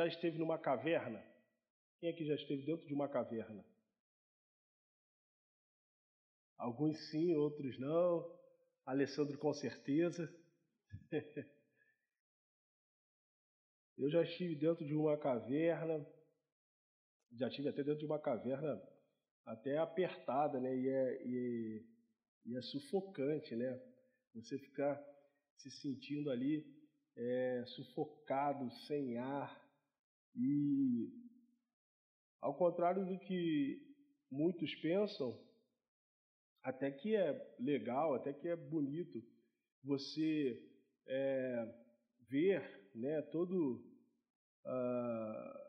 já 0.00 0.06
esteve 0.06 0.38
numa 0.38 0.58
caverna? 0.58 1.22
Quem 1.98 2.08
aqui 2.08 2.24
já 2.24 2.34
esteve 2.34 2.64
dentro 2.64 2.86
de 2.86 2.94
uma 2.94 3.06
caverna? 3.06 3.62
Alguns 6.56 6.96
sim, 7.10 7.34
outros 7.34 7.78
não. 7.78 8.26
Alessandro 8.86 9.36
com 9.36 9.52
certeza. 9.52 10.34
Eu 13.98 14.08
já 14.08 14.22
estive 14.22 14.54
dentro 14.56 14.86
de 14.86 14.94
uma 14.94 15.18
caverna, 15.18 16.06
já 17.32 17.48
estive 17.48 17.68
até 17.68 17.84
dentro 17.84 17.98
de 17.98 18.06
uma 18.06 18.18
caverna 18.18 18.82
até 19.44 19.76
apertada, 19.76 20.58
né? 20.58 20.74
E 20.74 20.88
é, 20.88 21.22
e, 21.26 21.86
e 22.46 22.56
é 22.56 22.62
sufocante, 22.62 23.54
né? 23.54 23.78
Você 24.34 24.58
ficar 24.58 24.98
se 25.58 25.70
sentindo 25.70 26.30
ali 26.30 26.64
é, 27.14 27.64
sufocado, 27.66 28.70
sem 28.86 29.18
ar. 29.18 29.59
E 30.36 31.08
ao 32.40 32.54
contrário 32.54 33.04
do 33.04 33.18
que 33.18 33.80
muitos 34.30 34.74
pensam, 34.76 35.38
até 36.62 36.90
que 36.90 37.16
é 37.16 37.54
legal, 37.58 38.14
até 38.14 38.32
que 38.32 38.48
é 38.48 38.56
bonito 38.56 39.22
você 39.82 40.62
é, 41.06 41.74
ver 42.28 42.90
né, 42.94 43.22
todo 43.22 43.82
uh, 44.64 45.60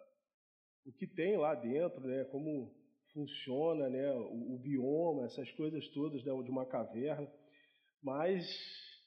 o 0.85 0.91
que 0.93 1.07
tem 1.07 1.37
lá 1.37 1.55
dentro, 1.55 2.01
né, 2.01 2.25
como 2.25 2.73
funciona 3.13 3.89
né, 3.89 4.11
o, 4.13 4.55
o 4.55 4.59
bioma, 4.59 5.25
essas 5.25 5.49
coisas 5.51 5.87
todas 5.89 6.23
né, 6.23 6.43
de 6.43 6.51
uma 6.51 6.65
caverna. 6.65 7.31
Mas 8.01 8.45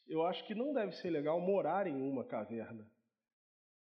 eu 0.07 0.25
acho 0.25 0.47
que 0.47 0.55
não 0.55 0.73
deve 0.73 0.93
ser 0.97 1.11
legal 1.11 1.41
morar 1.41 1.87
em 1.87 2.01
uma 2.01 2.25
caverna, 2.25 2.89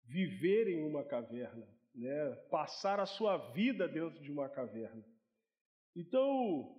viver 0.10 0.68
em 0.68 0.84
uma 0.84 1.04
caverna, 1.04 1.68
né, 1.94 2.36
passar 2.50 3.00
a 3.00 3.06
sua 3.06 3.38
vida 3.54 3.88
dentro 3.88 4.20
de 4.22 4.32
uma 4.32 4.50
caverna. 4.50 5.06
Então, 5.96 6.76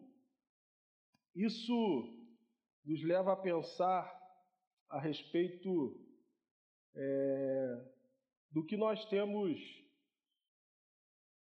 isso 1.35 2.29
nos 2.85 3.03
leva 3.05 3.33
a 3.33 3.37
pensar 3.37 4.05
a 4.89 5.01
respeito 5.01 5.97
é, 6.95 7.91
do 8.51 8.67
que 8.67 8.77
nós 8.77 9.05
temos 9.07 9.61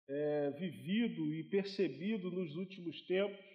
é, 0.10 0.52
vivido 0.52 1.34
e 1.34 1.44
percebido 1.44 2.32
nos 2.32 2.56
últimos 2.56 3.00
tempos, 3.06 3.46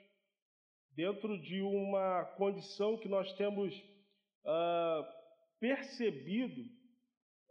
dentro 0.94 1.40
de 1.40 1.60
uma 1.62 2.24
condição 2.36 2.98
que 2.98 3.08
nós 3.08 3.32
temos 3.32 3.74
ah, 4.44 5.22
percebido 5.58 6.81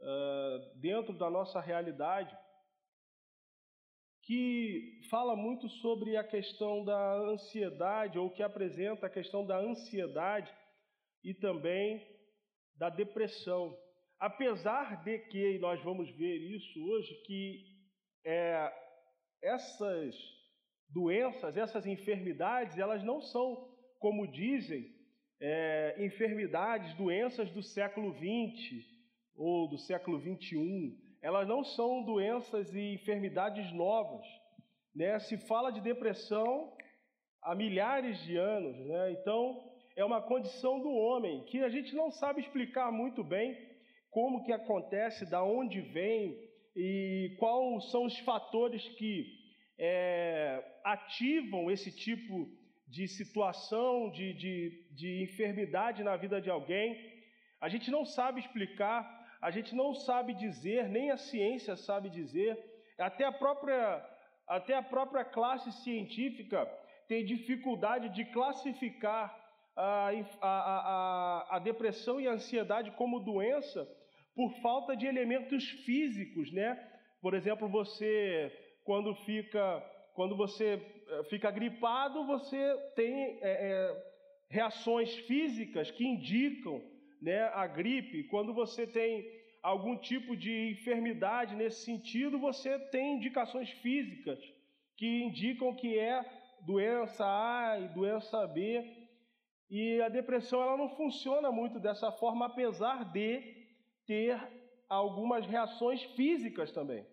ah, 0.03 0.71
dentro 0.75 1.13
da 1.13 1.29
nossa 1.29 1.59
realidade, 1.59 2.35
que 4.23 5.01
fala 5.09 5.35
muito 5.35 5.69
sobre 5.69 6.17
a 6.17 6.23
questão 6.23 6.83
da 6.83 7.13
ansiedade, 7.17 8.17
ou 8.17 8.29
que 8.29 8.41
apresenta 8.41 9.05
a 9.05 9.09
questão 9.09 9.45
da 9.45 9.57
ansiedade 9.57 10.51
e 11.23 11.33
também 11.33 12.05
da 12.75 12.89
depressão. 12.89 13.77
Apesar 14.19 15.03
de 15.03 15.19
que 15.19 15.59
nós 15.59 15.81
vamos 15.83 16.09
ver 16.15 16.37
isso 16.37 16.83
hoje, 16.83 17.13
que 17.25 17.63
é, 18.25 18.71
essas 19.41 20.15
doenças, 20.89 21.57
essas 21.57 21.85
enfermidades, 21.85 22.77
elas 22.77 23.03
não 23.03 23.21
são, 23.21 23.69
como 23.99 24.31
dizem, 24.31 24.85
é, 25.39 25.95
enfermidades, 25.99 26.95
doenças 26.95 27.51
do 27.51 27.61
século 27.61 28.13
XX 28.13 29.00
ou 29.35 29.67
do 29.67 29.77
século 29.77 30.19
XXI. 30.19 30.97
Elas 31.21 31.47
não 31.47 31.63
são 31.63 32.03
doenças 32.03 32.73
e 32.73 32.93
enfermidades 32.93 33.71
novas. 33.71 34.25
Né? 34.95 35.19
Se 35.19 35.37
fala 35.37 35.71
de 35.71 35.81
depressão 35.81 36.73
há 37.41 37.55
milhares 37.55 38.19
de 38.23 38.37
anos. 38.37 38.77
Né? 38.85 39.11
Então, 39.13 39.71
é 39.95 40.03
uma 40.05 40.21
condição 40.21 40.79
do 40.79 40.89
homem 40.89 41.43
que 41.45 41.59
a 41.59 41.69
gente 41.69 41.95
não 41.95 42.11
sabe 42.11 42.41
explicar 42.41 42.91
muito 42.91 43.23
bem 43.23 43.57
como 44.09 44.43
que 44.43 44.51
acontece, 44.51 45.29
da 45.29 45.43
onde 45.43 45.79
vem 45.79 46.37
e 46.75 47.35
quais 47.39 47.89
são 47.91 48.05
os 48.05 48.17
fatores 48.19 48.87
que 48.89 49.25
é, 49.79 50.63
ativam 50.83 51.71
esse 51.71 51.91
tipo 51.91 52.49
de 52.87 53.07
situação, 53.07 54.11
de, 54.11 54.33
de, 54.33 54.87
de 54.91 55.23
enfermidade 55.23 56.03
na 56.03 56.17
vida 56.17 56.41
de 56.41 56.49
alguém. 56.49 56.97
A 57.61 57.69
gente 57.69 57.89
não 57.89 58.05
sabe 58.05 58.41
explicar, 58.41 59.01
a 59.41 59.49
gente 59.49 59.73
não 59.75 59.93
sabe 59.93 60.33
dizer, 60.33 60.87
nem 60.87 61.09
a 61.09 61.17
ciência 61.17 61.75
sabe 61.75 62.09
dizer, 62.09 62.57
até 62.97 63.25
a 63.25 63.31
própria, 63.31 64.05
até 64.47 64.75
a 64.75 64.83
própria 64.83 65.25
classe 65.25 65.71
científica 65.83 66.65
tem 67.07 67.25
dificuldade 67.25 68.09
de 68.09 68.25
classificar 68.25 69.35
a, 69.75 70.09
a, 70.41 70.49
a, 70.49 71.55
a 71.55 71.59
depressão 71.59 72.21
e 72.21 72.27
a 72.27 72.33
ansiedade 72.33 72.91
como 72.91 73.19
doença 73.19 73.87
por 74.35 74.51
falta 74.61 74.95
de 74.95 75.07
elementos 75.07 75.67
físicos, 75.85 76.51
né? 76.51 76.79
Por 77.21 77.33
exemplo, 77.33 77.67
você 77.67 78.51
quando 78.83 79.13
fica 79.15 79.83
quando 80.13 80.35
você 80.35 80.81
eh, 81.07 81.23
fica 81.29 81.49
gripado, 81.49 82.25
você 82.25 82.77
tem 82.95 83.39
é, 83.41 83.49
é, 83.49 84.11
reações 84.49 85.13
físicas 85.19 85.89
que 85.89 86.05
indicam 86.05 86.81
né, 87.21 87.43
a 87.53 87.67
gripe. 87.67 88.23
Quando 88.23 88.53
você 88.53 88.87
tem 88.87 89.29
algum 89.61 89.95
tipo 89.95 90.35
de 90.35 90.71
enfermidade 90.71 91.55
nesse 91.55 91.85
sentido, 91.85 92.39
você 92.39 92.79
tem 92.89 93.15
indicações 93.17 93.69
físicas 93.69 94.39
que 94.97 95.23
indicam 95.23 95.75
que 95.75 95.97
é 95.97 96.25
doença 96.65 97.25
A 97.25 97.79
e 97.79 97.87
doença 97.89 98.45
B. 98.47 98.99
E 99.69 100.01
a 100.01 100.09
depressão 100.09 100.61
ela 100.61 100.75
não 100.77 100.89
funciona 100.89 101.51
muito 101.51 101.79
dessa 101.79 102.11
forma, 102.11 102.47
apesar 102.47 103.05
de 103.11 103.41
ter 104.05 104.37
algumas 104.89 105.45
reações 105.45 106.03
físicas 106.15 106.71
também. 106.71 107.05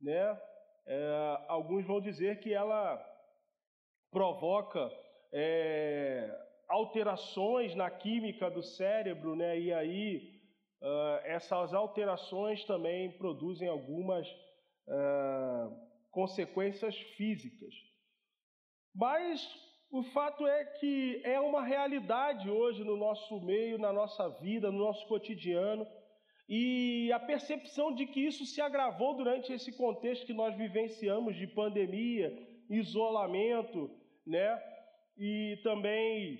Né? 0.00 0.40
É, 0.86 1.44
alguns 1.48 1.86
vão 1.86 2.00
dizer 2.00 2.40
que 2.40 2.52
ela 2.52 3.02
provoca 4.10 4.92
é, 5.32 6.43
alterações 6.68 7.74
na 7.74 7.90
química 7.90 8.50
do 8.50 8.62
cérebro, 8.62 9.34
né? 9.34 9.58
e 9.58 9.72
aí 9.72 10.40
uh, 10.82 11.20
essas 11.24 11.72
alterações 11.74 12.64
também 12.64 13.12
produzem 13.12 13.68
algumas 13.68 14.26
uh, 14.88 15.74
consequências 16.10 16.96
físicas. 17.16 17.74
Mas 18.94 19.46
o 19.90 20.02
fato 20.02 20.46
é 20.46 20.64
que 20.64 21.20
é 21.24 21.38
uma 21.40 21.62
realidade 21.62 22.50
hoje 22.50 22.82
no 22.84 22.96
nosso 22.96 23.40
meio, 23.40 23.78
na 23.78 23.92
nossa 23.92 24.28
vida, 24.40 24.70
no 24.70 24.78
nosso 24.78 25.06
cotidiano 25.06 25.86
e 26.48 27.10
a 27.12 27.18
percepção 27.18 27.94
de 27.94 28.06
que 28.06 28.20
isso 28.20 28.44
se 28.44 28.60
agravou 28.60 29.16
durante 29.16 29.52
esse 29.52 29.72
contexto 29.72 30.26
que 30.26 30.34
nós 30.34 30.54
vivenciamos 30.56 31.36
de 31.36 31.46
pandemia, 31.46 32.36
isolamento, 32.68 33.90
né? 34.26 34.62
E 35.16 35.58
também 35.62 36.38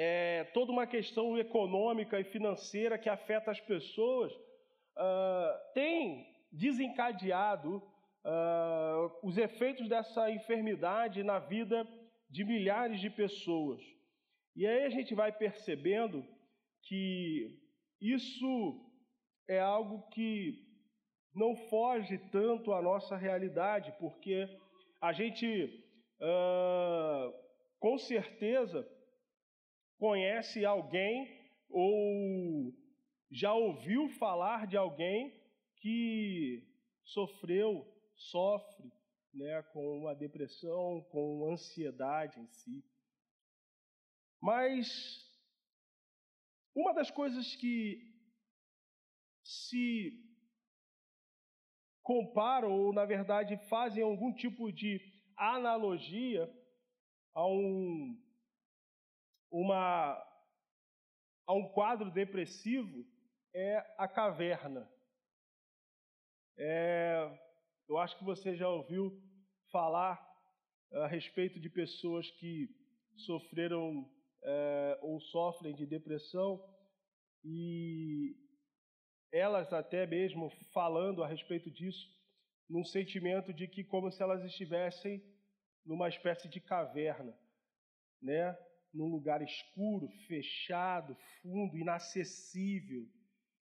é, 0.00 0.44
toda 0.54 0.70
uma 0.70 0.86
questão 0.86 1.36
econômica 1.36 2.20
e 2.20 2.24
financeira 2.24 2.96
que 2.96 3.08
afeta 3.08 3.50
as 3.50 3.60
pessoas, 3.60 4.32
uh, 4.32 5.74
tem 5.74 6.24
desencadeado 6.52 7.78
uh, 8.24 9.10
os 9.24 9.36
efeitos 9.36 9.88
dessa 9.88 10.30
enfermidade 10.30 11.24
na 11.24 11.40
vida 11.40 11.84
de 12.30 12.44
milhares 12.44 13.00
de 13.00 13.10
pessoas. 13.10 13.82
E 14.54 14.64
aí 14.64 14.84
a 14.84 14.90
gente 14.90 15.16
vai 15.16 15.32
percebendo 15.32 16.24
que 16.84 17.58
isso 18.00 18.80
é 19.48 19.58
algo 19.58 20.08
que 20.10 20.64
não 21.34 21.56
foge 21.56 22.18
tanto 22.30 22.72
à 22.72 22.80
nossa 22.80 23.16
realidade, 23.16 23.92
porque 23.98 24.48
a 25.00 25.12
gente, 25.12 25.84
uh, 26.20 27.34
com 27.80 27.98
certeza, 27.98 28.88
conhece 29.98 30.64
alguém 30.64 31.28
ou 31.68 32.72
já 33.30 33.52
ouviu 33.52 34.08
falar 34.08 34.66
de 34.66 34.76
alguém 34.76 35.38
que 35.76 36.66
sofreu, 37.04 37.86
sofre 38.16 38.90
né, 39.34 39.62
com 39.72 40.08
a 40.08 40.14
depressão, 40.14 41.02
com 41.10 41.50
ansiedade 41.52 42.40
em 42.40 42.46
si. 42.48 42.84
Mas 44.40 44.88
uma 46.74 46.94
das 46.94 47.10
coisas 47.10 47.54
que 47.56 48.08
se 49.42 50.24
comparam, 52.02 52.72
ou 52.72 52.92
na 52.92 53.04
verdade 53.04 53.56
fazem 53.68 54.02
algum 54.02 54.32
tipo 54.32 54.72
de 54.72 55.00
analogia 55.36 56.50
a 57.34 57.46
um, 57.46 58.16
uma, 59.50 60.12
a 61.46 61.52
um 61.54 61.68
quadro 61.72 62.10
depressivo, 62.10 63.06
é 63.54 63.78
a 63.96 64.06
caverna. 64.06 64.88
É, 66.58 67.38
eu 67.88 67.98
acho 67.98 68.18
que 68.18 68.24
você 68.24 68.56
já 68.56 68.68
ouviu 68.68 69.12
falar 69.70 70.18
a 70.92 71.06
respeito 71.06 71.60
de 71.60 71.68
pessoas 71.68 72.30
que 72.32 72.68
sofreram 73.16 74.08
é, 74.42 74.98
ou 75.02 75.20
sofrem 75.20 75.74
de 75.74 75.86
depressão 75.86 76.62
e 77.44 78.36
elas 79.32 79.72
até 79.72 80.06
mesmo 80.06 80.50
falando 80.72 81.22
a 81.22 81.28
respeito 81.28 81.70
disso, 81.70 82.08
num 82.68 82.84
sentimento 82.84 83.52
de 83.52 83.66
que 83.68 83.84
como 83.84 84.10
se 84.10 84.22
elas 84.22 84.44
estivessem 84.44 85.22
numa 85.84 86.08
espécie 86.08 86.48
de 86.48 86.60
caverna, 86.60 87.36
né? 88.20 88.56
Num 88.92 89.06
lugar 89.06 89.42
escuro, 89.42 90.08
fechado, 90.26 91.16
fundo, 91.42 91.76
inacessível, 91.76 93.06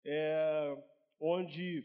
é, 0.04 0.76
onde 1.20 1.84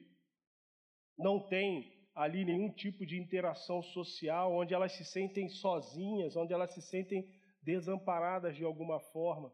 não 1.18 1.40
tem 1.48 1.92
ali 2.16 2.44
nenhum 2.44 2.72
tipo 2.72 3.06
de 3.06 3.20
interação 3.20 3.84
social, 3.84 4.52
onde 4.54 4.74
elas 4.74 4.92
se 4.94 5.06
sentem 5.06 5.50
sozinhas, 5.50 6.36
onde 6.36 6.52
elas 6.52 6.74
se 6.74 6.82
sentem 6.82 7.30
desamparadas 7.62 8.56
de 8.56 8.64
alguma 8.64 9.00
forma. 9.12 9.54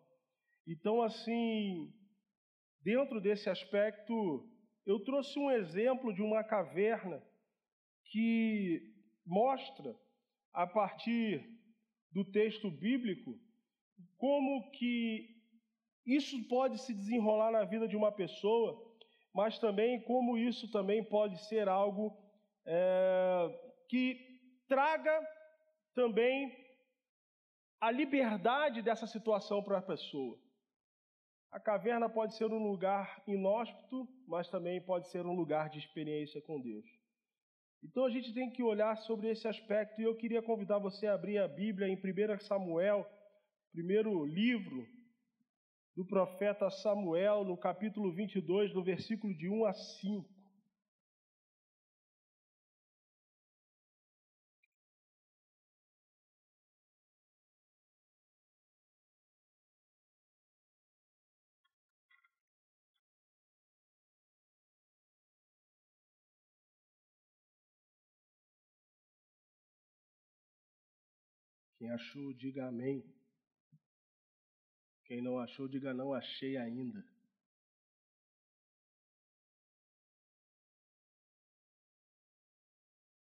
Então, 0.65 1.01
assim, 1.01 1.91
dentro 2.81 3.19
desse 3.19 3.49
aspecto, 3.49 4.49
eu 4.85 4.99
trouxe 5.03 5.37
um 5.37 5.51
exemplo 5.51 6.13
de 6.13 6.21
uma 6.21 6.43
caverna 6.43 7.21
que 8.05 8.93
mostra, 9.25 9.93
a 10.53 10.67
partir 10.67 11.43
do 12.11 12.23
texto 12.23 12.69
bíblico, 12.69 13.37
como 14.17 14.71
que 14.71 15.29
isso 16.05 16.41
pode 16.47 16.77
se 16.79 16.93
desenrolar 16.93 17.51
na 17.51 17.63
vida 17.63 17.87
de 17.87 17.95
uma 17.95 18.11
pessoa, 18.11 18.81
mas 19.33 19.57
também 19.59 20.01
como 20.01 20.37
isso 20.37 20.71
também 20.71 21.03
pode 21.03 21.37
ser 21.45 21.67
algo 21.67 22.15
é, 22.65 23.73
que 23.89 24.17
traga 24.67 25.27
também 25.93 26.55
a 27.79 27.91
liberdade 27.91 28.81
dessa 28.81 29.07
situação 29.07 29.61
para 29.61 29.79
a 29.79 29.81
pessoa. 29.81 30.37
A 31.51 31.59
caverna 31.59 32.09
pode 32.09 32.35
ser 32.35 32.45
um 32.45 32.63
lugar 32.63 33.21
inóspito, 33.27 34.07
mas 34.27 34.49
também 34.49 34.81
pode 34.81 35.07
ser 35.09 35.25
um 35.25 35.35
lugar 35.35 35.69
de 35.69 35.79
experiência 35.79 36.41
com 36.41 36.59
Deus. 36.59 36.85
Então 37.83 38.05
a 38.05 38.09
gente 38.09 38.33
tem 38.33 38.49
que 38.49 38.63
olhar 38.63 38.95
sobre 38.97 39.29
esse 39.29 39.47
aspecto 39.47 40.01
e 40.01 40.05
eu 40.05 40.15
queria 40.15 40.41
convidar 40.41 40.79
você 40.79 41.05
a 41.05 41.13
abrir 41.13 41.37
a 41.37 41.47
Bíblia 41.47 41.87
em 41.87 41.95
1 41.95 42.39
Samuel, 42.39 43.05
primeiro 43.73 44.23
livro 44.23 44.87
do 45.95 46.05
profeta 46.05 46.69
Samuel, 46.69 47.43
no 47.43 47.57
capítulo 47.57 48.13
22, 48.13 48.71
no 48.71 48.83
versículo 48.83 49.35
de 49.35 49.49
1 49.49 49.65
a 49.65 49.73
5. 49.73 50.29
Quem 71.79 71.89
achou, 71.89 72.31
diga 72.33 72.67
amém. 72.67 73.03
Quem 75.05 75.21
não 75.21 75.37
achou, 75.37 75.67
diga 75.67 75.93
não 75.93 76.13
achei 76.13 76.57
ainda. 76.57 77.03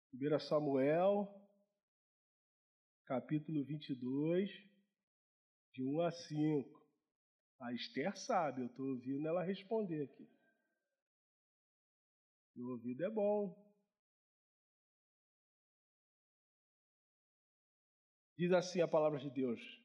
Primeira 0.10 0.40
Samuel, 0.40 1.28
capítulo 3.06 3.64
22, 3.64 4.50
de 5.74 5.84
1 5.84 6.02
a 6.02 6.12
5. 6.12 6.82
A 7.62 7.74
Esther 7.74 8.16
sabe, 8.18 8.62
eu 8.62 8.68
estou 8.68 8.88
ouvindo 8.88 9.28
ela 9.28 9.44
responder 9.44 10.04
aqui. 10.04 10.30
O 12.56 12.70
ouvido 12.70 13.04
é 13.04 13.10
bom. 13.10 13.56
Diz 18.38 18.52
assim 18.52 18.82
a 18.82 18.88
palavra 18.88 19.20
de 19.20 19.30
Deus: 19.30 19.81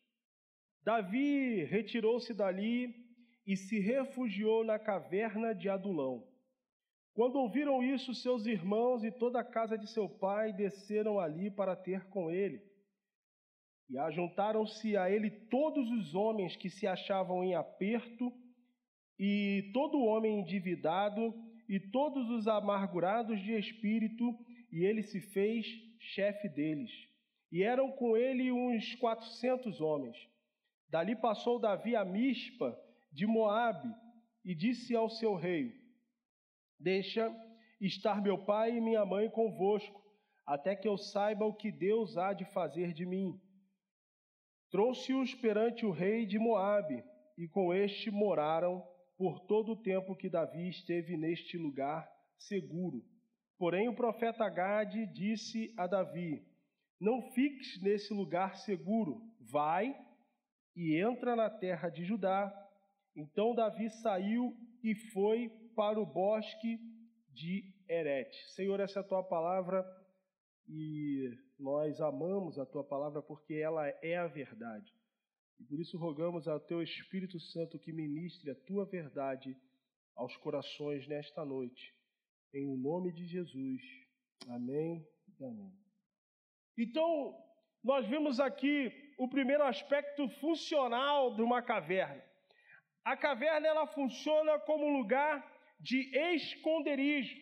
Davi 0.86 1.64
retirou-se 1.64 2.32
dali 2.32 2.94
e 3.44 3.56
se 3.56 3.80
refugiou 3.80 4.62
na 4.62 4.78
caverna 4.78 5.52
de 5.52 5.68
Adulão. 5.68 6.24
Quando 7.12 7.40
ouviram 7.40 7.82
isso, 7.82 8.14
seus 8.14 8.46
irmãos 8.46 9.02
e 9.02 9.10
toda 9.10 9.40
a 9.40 9.44
casa 9.44 9.76
de 9.76 9.90
seu 9.90 10.08
pai 10.08 10.52
desceram 10.52 11.18
ali 11.18 11.50
para 11.50 11.74
ter 11.74 12.08
com 12.08 12.30
ele. 12.30 12.62
E 13.90 13.98
ajuntaram-se 13.98 14.96
a 14.96 15.10
ele 15.10 15.28
todos 15.28 15.90
os 15.90 16.14
homens 16.14 16.54
que 16.54 16.70
se 16.70 16.86
achavam 16.86 17.42
em 17.42 17.56
aperto, 17.56 18.32
e 19.18 19.70
todo 19.72 20.04
homem 20.04 20.38
endividado, 20.38 21.34
e 21.68 21.80
todos 21.80 22.30
os 22.30 22.46
amargurados 22.46 23.42
de 23.42 23.58
espírito, 23.58 24.38
e 24.70 24.84
ele 24.84 25.02
se 25.02 25.20
fez 25.20 25.66
chefe 25.98 26.48
deles 26.48 26.92
e 27.50 27.62
eram 27.62 27.90
com 27.92 28.16
ele 28.16 28.50
uns 28.52 28.94
quatrocentos 28.96 29.80
homens. 29.80 30.16
Dali 30.88 31.16
passou 31.16 31.58
Davi 31.58 31.96
a 31.96 32.04
Mispa 32.04 32.78
de 33.12 33.26
Moabe 33.26 33.88
e 34.44 34.54
disse 34.54 34.94
ao 34.94 35.08
seu 35.08 35.34
rei: 35.34 35.72
Deixa 36.78 37.34
estar 37.80 38.22
meu 38.22 38.44
pai 38.44 38.76
e 38.76 38.80
minha 38.80 39.04
mãe 39.04 39.28
convosco, 39.28 40.02
até 40.46 40.76
que 40.76 40.86
eu 40.86 40.96
saiba 40.96 41.44
o 41.44 41.54
que 41.54 41.72
Deus 41.72 42.16
há 42.16 42.32
de 42.32 42.44
fazer 42.44 42.92
de 42.92 43.04
mim. 43.04 43.40
Trouxe-os 44.70 45.34
perante 45.34 45.84
o 45.84 45.90
rei 45.90 46.26
de 46.26 46.38
Moabe, 46.38 47.02
e 47.36 47.48
com 47.48 47.74
este 47.74 48.10
moraram 48.10 48.82
por 49.16 49.40
todo 49.40 49.72
o 49.72 49.82
tempo 49.82 50.16
que 50.16 50.28
Davi 50.28 50.68
esteve 50.68 51.16
neste 51.16 51.56
lugar 51.56 52.08
seguro. 52.38 53.04
Porém 53.58 53.88
o 53.88 53.94
profeta 53.94 54.48
Gade 54.48 55.06
disse 55.06 55.72
a 55.76 55.86
Davi: 55.86 56.44
não 57.00 57.20
fiques 57.32 57.80
nesse 57.82 58.12
lugar 58.14 58.56
seguro, 58.56 59.20
vai 59.40 59.94
e 60.76 61.00
entra 61.00 61.34
na 61.34 61.48
terra 61.48 61.88
de 61.88 62.04
Judá. 62.04 62.52
Então 63.16 63.54
Davi 63.54 63.88
saiu 63.88 64.54
e 64.84 64.94
foi 65.12 65.48
para 65.74 65.98
o 65.98 66.04
bosque 66.04 66.78
de 67.32 67.72
Erete. 67.88 68.36
Senhor, 68.52 68.78
essa 68.78 69.00
é 69.00 69.02
a 69.02 69.06
tua 69.06 69.24
palavra 69.24 69.84
e 70.68 71.30
nós 71.58 72.00
amamos 72.00 72.58
a 72.58 72.66
tua 72.66 72.84
palavra 72.84 73.22
porque 73.22 73.54
ela 73.54 73.88
é 74.02 74.16
a 74.16 74.26
verdade. 74.26 74.92
E 75.58 75.64
por 75.64 75.80
isso 75.80 75.96
rogamos 75.96 76.46
ao 76.46 76.60
teu 76.60 76.82
Espírito 76.82 77.40
Santo 77.40 77.78
que 77.78 77.92
ministre 77.92 78.50
a 78.50 78.54
tua 78.54 78.84
verdade 78.84 79.56
aos 80.14 80.36
corações 80.36 81.08
nesta 81.08 81.44
noite. 81.44 81.94
Em 82.52 82.76
nome 82.76 83.12
de 83.12 83.26
Jesus. 83.26 83.80
Amém. 84.48 85.06
Amém. 85.40 85.72
Então, 86.76 87.34
nós 87.82 88.06
vimos 88.06 88.38
aqui 88.38 89.05
o 89.16 89.28
primeiro 89.28 89.62
aspecto 89.62 90.28
funcional 90.40 91.34
de 91.34 91.42
uma 91.42 91.62
caverna. 91.62 92.22
A 93.04 93.16
caverna 93.16 93.66
ela 93.66 93.86
funciona 93.86 94.58
como 94.58 94.88
lugar 94.98 95.44
de 95.80 96.10
esconderijo. 96.34 97.36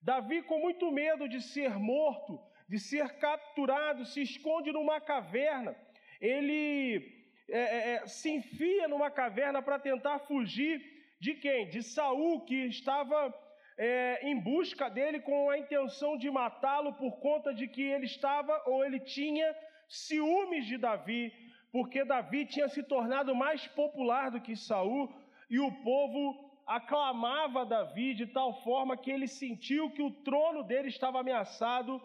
Davi, 0.00 0.42
com 0.42 0.58
muito 0.58 0.90
medo 0.90 1.28
de 1.28 1.40
ser 1.40 1.78
morto, 1.78 2.40
de 2.68 2.78
ser 2.78 3.18
capturado, 3.18 4.04
se 4.04 4.22
esconde 4.22 4.72
numa 4.72 5.00
caverna. 5.00 5.76
Ele 6.20 7.22
é, 7.48 7.60
é, 7.60 7.94
é 7.94 8.06
se 8.06 8.30
enfia 8.30 8.88
numa 8.88 9.10
caverna 9.10 9.62
para 9.62 9.78
tentar 9.78 10.18
fugir 10.20 10.80
de 11.20 11.34
quem? 11.34 11.68
De 11.68 11.82
Saul, 11.82 12.44
que 12.44 12.66
estava 12.66 13.32
é, 13.78 14.26
em 14.26 14.38
busca 14.38 14.88
dele 14.88 15.20
com 15.20 15.50
a 15.50 15.58
intenção 15.58 16.16
de 16.16 16.30
matá-lo 16.30 16.94
por 16.94 17.20
conta 17.20 17.54
de 17.54 17.68
que 17.68 17.82
ele 17.82 18.06
estava 18.06 18.60
ou 18.66 18.84
ele 18.84 18.98
tinha 18.98 19.54
ciúmes 19.92 20.64
de 20.66 20.78
Davi, 20.78 21.30
porque 21.70 22.02
Davi 22.04 22.46
tinha 22.46 22.68
se 22.68 22.82
tornado 22.82 23.34
mais 23.34 23.66
popular 23.68 24.30
do 24.30 24.40
que 24.40 24.56
Saul 24.56 25.12
e 25.50 25.60
o 25.60 25.70
povo 25.82 26.50
aclamava 26.66 27.66
Davi 27.66 28.14
de 28.14 28.26
tal 28.26 28.62
forma 28.62 28.96
que 28.96 29.10
ele 29.10 29.28
sentiu 29.28 29.90
que 29.90 30.02
o 30.02 30.10
trono 30.22 30.62
dele 30.62 30.88
estava 30.88 31.20
ameaçado 31.20 32.00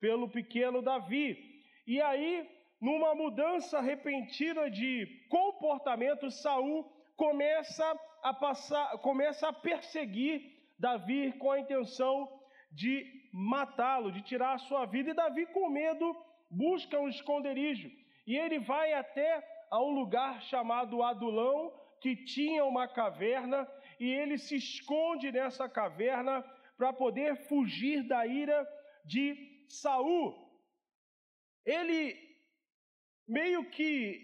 pelo 0.00 0.28
pequeno 0.28 0.80
Davi. 0.80 1.36
E 1.86 2.00
aí, 2.00 2.48
numa 2.80 3.14
mudança 3.16 3.80
repentina 3.80 4.70
de 4.70 5.26
comportamento, 5.28 6.30
Saul 6.30 6.84
começa 7.16 7.84
a 8.22 8.32
passar, 8.32 8.98
começa 8.98 9.48
a 9.48 9.52
perseguir 9.52 10.40
Davi 10.78 11.32
com 11.32 11.50
a 11.50 11.58
intenção 11.58 12.28
de 12.70 13.04
matá-lo, 13.32 14.12
de 14.12 14.22
tirar 14.22 14.54
a 14.54 14.58
sua 14.58 14.84
vida, 14.86 15.10
e 15.10 15.14
Davi, 15.14 15.46
com 15.46 15.68
medo, 15.68 16.14
busca 16.50 16.98
um 16.98 17.08
esconderijo. 17.08 17.90
E 18.26 18.36
ele 18.36 18.58
vai 18.58 18.92
até 18.92 19.42
a 19.70 19.82
um 19.82 19.90
lugar 19.90 20.42
chamado 20.42 21.02
Adulão, 21.02 21.72
que 22.00 22.16
tinha 22.16 22.64
uma 22.64 22.86
caverna, 22.86 23.68
e 23.98 24.10
ele 24.10 24.38
se 24.38 24.56
esconde 24.56 25.32
nessa 25.32 25.68
caverna 25.68 26.42
para 26.76 26.92
poder 26.92 27.36
fugir 27.48 28.02
da 28.06 28.26
ira 28.26 28.66
de 29.04 29.64
Saul. 29.68 30.34
Ele 31.64 32.16
meio 33.26 33.70
que 33.70 34.20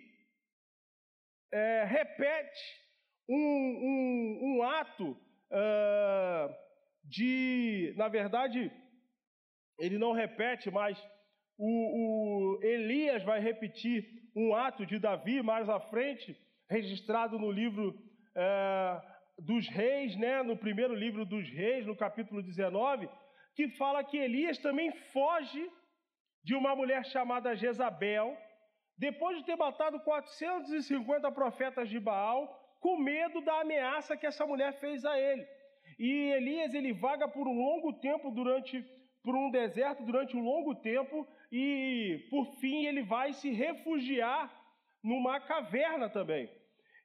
é, 1.52 1.84
repete 1.84 2.80
um, 3.28 3.36
um, 3.36 4.38
um 4.42 4.62
ato 4.62 5.12
uh, 5.50 6.54
de, 7.04 7.94
na 7.96 8.08
verdade, 8.08 8.70
ele 9.78 9.98
não 9.98 10.12
repete, 10.12 10.70
mas 10.70 10.98
o, 11.62 12.54
o, 12.56 12.62
Elias 12.62 13.22
vai 13.22 13.38
repetir 13.38 14.08
um 14.34 14.54
ato 14.54 14.86
de 14.86 14.98
Davi 14.98 15.42
mais 15.42 15.68
à 15.68 15.78
frente, 15.78 16.34
registrado 16.70 17.38
no 17.38 17.50
livro 17.50 17.94
é, 18.34 19.02
dos 19.38 19.68
Reis, 19.68 20.16
né, 20.16 20.42
no 20.42 20.56
primeiro 20.56 20.94
livro 20.94 21.26
dos 21.26 21.46
Reis, 21.50 21.84
no 21.84 21.94
capítulo 21.94 22.42
19, 22.42 23.10
que 23.54 23.68
fala 23.76 24.02
que 24.02 24.16
Elias 24.16 24.56
também 24.56 24.90
foge 25.12 25.70
de 26.42 26.54
uma 26.54 26.74
mulher 26.74 27.04
chamada 27.04 27.54
Jezabel, 27.54 28.34
depois 28.96 29.36
de 29.36 29.44
ter 29.44 29.56
matado 29.56 30.00
450 30.00 31.30
profetas 31.30 31.90
de 31.90 32.00
Baal, 32.00 32.40
com 32.80 32.96
medo 32.96 33.42
da 33.42 33.60
ameaça 33.60 34.16
que 34.16 34.26
essa 34.26 34.46
mulher 34.46 34.80
fez 34.80 35.04
a 35.04 35.18
ele. 35.18 35.46
E 35.98 36.32
Elias 36.32 36.72
ele 36.72 36.94
vaga 36.94 37.28
por 37.28 37.46
um 37.46 37.52
longo 37.52 37.92
tempo 38.00 38.30
durante 38.30 38.82
por 39.22 39.34
um 39.34 39.50
deserto 39.50 40.02
durante 40.04 40.36
um 40.36 40.42
longo 40.42 40.74
tempo 40.74 41.26
e 41.52 42.26
por 42.30 42.46
fim 42.60 42.86
ele 42.86 43.02
vai 43.02 43.32
se 43.32 43.50
refugiar 43.50 44.50
numa 45.02 45.40
caverna 45.40 46.08
também. 46.08 46.50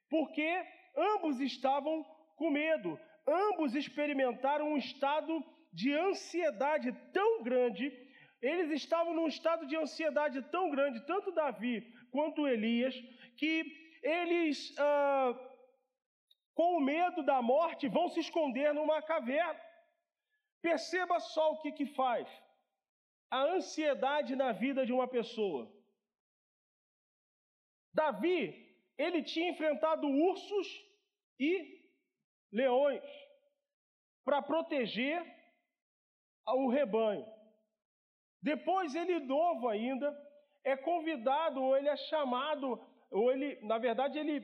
Porque 0.08 0.64
ambos 0.96 1.40
estavam 1.40 2.04
com 2.36 2.50
medo, 2.50 2.98
ambos 3.26 3.74
experimentaram 3.74 4.72
um 4.72 4.76
estado 4.76 5.44
de 5.72 5.92
ansiedade 5.92 6.92
tão 7.12 7.42
grande, 7.42 7.92
eles 8.40 8.70
estavam 8.70 9.14
num 9.14 9.26
estado 9.26 9.66
de 9.66 9.76
ansiedade 9.76 10.40
tão 10.50 10.70
grande, 10.70 11.04
tanto 11.06 11.32
Davi 11.32 11.82
quanto 12.10 12.46
Elias, 12.46 12.94
que 13.36 13.64
eles, 14.02 14.74
ah, 14.78 15.34
com 16.54 16.80
medo 16.80 17.22
da 17.22 17.42
morte, 17.42 17.88
vão 17.88 18.08
se 18.08 18.20
esconder 18.20 18.72
numa 18.72 19.02
caverna. 19.02 19.65
Perceba 20.68 21.20
só 21.20 21.44
o 21.52 21.58
que, 21.62 21.70
que 21.78 21.86
faz 21.86 22.26
a 23.30 23.40
ansiedade 23.56 24.34
na 24.34 24.50
vida 24.50 24.84
de 24.84 24.92
uma 24.92 25.06
pessoa. 25.06 25.62
Davi, 27.94 28.40
ele 28.98 29.22
tinha 29.22 29.50
enfrentado 29.50 30.08
ursos 30.08 30.68
e 31.38 31.50
leões 32.50 33.04
para 34.24 34.42
proteger 34.42 35.18
o 36.48 36.68
rebanho. 36.68 37.24
Depois 38.42 38.96
ele 38.96 39.20
novo 39.20 39.68
ainda 39.68 40.08
é 40.64 40.76
convidado 40.76 41.62
ou 41.62 41.76
ele 41.76 41.88
é 41.88 41.96
chamado 42.10 42.66
ou 43.08 43.30
ele, 43.30 43.48
na 43.64 43.78
verdade, 43.78 44.18
ele 44.18 44.36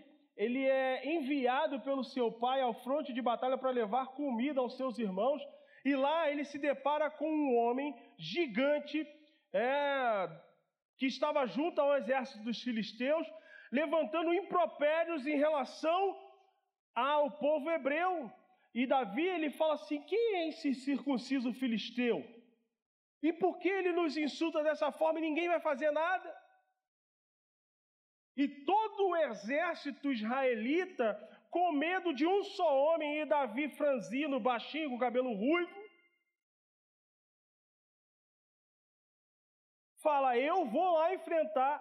ele 0.45 0.63
é 0.67 1.15
enviado 1.15 1.81
pelo 1.81 2.05
seu 2.05 2.31
pai 2.45 2.61
ao 2.63 2.73
fronte 2.85 3.13
de 3.13 3.21
batalha 3.21 3.59
para 3.59 3.71
levar 3.71 4.15
comida 4.21 4.61
aos 4.61 4.77
seus 4.77 4.99
irmãos 4.99 5.43
e 5.85 5.95
lá 5.97 6.31
ele 6.31 6.45
se 6.45 6.59
depara 6.59 7.11
com 7.11 7.29
um 7.29 7.57
homem 7.57 7.95
gigante 8.17 9.07
é, 9.53 10.29
que 10.97 11.07
estava 11.07 11.47
junto 11.47 11.81
ao 11.81 11.97
exército 11.97 12.43
dos 12.45 12.63
filisteus, 12.63 13.27
levantando 13.71 14.33
impropérios 14.33 15.27
em 15.27 15.37
relação 15.37 16.17
ao 16.95 17.31
povo 17.33 17.71
hebreu. 17.71 18.31
E 18.75 18.87
Davi 18.87 19.27
ele 19.27 19.51
fala 19.51 19.75
assim: 19.75 20.01
quem 20.03 20.37
é 20.37 20.49
esse 20.49 20.75
circunciso 20.75 21.53
filisteu? 21.53 22.25
E 23.23 23.33
por 23.33 23.59
que 23.59 23.69
ele 23.69 23.93
nos 23.93 24.17
insulta 24.17 24.63
dessa 24.63 24.91
forma 24.91 25.19
e 25.19 25.23
ninguém 25.23 25.49
vai 25.49 25.61
fazer 25.61 25.91
nada? 25.91 26.43
E 28.37 28.49
todo 28.49 29.09
o 29.09 29.17
exército 29.17 30.11
israelita 30.11 31.07
com 31.53 31.71
medo 31.71 32.15
de 32.15 32.27
um 32.27 32.43
só 32.43 32.69
homem, 32.85 33.21
e 33.21 33.27
Davi 33.27 33.69
franzino, 33.77 34.41
baixinho, 34.41 34.89
com 34.89 34.99
cabelo 34.99 35.35
ruivo, 35.35 35.79
fala: 40.01 40.37
Eu 40.39 40.65
vou 40.65 40.95
lá 40.95 41.15
enfrentar. 41.15 41.75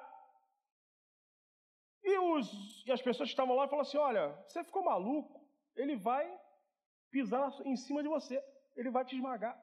E, 2.03 2.17
os, 2.17 2.85
e 2.85 2.91
as 2.91 3.01
pessoas 3.01 3.29
que 3.29 3.33
estavam 3.33 3.55
lá 3.55 3.65
falam 3.69 3.83
assim: 3.83 3.97
Olha, 3.97 4.27
você 4.45 4.61
ficou 4.61 4.83
maluco, 4.83 5.41
ele 5.73 5.95
vai 5.95 6.25
pisar 7.09 7.49
em 7.65 7.77
cima 7.77 8.03
de 8.03 8.09
você, 8.09 8.43
ele 8.75 8.91
vai 8.91 9.05
te 9.05 9.15
esmagar. 9.15 9.57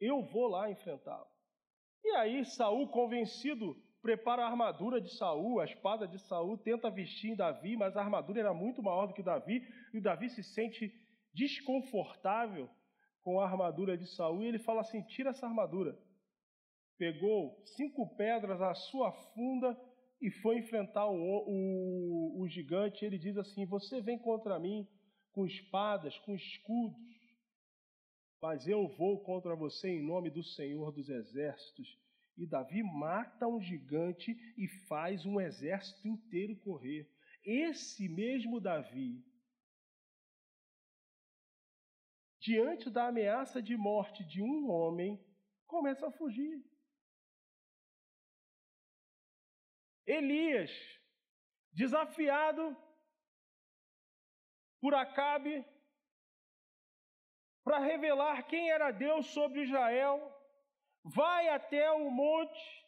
Eu 0.00 0.22
vou 0.22 0.46
lá 0.46 0.70
enfrentá-lo. 0.70 1.26
E 2.04 2.10
aí 2.16 2.44
Saul, 2.44 2.88
convencido 2.88 3.83
prepara 4.04 4.42
a 4.42 4.46
armadura 4.46 5.00
de 5.00 5.08
Saul, 5.16 5.60
a 5.60 5.64
espada 5.64 6.06
de 6.06 6.18
Saul, 6.18 6.58
tenta 6.58 6.90
vestir 6.90 7.30
em 7.30 7.34
Davi, 7.34 7.74
mas 7.74 7.96
a 7.96 8.02
armadura 8.02 8.38
era 8.38 8.52
muito 8.52 8.82
maior 8.82 9.06
do 9.06 9.14
que 9.14 9.22
Davi, 9.22 9.66
e 9.94 9.98
Davi 9.98 10.28
se 10.28 10.42
sente 10.42 10.92
desconfortável 11.32 12.68
com 13.22 13.40
a 13.40 13.46
armadura 13.46 13.96
de 13.96 14.06
Saul, 14.06 14.42
e 14.42 14.46
ele 14.46 14.58
fala 14.58 14.82
assim: 14.82 15.00
tira 15.04 15.30
essa 15.30 15.46
armadura. 15.46 15.98
Pegou 16.98 17.58
cinco 17.64 18.14
pedras 18.14 18.60
à 18.60 18.74
sua 18.74 19.10
funda 19.10 19.74
e 20.20 20.30
foi 20.30 20.58
enfrentar 20.58 21.06
o, 21.06 21.14
o, 21.16 22.42
o 22.42 22.46
gigante. 22.46 23.06
Ele 23.06 23.16
diz 23.18 23.38
assim: 23.38 23.64
Você 23.64 24.02
vem 24.02 24.18
contra 24.18 24.58
mim 24.58 24.86
com 25.32 25.46
espadas, 25.46 26.18
com 26.18 26.34
escudos, 26.34 27.00
mas 28.42 28.68
eu 28.68 28.86
vou 28.98 29.24
contra 29.24 29.56
você 29.56 29.88
em 29.88 30.06
nome 30.06 30.28
do 30.28 30.42
Senhor 30.42 30.92
dos 30.92 31.08
Exércitos 31.08 32.03
e 32.36 32.46
Davi 32.46 32.82
mata 32.82 33.46
um 33.46 33.60
gigante 33.60 34.32
e 34.56 34.68
faz 34.86 35.24
um 35.24 35.40
exército 35.40 36.08
inteiro 36.08 36.56
correr. 36.56 37.08
Esse 37.44 38.08
mesmo 38.08 38.60
Davi, 38.60 39.24
diante 42.40 42.90
da 42.90 43.08
ameaça 43.08 43.62
de 43.62 43.76
morte 43.76 44.24
de 44.24 44.42
um 44.42 44.70
homem, 44.70 45.22
começa 45.66 46.06
a 46.06 46.12
fugir. 46.12 46.64
Elias, 50.06 50.70
desafiado 51.72 52.76
por 54.80 54.94
Acabe 54.94 55.64
para 57.62 57.78
revelar 57.78 58.46
quem 58.46 58.70
era 58.70 58.90
Deus 58.90 59.26
sobre 59.28 59.62
Israel, 59.62 60.33
vai 61.04 61.48
até 61.48 61.90
o 61.92 62.10
monte, 62.10 62.86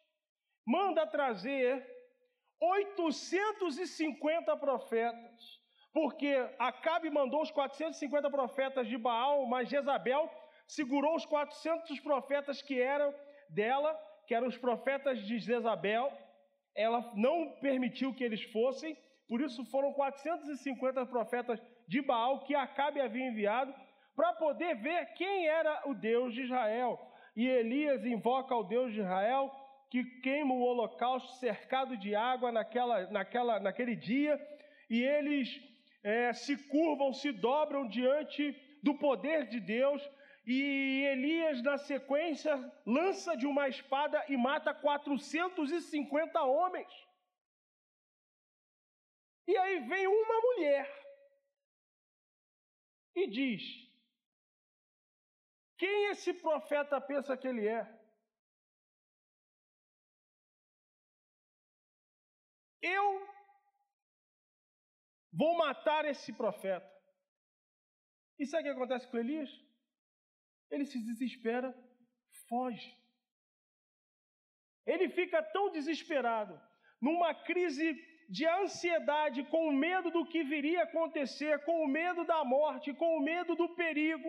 manda 0.65 1.07
trazer 1.07 1.87
850 2.61 4.57
profetas, 4.57 5.61
porque 5.93 6.35
Acabe 6.59 7.11
mandou 7.11 7.43
os 7.43 7.51
450 7.51 8.31
profetas 8.31 8.89
de 8.89 8.97
Baal, 8.97 9.47
mas 9.47 9.69
Jezabel 9.69 10.31
segurou 10.67 11.15
os 11.15 11.27
400 11.27 12.01
profetas 12.01 12.63
que 12.63 12.81
eram 12.81 13.15
dela, 13.51 13.95
que 14.27 14.35
eram 14.35 14.49
os 14.49 14.57
profetas 14.57 15.21
de 15.25 15.39
Jezabel. 15.39 16.11
Ela 16.75 17.13
não 17.15 17.53
permitiu 17.61 18.15
que 18.15 18.25
eles 18.25 18.43
fossem, 18.45 18.97
por 19.29 19.41
isso 19.41 19.65
foram 19.67 19.93
450 19.93 21.07
profetas 21.07 21.61
de 21.87 22.01
Baal 22.03 22.41
que 22.41 22.55
Acabe 22.55 23.01
havia 23.01 23.27
enviado 23.27 23.75
para 24.15 24.33
poder 24.33 24.75
ver 24.77 25.13
quem 25.15 25.47
era 25.47 25.83
o 25.85 25.95
Deus 25.95 26.35
de 26.35 26.43
Israel. 26.43 26.99
E 27.37 27.47
Elias 27.47 28.05
invoca 28.07 28.55
ao 28.55 28.65
Deus 28.65 28.93
de 28.93 29.01
Israel, 29.01 29.55
que 29.91 30.03
queima 30.21 30.55
o 30.55 30.63
holocausto 30.63 31.33
cercado 31.35 31.97
de 31.97 32.15
água 32.15 32.51
naquela, 32.51 33.11
naquela, 33.11 33.61
naquele 33.61 33.95
dia, 33.95 34.35
e 34.89 35.03
eles 35.03 35.61
é, 36.03 36.33
se 36.33 36.57
curvam, 36.69 37.13
se 37.13 37.31
dobram 37.33 37.87
diante 37.87 38.53
do 38.83 38.95
poder 38.95 39.47
de 39.49 39.61
Deus, 39.61 40.03
e 40.47 41.05
Elias, 41.13 41.61
na 41.63 41.77
sequência, 41.77 42.57
lança 42.87 43.37
de 43.37 43.47
uma 43.47 43.69
espada 43.69 44.25
e 44.29 44.37
mata 44.37 44.73
450 44.73 46.43
homens. 46.43 46.93
E 49.47 49.57
aí 49.57 49.81
vem 49.81 50.07
uma 50.07 50.41
mulher 50.41 50.89
e 53.15 53.27
diz: 53.27 53.63
quem 55.79 56.11
esse 56.11 56.33
profeta 56.35 57.01
pensa 57.01 57.37
que 57.37 57.47
ele 57.47 57.67
é? 57.69 57.83
Eu 62.83 63.27
vou 65.33 65.57
matar 65.59 66.05
esse 66.05 66.33
profeta. 66.33 66.91
E 68.39 68.47
sabe 68.47 68.63
o 68.63 68.65
que 68.67 68.77
acontece 68.77 69.09
com 69.09 69.19
Elias? 69.19 69.51
Ele 70.71 70.85
se 70.85 70.99
desespera, 71.03 71.75
foge. 72.49 72.97
Ele 74.87 75.09
fica 75.11 75.43
tão 75.43 75.71
desesperado, 75.71 76.61
numa 77.01 77.35
crise 77.35 77.95
de 78.29 78.47
ansiedade, 78.47 79.45
com 79.45 79.73
medo 79.73 80.11
do 80.11 80.27
que 80.27 80.45
viria 80.45 80.81
a 80.81 80.85
acontecer, 80.85 81.65
com 81.65 81.85
o 81.85 81.89
medo 81.89 82.25
da 82.25 82.45
morte, 82.45 82.95
com 82.95 83.17
o 83.17 83.23
medo 83.23 83.55
do 83.55 83.75
perigo, 83.75 84.29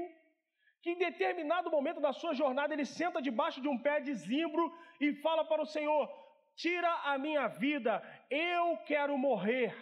que 0.88 0.92
em 0.92 0.98
determinado 0.98 1.70
momento 1.70 2.00
da 2.00 2.14
sua 2.14 2.34
jornada 2.34 2.74
ele 2.74 2.86
senta 2.86 3.22
debaixo 3.22 3.60
de 3.60 3.68
um 3.68 3.78
pé 3.78 4.00
de 4.00 4.14
zimbro 4.14 4.64
e 5.02 5.14
fala 5.16 5.44
para 5.44 5.62
o 5.62 5.66
Senhor: 5.66 6.08
tira 6.56 6.90
a 7.12 7.18
minha 7.18 7.48
vida, 7.50 8.02
eu 8.30 8.78
quero 8.86 9.18
morrer. 9.18 9.76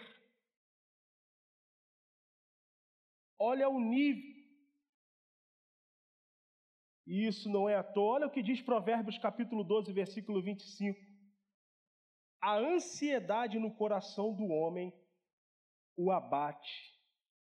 Olha 3.38 3.68
o 3.68 3.78
nível. 3.78 4.34
E 7.06 7.28
isso 7.28 7.48
não 7.48 7.68
é 7.68 7.76
à 7.76 7.84
toa. 7.84 8.14
Olha 8.14 8.26
o 8.26 8.30
que 8.30 8.42
diz 8.42 8.60
Provérbios 8.60 9.18
capítulo 9.18 9.62
12, 9.62 9.92
versículo 9.92 10.42
25. 10.42 10.98
A 12.42 12.56
ansiedade 12.56 13.60
no 13.60 13.72
coração 13.72 14.34
do 14.34 14.46
homem 14.48 14.92
o 15.96 16.10
abate, 16.10 16.76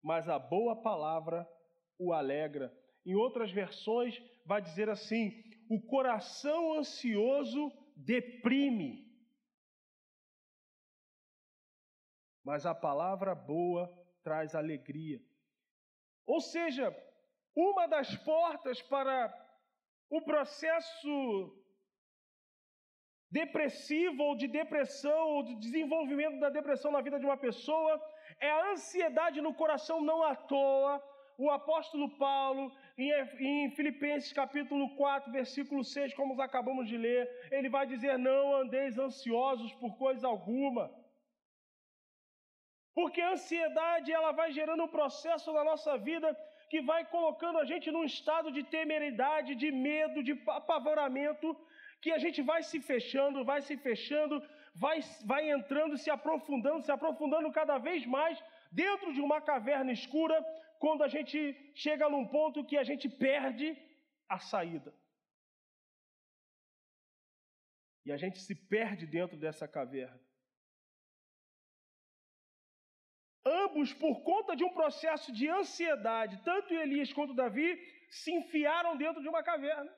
mas 0.03 0.29
a 0.29 0.37
boa 0.37 0.75
palavra 0.83 1.49
o 1.97 2.13
alegra. 2.13 2.71
Em 3.05 3.15
outras 3.15 3.51
versões, 3.51 4.21
vai 4.45 4.61
dizer 4.61 4.89
assim: 4.89 5.43
o 5.69 5.79
coração 5.81 6.73
ansioso 6.73 7.71
deprime, 7.95 9.05
mas 12.43 12.65
a 12.65 12.75
palavra 12.75 13.33
boa 13.33 13.91
traz 14.23 14.55
alegria. 14.55 15.19
Ou 16.25 16.41
seja, 16.41 16.95
uma 17.55 17.87
das 17.87 18.15
portas 18.17 18.81
para 18.81 19.33
o 20.09 20.21
processo 20.21 21.65
depressivo 23.29 24.23
ou 24.23 24.35
de 24.35 24.47
depressão 24.47 25.29
ou 25.35 25.43
de 25.43 25.55
desenvolvimento 25.55 26.39
da 26.39 26.49
depressão 26.49 26.91
na 26.91 27.01
vida 27.01 27.19
de 27.19 27.25
uma 27.25 27.37
pessoa 27.37 28.01
é 28.39 28.49
a 28.49 28.71
ansiedade 28.71 29.41
no 29.41 29.53
coração 29.53 30.01
não 30.01 30.23
à 30.23 30.35
toa. 30.35 31.03
O 31.37 31.49
apóstolo 31.49 32.17
Paulo, 32.17 32.71
em, 32.97 33.71
Filipenses 33.71 34.31
capítulo 34.31 34.95
4, 34.95 35.31
versículo 35.31 35.83
6, 35.83 36.13
como 36.13 36.41
acabamos 36.41 36.87
de 36.87 36.97
ler, 36.97 37.29
ele 37.51 37.69
vai 37.69 37.85
dizer: 37.85 38.17
Não 38.17 38.55
andeis 38.55 38.97
ansiosos 38.97 39.73
por 39.73 39.97
coisa 39.97 40.27
alguma. 40.27 40.89
Porque 42.93 43.21
a 43.21 43.31
ansiedade 43.31 44.11
ela 44.11 44.31
vai 44.31 44.51
gerando 44.53 44.83
um 44.83 44.87
processo 44.87 45.51
na 45.51 45.63
nossa 45.63 45.97
vida 45.97 46.27
que 46.69 46.81
vai 46.81 47.05
colocando 47.05 47.59
a 47.59 47.65
gente 47.65 47.91
num 47.91 48.05
estado 48.05 48.49
de 48.51 48.63
temeridade, 48.63 49.53
de 49.55 49.69
medo, 49.71 50.23
de 50.23 50.33
apavoramento, 50.47 51.55
que 52.01 52.11
a 52.11 52.17
gente 52.17 52.41
vai 52.41 52.63
se 52.63 52.79
fechando, 52.79 53.43
vai 53.43 53.61
se 53.61 53.75
fechando, 53.77 54.41
vai, 54.73 54.99
vai 55.25 55.51
entrando, 55.51 55.97
se 55.97 56.09
aprofundando, 56.09 56.83
se 56.83 56.91
aprofundando 56.91 57.51
cada 57.51 57.77
vez 57.77 58.05
mais 58.05 58.41
dentro 58.71 59.13
de 59.13 59.21
uma 59.21 59.39
caverna 59.41 59.91
escura, 59.91 60.43
quando 60.85 61.03
a 61.03 61.07
gente 61.07 61.37
chega 61.83 62.07
num 62.13 62.25
ponto 62.33 62.63
que 62.69 62.77
a 62.77 62.83
gente 62.89 63.07
perde 63.09 63.67
a 64.35 64.37
saída. 64.37 64.91
E 68.05 68.11
a 68.15 68.17
gente 68.23 68.37
se 68.47 68.53
perde 68.73 69.07
dentro 69.07 69.35
dessa 69.43 69.67
caverna. 69.67 70.23
Ambos, 73.63 73.93
por 74.03 74.15
conta 74.29 74.55
de 74.55 74.63
um 74.63 74.73
processo 74.79 75.31
de 75.39 75.49
ansiedade, 75.49 76.43
tanto 76.43 76.71
Elias 76.83 77.11
quanto 77.11 77.39
Davi, 77.41 77.69
se 78.21 78.31
enfiaram 78.39 78.95
dentro 78.95 79.23
de 79.23 79.29
uma 79.33 79.41
caverna. 79.41 79.91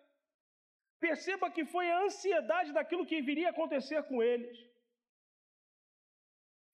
Perceba 1.02 1.52
que 1.52 1.66
foi 1.66 1.86
a 1.92 2.00
ansiedade 2.06 2.72
daquilo 2.72 3.06
que 3.06 3.22
viria 3.22 3.50
a 3.50 3.52
acontecer 3.52 4.02
com 4.04 4.24
eles. 4.24 4.58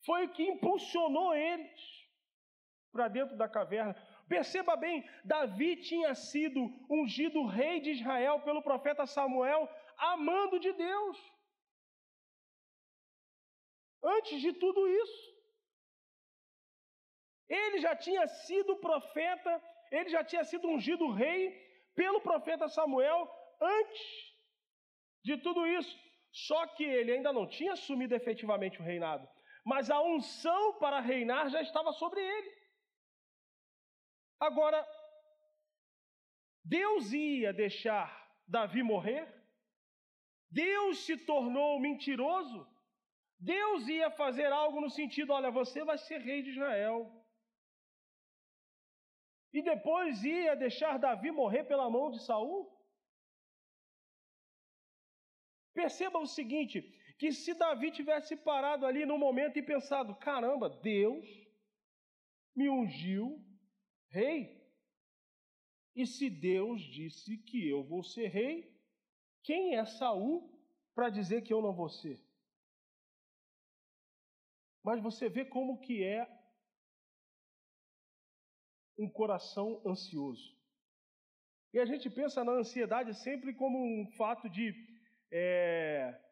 Foi 0.06 0.28
o 0.28 0.34
que 0.36 0.44
impulsionou 0.54 1.34
eles 1.34 1.93
para 2.94 3.08
dentro 3.08 3.36
da 3.36 3.50
caverna. 3.50 3.96
Perceba 4.30 4.76
bem, 4.76 5.04
Davi 5.26 5.76
tinha 5.78 6.14
sido 6.14 6.60
ungido 6.90 7.46
rei 7.48 7.82
de 7.82 7.92
Israel 7.92 8.40
pelo 8.42 8.62
profeta 8.62 9.06
Samuel, 9.06 9.68
amando 9.98 10.60
de 10.60 10.72
Deus. 10.72 11.18
Antes 14.04 14.40
de 14.42 14.54
tudo 14.54 14.88
isso, 14.88 15.34
ele 17.50 17.80
já 17.80 17.96
tinha 17.96 18.26
sido 18.28 18.78
profeta, 18.78 19.62
ele 19.92 20.10
já 20.10 20.24
tinha 20.24 20.44
sido 20.44 20.68
ungido 20.68 21.12
rei 21.12 21.42
pelo 21.96 22.22
profeta 22.22 22.68
Samuel 22.70 23.30
antes 23.60 24.02
de 25.24 25.38
tudo 25.38 25.66
isso. 25.66 25.98
Só 26.32 26.66
que 26.68 26.84
ele 26.84 27.12
ainda 27.12 27.32
não 27.32 27.48
tinha 27.48 27.74
assumido 27.74 28.16
efetivamente 28.16 28.80
o 28.80 28.84
reinado, 28.84 29.28
mas 29.64 29.90
a 29.90 30.02
unção 30.02 30.74
para 30.80 31.00
reinar 31.00 31.50
já 31.50 31.62
estava 31.62 31.92
sobre 31.94 32.20
ele. 32.22 32.63
Agora, 34.48 34.80
Deus 36.78 37.14
ia 37.14 37.54
deixar 37.54 38.08
Davi 38.46 38.84
morrer? 38.84 39.26
Deus 40.52 41.06
se 41.06 41.16
tornou 41.30 41.80
mentiroso? 41.80 42.60
Deus 43.40 43.88
ia 43.88 44.10
fazer 44.12 44.52
algo 44.52 44.82
no 44.82 44.90
sentido: 44.90 45.32
olha, 45.38 45.50
você 45.60 45.86
vai 45.90 45.98
ser 45.98 46.18
rei 46.18 46.42
de 46.44 46.52
Israel. 46.56 46.98
E 49.54 49.62
depois 49.62 50.24
ia 50.26 50.56
deixar 50.56 50.98
Davi 50.98 51.32
morrer 51.32 51.64
pela 51.64 51.90
mão 51.90 52.12
de 52.12 52.20
Saul? 52.28 52.60
Perceba 55.74 56.20
o 56.20 56.28
seguinte: 56.28 56.82
que 57.18 57.32
se 57.32 57.54
Davi 57.54 57.92
tivesse 57.92 58.36
parado 58.36 58.86
ali 58.86 59.06
no 59.06 59.18
momento 59.18 59.58
e 59.58 59.70
pensado, 59.72 60.14
caramba, 60.16 60.70
Deus 60.70 61.26
me 62.54 62.70
ungiu 62.70 63.28
rei. 64.14 64.64
E 65.96 66.06
se 66.06 66.30
Deus 66.30 66.82
disse 66.82 67.38
que 67.38 67.68
eu 67.68 67.84
vou 67.84 68.04
ser 68.04 68.28
rei, 68.28 68.72
quem 69.42 69.76
é 69.76 69.86
Saul 69.86 70.50
para 70.96 71.10
dizer 71.10 71.42
que 71.42 71.52
eu 71.52 71.62
não 71.62 71.74
vou 71.74 71.90
ser? 71.90 72.24
Mas 74.84 75.02
você 75.02 75.28
vê 75.30 75.44
como 75.44 75.80
que 75.80 76.04
é 76.04 76.22
um 78.98 79.10
coração 79.10 79.82
ansioso. 79.86 80.56
E 81.74 81.80
a 81.80 81.86
gente 81.86 82.10
pensa 82.10 82.44
na 82.44 82.52
ansiedade 82.52 83.16
sempre 83.16 83.54
como 83.54 83.80
um 83.80 84.06
fato 84.12 84.48
de 84.48 84.76
é, 85.32 86.23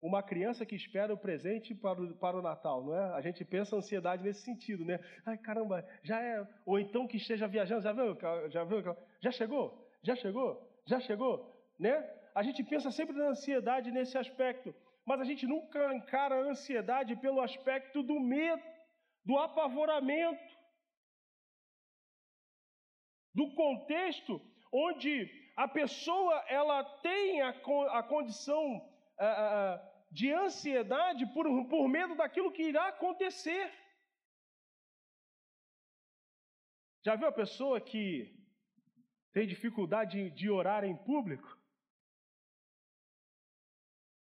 uma 0.00 0.22
criança 0.22 0.64
que 0.64 0.76
espera 0.76 1.12
o 1.12 1.18
presente 1.18 1.74
para 1.74 2.00
o, 2.00 2.14
para 2.16 2.38
o 2.38 2.42
Natal, 2.42 2.84
não 2.84 2.94
é? 2.94 3.14
A 3.14 3.20
gente 3.20 3.44
pensa 3.44 3.76
ansiedade 3.76 4.22
nesse 4.22 4.42
sentido, 4.42 4.84
né? 4.84 5.00
Ai, 5.26 5.36
caramba, 5.36 5.84
já 6.02 6.20
é. 6.22 6.46
Ou 6.64 6.78
então 6.78 7.06
que 7.06 7.16
esteja 7.16 7.48
viajando, 7.48 7.82
já 7.82 7.92
viu? 7.92 8.16
Já 8.48 8.64
viu? 8.64 8.82
Já 9.20 9.30
chegou? 9.32 9.88
Já 10.02 10.14
chegou? 10.14 10.80
Já 10.86 11.00
chegou? 11.00 11.52
Né? 11.78 11.94
A 12.34 12.42
gente 12.42 12.62
pensa 12.62 12.90
sempre 12.90 13.16
na 13.16 13.30
ansiedade 13.30 13.90
nesse 13.90 14.16
aspecto, 14.16 14.74
mas 15.04 15.20
a 15.20 15.24
gente 15.24 15.46
nunca 15.46 15.94
encara 15.94 16.36
a 16.36 16.50
ansiedade 16.50 17.16
pelo 17.16 17.40
aspecto 17.40 18.02
do 18.02 18.20
medo, 18.20 18.62
do 19.24 19.36
apavoramento, 19.36 20.56
do 23.34 23.52
contexto 23.54 24.40
onde 24.72 25.28
a 25.56 25.66
pessoa 25.66 26.44
ela 26.48 26.84
tem 27.00 27.42
a, 27.42 27.50
a 27.90 28.02
condição 28.02 28.80
de 30.10 30.32
ansiedade 30.32 31.26
por, 31.32 31.46
por 31.68 31.88
medo 31.88 32.14
daquilo 32.14 32.52
que 32.52 32.62
irá 32.62 32.88
acontecer. 32.88 33.72
Já 37.04 37.16
viu 37.16 37.28
a 37.28 37.32
pessoa 37.32 37.80
que 37.80 38.36
tem 39.32 39.46
dificuldade 39.46 40.30
de 40.30 40.50
orar 40.50 40.84
em 40.84 40.96
público? 40.96 41.56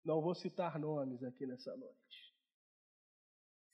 Não 0.04 0.22
vou 0.22 0.36
citar 0.36 0.78
nomes 0.80 1.24
aqui 1.24 1.46
nessa 1.46 1.76
noite. 1.76 2.36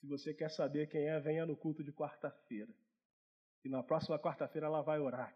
Se 0.00 0.06
você 0.06 0.34
quer 0.34 0.50
saber 0.50 0.88
quem 0.88 1.08
é, 1.08 1.20
venha 1.20 1.46
no 1.46 1.56
culto 1.56 1.84
de 1.84 1.92
quarta-feira. 1.92 2.72
E 3.64 3.68
na 3.68 3.82
próxima 3.82 4.18
quarta-feira 4.18 4.66
ela 4.66 4.82
vai 4.82 4.98
orar. 4.98 5.32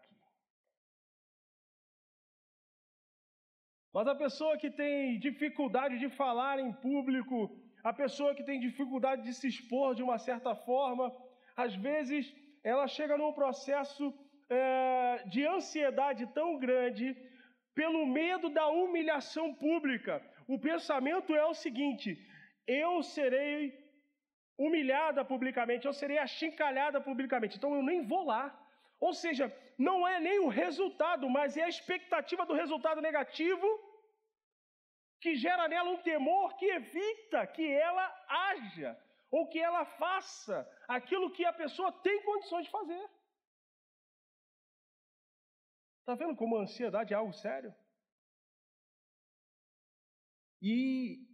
Mas 3.97 4.07
a 4.09 4.13
pessoa 4.13 4.59
que 4.61 4.69
tem 4.79 5.17
dificuldade 5.27 5.95
de 6.01 6.07
falar 6.17 6.55
em 6.63 6.71
público, 6.87 7.37
a 7.83 7.91
pessoa 8.01 8.35
que 8.35 8.43
tem 8.49 8.59
dificuldade 8.59 9.23
de 9.27 9.33
se 9.37 9.47
expor 9.47 9.95
de 9.95 10.03
uma 10.07 10.19
certa 10.19 10.53
forma, 10.67 11.05
às 11.63 11.73
vezes 11.85 12.31
ela 12.63 12.85
chega 12.95 13.17
num 13.17 13.33
processo 13.33 14.13
é, 14.57 15.23
de 15.33 15.41
ansiedade 15.47 16.27
tão 16.27 16.59
grande 16.65 17.07
pelo 17.73 18.05
medo 18.05 18.49
da 18.57 18.67
humilhação 18.67 19.47
pública. 19.65 20.21
O 20.47 20.59
pensamento 20.59 21.33
é 21.35 21.45
o 21.47 21.55
seguinte: 21.55 22.09
eu 22.67 23.01
serei 23.01 23.57
humilhada 24.59 25.25
publicamente, 25.25 25.87
eu 25.87 25.97
serei 26.01 26.19
achincalhada 26.19 27.01
publicamente, 27.01 27.57
então 27.57 27.73
eu 27.73 27.81
nem 27.81 28.05
vou 28.05 28.23
lá. 28.33 28.43
Ou 28.99 29.13
seja, 29.23 29.51
não 29.75 30.07
é 30.07 30.19
nem 30.19 30.37
o 30.45 30.53
resultado, 30.63 31.27
mas 31.27 31.57
é 31.57 31.63
a 31.63 31.73
expectativa 31.75 32.45
do 32.45 32.53
resultado 32.53 33.01
negativo 33.01 33.86
que 35.27 35.35
gera 35.35 35.67
nela 35.67 35.89
um 35.89 36.01
temor 36.01 36.55
que 36.55 36.65
evita 36.65 37.45
que 37.55 37.67
ela 37.69 38.05
haja 38.29 38.97
ou 39.29 39.45
que 39.49 39.59
ela 39.59 39.83
faça 40.01 40.55
aquilo 40.87 41.31
que 41.31 41.43
a 41.43 41.51
pessoa 41.51 41.91
tem 41.91 42.23
condições 42.23 42.65
de 42.65 42.71
fazer. 42.71 43.09
Está 45.99 46.15
vendo 46.15 46.37
como 46.37 46.55
a 46.55 46.61
ansiedade 46.61 47.13
é 47.13 47.17
algo 47.17 47.33
sério? 47.33 47.75
E 50.61 51.27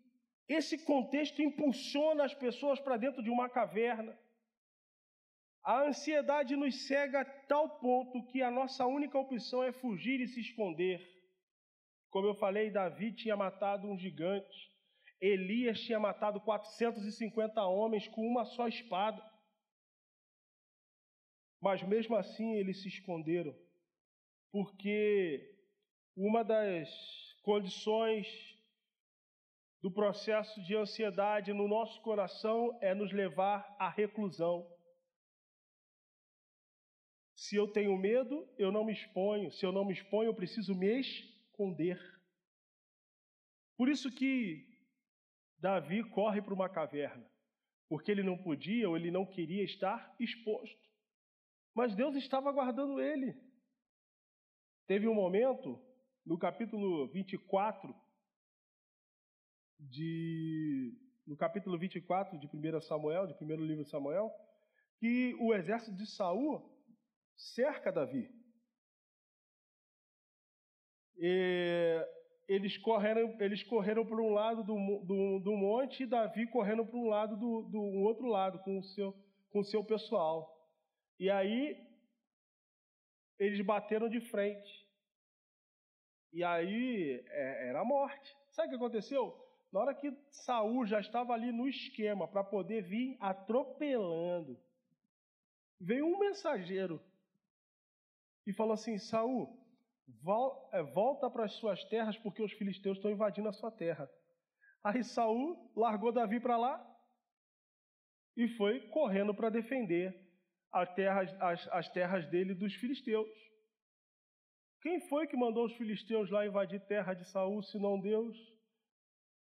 esse 0.48 0.84
contexto 0.84 1.40
impulsiona 1.44 2.26
as 2.26 2.34
pessoas 2.34 2.80
para 2.80 2.98
dentro 2.98 3.22
de 3.22 3.30
uma 3.30 3.48
caverna. 3.48 4.18
A 5.64 5.84
ansiedade 5.84 6.56
nos 6.56 6.88
cega 6.88 7.22
a 7.22 7.26
tal 7.26 7.80
ponto 7.80 8.26
que 8.26 8.42
a 8.42 8.50
nossa 8.50 8.88
única 8.88 9.20
opção 9.20 9.64
é 9.64 9.72
fugir 9.72 10.20
e 10.20 10.28
se 10.28 10.40
esconder. 10.42 11.13
Como 12.14 12.28
eu 12.28 12.36
falei, 12.36 12.70
Davi 12.70 13.12
tinha 13.12 13.36
matado 13.36 13.88
um 13.88 13.98
gigante. 13.98 14.72
Elias 15.20 15.80
tinha 15.80 16.00
matado 16.00 16.40
450 16.42 17.66
homens 17.66 18.08
com 18.08 18.22
uma 18.22 18.46
só 18.46 18.68
espada. 18.68 19.20
Mas 21.60 21.82
mesmo 21.82 22.16
assim 22.16 22.54
eles 22.54 22.84
se 22.84 22.88
esconderam, 22.88 23.58
porque 24.52 25.58
uma 26.16 26.44
das 26.44 26.88
condições 27.42 28.28
do 29.82 29.90
processo 29.90 30.62
de 30.62 30.76
ansiedade 30.76 31.52
no 31.52 31.68
nosso 31.68 32.00
coração 32.04 32.78
é 32.80 32.94
nos 32.94 33.12
levar 33.12 33.76
à 33.80 33.90
reclusão. 33.90 34.70
Se 37.36 37.56
eu 37.56 37.68
tenho 37.68 37.98
medo, 37.98 38.48
eu 38.56 38.72
não 38.72 38.86
me 38.86 38.94
exponho. 38.94 39.52
Se 39.52 39.66
eu 39.66 39.72
não 39.72 39.84
me 39.84 39.94
exponho, 39.94 40.30
eu 40.30 40.36
preciso 40.36 40.76
me 40.76 41.00
esconder. 41.54 42.00
Por 43.78 43.88
isso 43.88 44.12
que 44.12 44.68
Davi 45.60 46.04
corre 46.10 46.42
para 46.42 46.54
uma 46.54 46.68
caverna, 46.68 47.26
porque 47.88 48.12
ele 48.12 48.24
não 48.24 48.38
podia 48.38 48.90
ou 48.90 48.98
ele 48.98 49.12
não 49.12 49.26
queria 49.26 49.64
estar 49.64 50.16
exposto. 50.20 50.82
Mas 51.76 51.96
Deus 51.96 52.16
estava 52.16 52.52
guardando 52.52 53.00
ele. 53.00 53.36
Teve 54.86 55.08
um 55.08 55.16
momento, 55.16 55.80
no 56.26 56.38
capítulo 56.38 57.08
24, 57.12 57.96
de, 59.80 60.98
no 61.26 61.36
capítulo 61.38 61.78
24 61.78 62.38
de 62.40 62.48
1 62.48 62.82
Samuel, 62.82 63.28
de 63.28 63.34
primeiro 63.36 63.64
livro 63.64 63.84
de 63.84 63.90
Samuel, 63.90 64.32
que 65.00 65.36
o 65.40 65.54
exército 65.54 65.96
de 65.96 66.06
Saul 66.06 66.62
cerca 67.36 67.92
Davi. 67.92 68.30
E 71.18 72.06
eles 72.48 72.78
correram, 72.78 73.36
eles 73.40 73.64
correram 73.64 74.06
para 74.06 74.22
um 74.22 74.34
lado 74.34 74.64
do, 74.64 74.76
do, 75.06 75.40
do, 75.40 75.56
monte 75.56 76.04
e 76.04 76.06
Davi 76.06 76.48
correndo 76.48 76.86
para 76.86 76.98
um 76.98 77.08
lado 77.08 77.38
do, 77.38 77.64
do 77.64 77.82
outro 77.82 78.28
lado 78.28 78.60
com 78.60 78.80
o 78.80 78.84
seu, 78.84 79.16
com 79.52 79.60
o 79.60 79.64
seu 79.64 79.84
pessoal. 79.84 80.54
E 81.20 81.30
aí 81.30 81.78
eles 83.40 83.64
bateram 83.66 84.10
de 84.10 84.20
frente. 84.20 84.84
E 86.32 86.44
aí 86.44 87.24
é, 87.28 87.70
era 87.70 87.82
a 87.82 87.86
morte. 87.86 88.36
Sabe 88.50 88.68
o 88.68 88.70
que 88.72 88.76
aconteceu? 88.76 89.40
Na 89.72 89.80
hora 89.80 89.96
que 89.96 90.16
Saul 90.30 90.86
já 90.86 91.00
estava 91.00 91.34
ali 91.34 91.52
no 91.52 91.68
esquema 91.68 92.28
para 92.28 92.44
poder 92.44 92.84
vir 92.84 93.18
atropelando, 93.20 94.60
veio 95.80 96.06
um 96.06 96.20
mensageiro 96.20 97.02
e 98.46 98.54
falou 98.54 98.74
assim: 98.74 98.98
Saul, 98.98 99.58
volta 100.94 101.30
para 101.30 101.46
as 101.46 101.54
suas 101.54 101.84
terras 101.86 102.18
porque 102.18 102.42
os 102.42 102.52
filisteus 102.54 102.98
estão 102.98 103.12
invadindo 103.12 103.50
a 103.50 103.54
sua 103.54 103.72
terra. 103.72 104.10
Aí 104.84 105.04
Saul 105.04 105.72
largou 105.76 106.12
Davi 106.12 106.40
para 106.40 106.58
lá 106.58 106.76
e 108.36 108.48
foi 108.50 108.88
correndo 108.90 109.34
para 109.34 109.50
defender 109.50 110.14
as, 110.72 111.68
as 111.70 111.90
terras 111.90 112.28
dele 112.30 112.54
dos 112.54 112.74
filisteus. 112.76 113.30
Quem 114.82 115.00
foi 115.08 115.28
que 115.28 115.38
mandou 115.38 115.66
os 115.66 115.74
filisteus 115.78 116.30
lá 116.30 116.46
invadir 116.46 116.82
terra 116.88 117.14
de 117.14 117.24
Saul, 117.26 117.62
senão 117.64 118.02
Deus? 118.02 118.38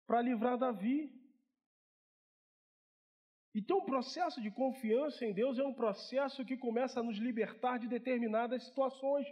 Para 0.07 0.21
livrar 0.21 0.57
Davi. 0.57 1.13
Então, 3.53 3.77
o 3.77 3.85
processo 3.85 4.41
de 4.41 4.49
confiança 4.49 5.23
em 5.25 5.33
Deus 5.33 5.59
é 5.59 5.63
um 5.63 5.73
processo 5.73 6.43
que 6.45 6.57
começa 6.57 6.99
a 6.99 7.03
nos 7.03 7.17
libertar 7.17 7.77
de 7.77 7.87
determinadas 7.87 8.63
situações, 8.63 9.27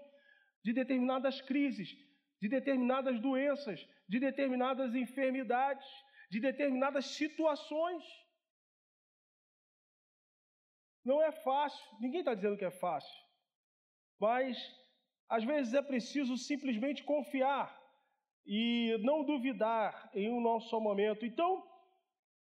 de 0.68 0.74
determinadas 0.74 1.40
crises, 1.50 1.90
de 2.42 2.50
determinadas 2.50 3.18
doenças, 3.22 3.80
de 4.06 4.20
determinadas 4.20 4.94
enfermidades, 4.96 5.88
de 6.30 6.42
determinadas 6.42 7.06
situações. 7.20 8.04
Não 11.06 11.22
é 11.24 11.32
fácil, 11.32 11.82
ninguém 12.02 12.20
está 12.20 12.34
dizendo 12.34 12.58
que 12.58 12.66
é 12.66 12.80
fácil, 12.86 13.18
mas 14.20 14.58
às 15.30 15.46
vezes 15.46 15.74
é 15.74 15.82
preciso 15.82 16.36
simplesmente 16.36 17.02
confiar 17.02 17.68
e 18.46 18.98
não 19.10 19.24
duvidar 19.24 20.12
em 20.14 20.30
um 20.30 20.42
nosso 20.42 20.78
momento. 20.82 21.26
Então, 21.26 21.66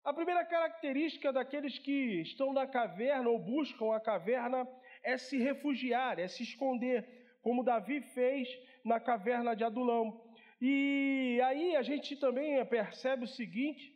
a 0.04 0.14
primeira 0.14 0.44
característica 0.44 1.32
daqueles 1.32 1.80
que 1.80 2.20
estão 2.20 2.52
na 2.52 2.64
caverna 2.64 3.28
ou 3.28 3.40
buscam 3.40 3.92
a 3.92 3.98
caverna 3.98 4.68
é 5.02 5.18
se 5.18 5.36
refugiar, 5.36 6.20
é 6.20 6.28
se 6.28 6.44
esconder, 6.44 7.23
como 7.44 7.62
Davi 7.62 8.00
fez 8.00 8.48
na 8.82 8.98
caverna 8.98 9.54
de 9.54 9.62
Adulão. 9.62 10.18
E 10.58 11.38
aí 11.44 11.76
a 11.76 11.82
gente 11.82 12.16
também 12.16 12.64
percebe 12.64 13.24
o 13.24 13.28
seguinte, 13.28 13.94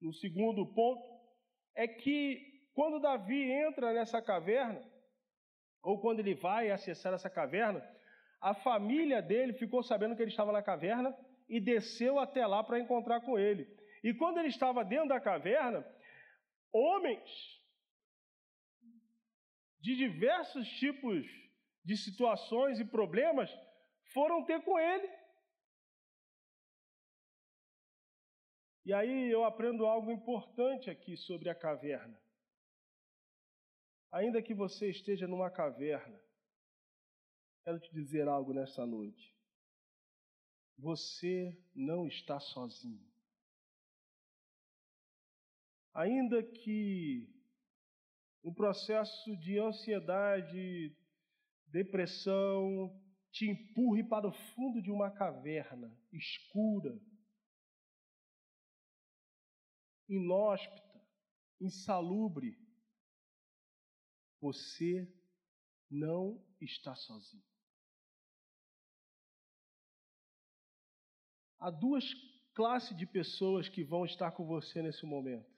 no 0.00 0.12
segundo 0.12 0.64
ponto, 0.72 1.02
é 1.74 1.88
que 1.88 2.62
quando 2.72 3.00
Davi 3.00 3.50
entra 3.50 3.92
nessa 3.92 4.22
caverna, 4.22 4.80
ou 5.82 6.00
quando 6.00 6.20
ele 6.20 6.34
vai 6.36 6.70
acessar 6.70 7.12
essa 7.12 7.28
caverna, 7.28 7.84
a 8.40 8.54
família 8.54 9.20
dele 9.20 9.52
ficou 9.54 9.82
sabendo 9.82 10.14
que 10.14 10.22
ele 10.22 10.30
estava 10.30 10.52
na 10.52 10.62
caverna 10.62 11.12
e 11.48 11.58
desceu 11.58 12.20
até 12.20 12.46
lá 12.46 12.62
para 12.62 12.78
encontrar 12.78 13.20
com 13.22 13.36
ele. 13.36 13.66
E 14.04 14.14
quando 14.14 14.38
ele 14.38 14.48
estava 14.48 14.84
dentro 14.84 15.08
da 15.08 15.20
caverna, 15.20 15.84
homens 16.72 17.28
de 19.80 19.96
diversos 19.96 20.68
tipos 20.78 21.43
de 21.84 21.96
situações 21.96 22.80
e 22.80 22.84
problemas 22.84 23.50
foram 24.12 24.44
ter 24.44 24.62
com 24.64 24.78
ele. 24.78 25.08
E 28.86 28.92
aí 28.92 29.30
eu 29.30 29.44
aprendo 29.44 29.86
algo 29.86 30.10
importante 30.10 30.90
aqui 30.90 31.16
sobre 31.16 31.48
a 31.48 31.54
caverna. 31.54 32.20
Ainda 34.12 34.42
que 34.42 34.54
você 34.54 34.90
esteja 34.90 35.26
numa 35.26 35.50
caverna, 35.50 36.20
quero 37.64 37.80
te 37.80 37.92
dizer 37.92 38.28
algo 38.28 38.52
nessa 38.52 38.86
noite. 38.86 39.34
Você 40.78 41.58
não 41.74 42.06
está 42.06 42.38
sozinho. 42.38 43.12
Ainda 45.94 46.42
que 46.42 47.32
um 48.42 48.52
processo 48.52 49.36
de 49.38 49.58
ansiedade, 49.58 50.94
depressão, 51.74 52.88
te 53.32 53.50
empurre 53.50 54.04
para 54.04 54.28
o 54.28 54.32
fundo 54.32 54.80
de 54.80 54.92
uma 54.92 55.10
caverna 55.10 55.92
escura, 56.12 56.96
inóspita, 60.08 61.04
insalubre, 61.60 62.56
você 64.40 65.12
não 65.90 66.40
está 66.60 66.94
sozinho. 66.94 67.42
Há 71.58 71.70
duas 71.70 72.04
classes 72.52 72.96
de 72.96 73.04
pessoas 73.04 73.68
que 73.68 73.82
vão 73.82 74.04
estar 74.04 74.30
com 74.30 74.46
você 74.46 74.80
nesse 74.80 75.04
momento. 75.04 75.52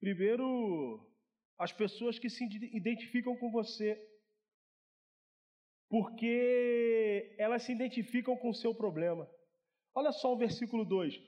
Primeiro, 0.00 1.15
as 1.58 1.72
pessoas 1.72 2.18
que 2.18 2.28
se 2.28 2.44
identificam 2.72 3.36
com 3.36 3.50
você, 3.50 3.98
porque 5.88 7.34
elas 7.38 7.62
se 7.62 7.72
identificam 7.72 8.36
com 8.36 8.50
o 8.50 8.54
seu 8.54 8.74
problema. 8.74 9.28
Olha 9.94 10.12
só 10.12 10.32
o 10.32 10.38
versículo 10.38 10.84
2: 10.84 11.18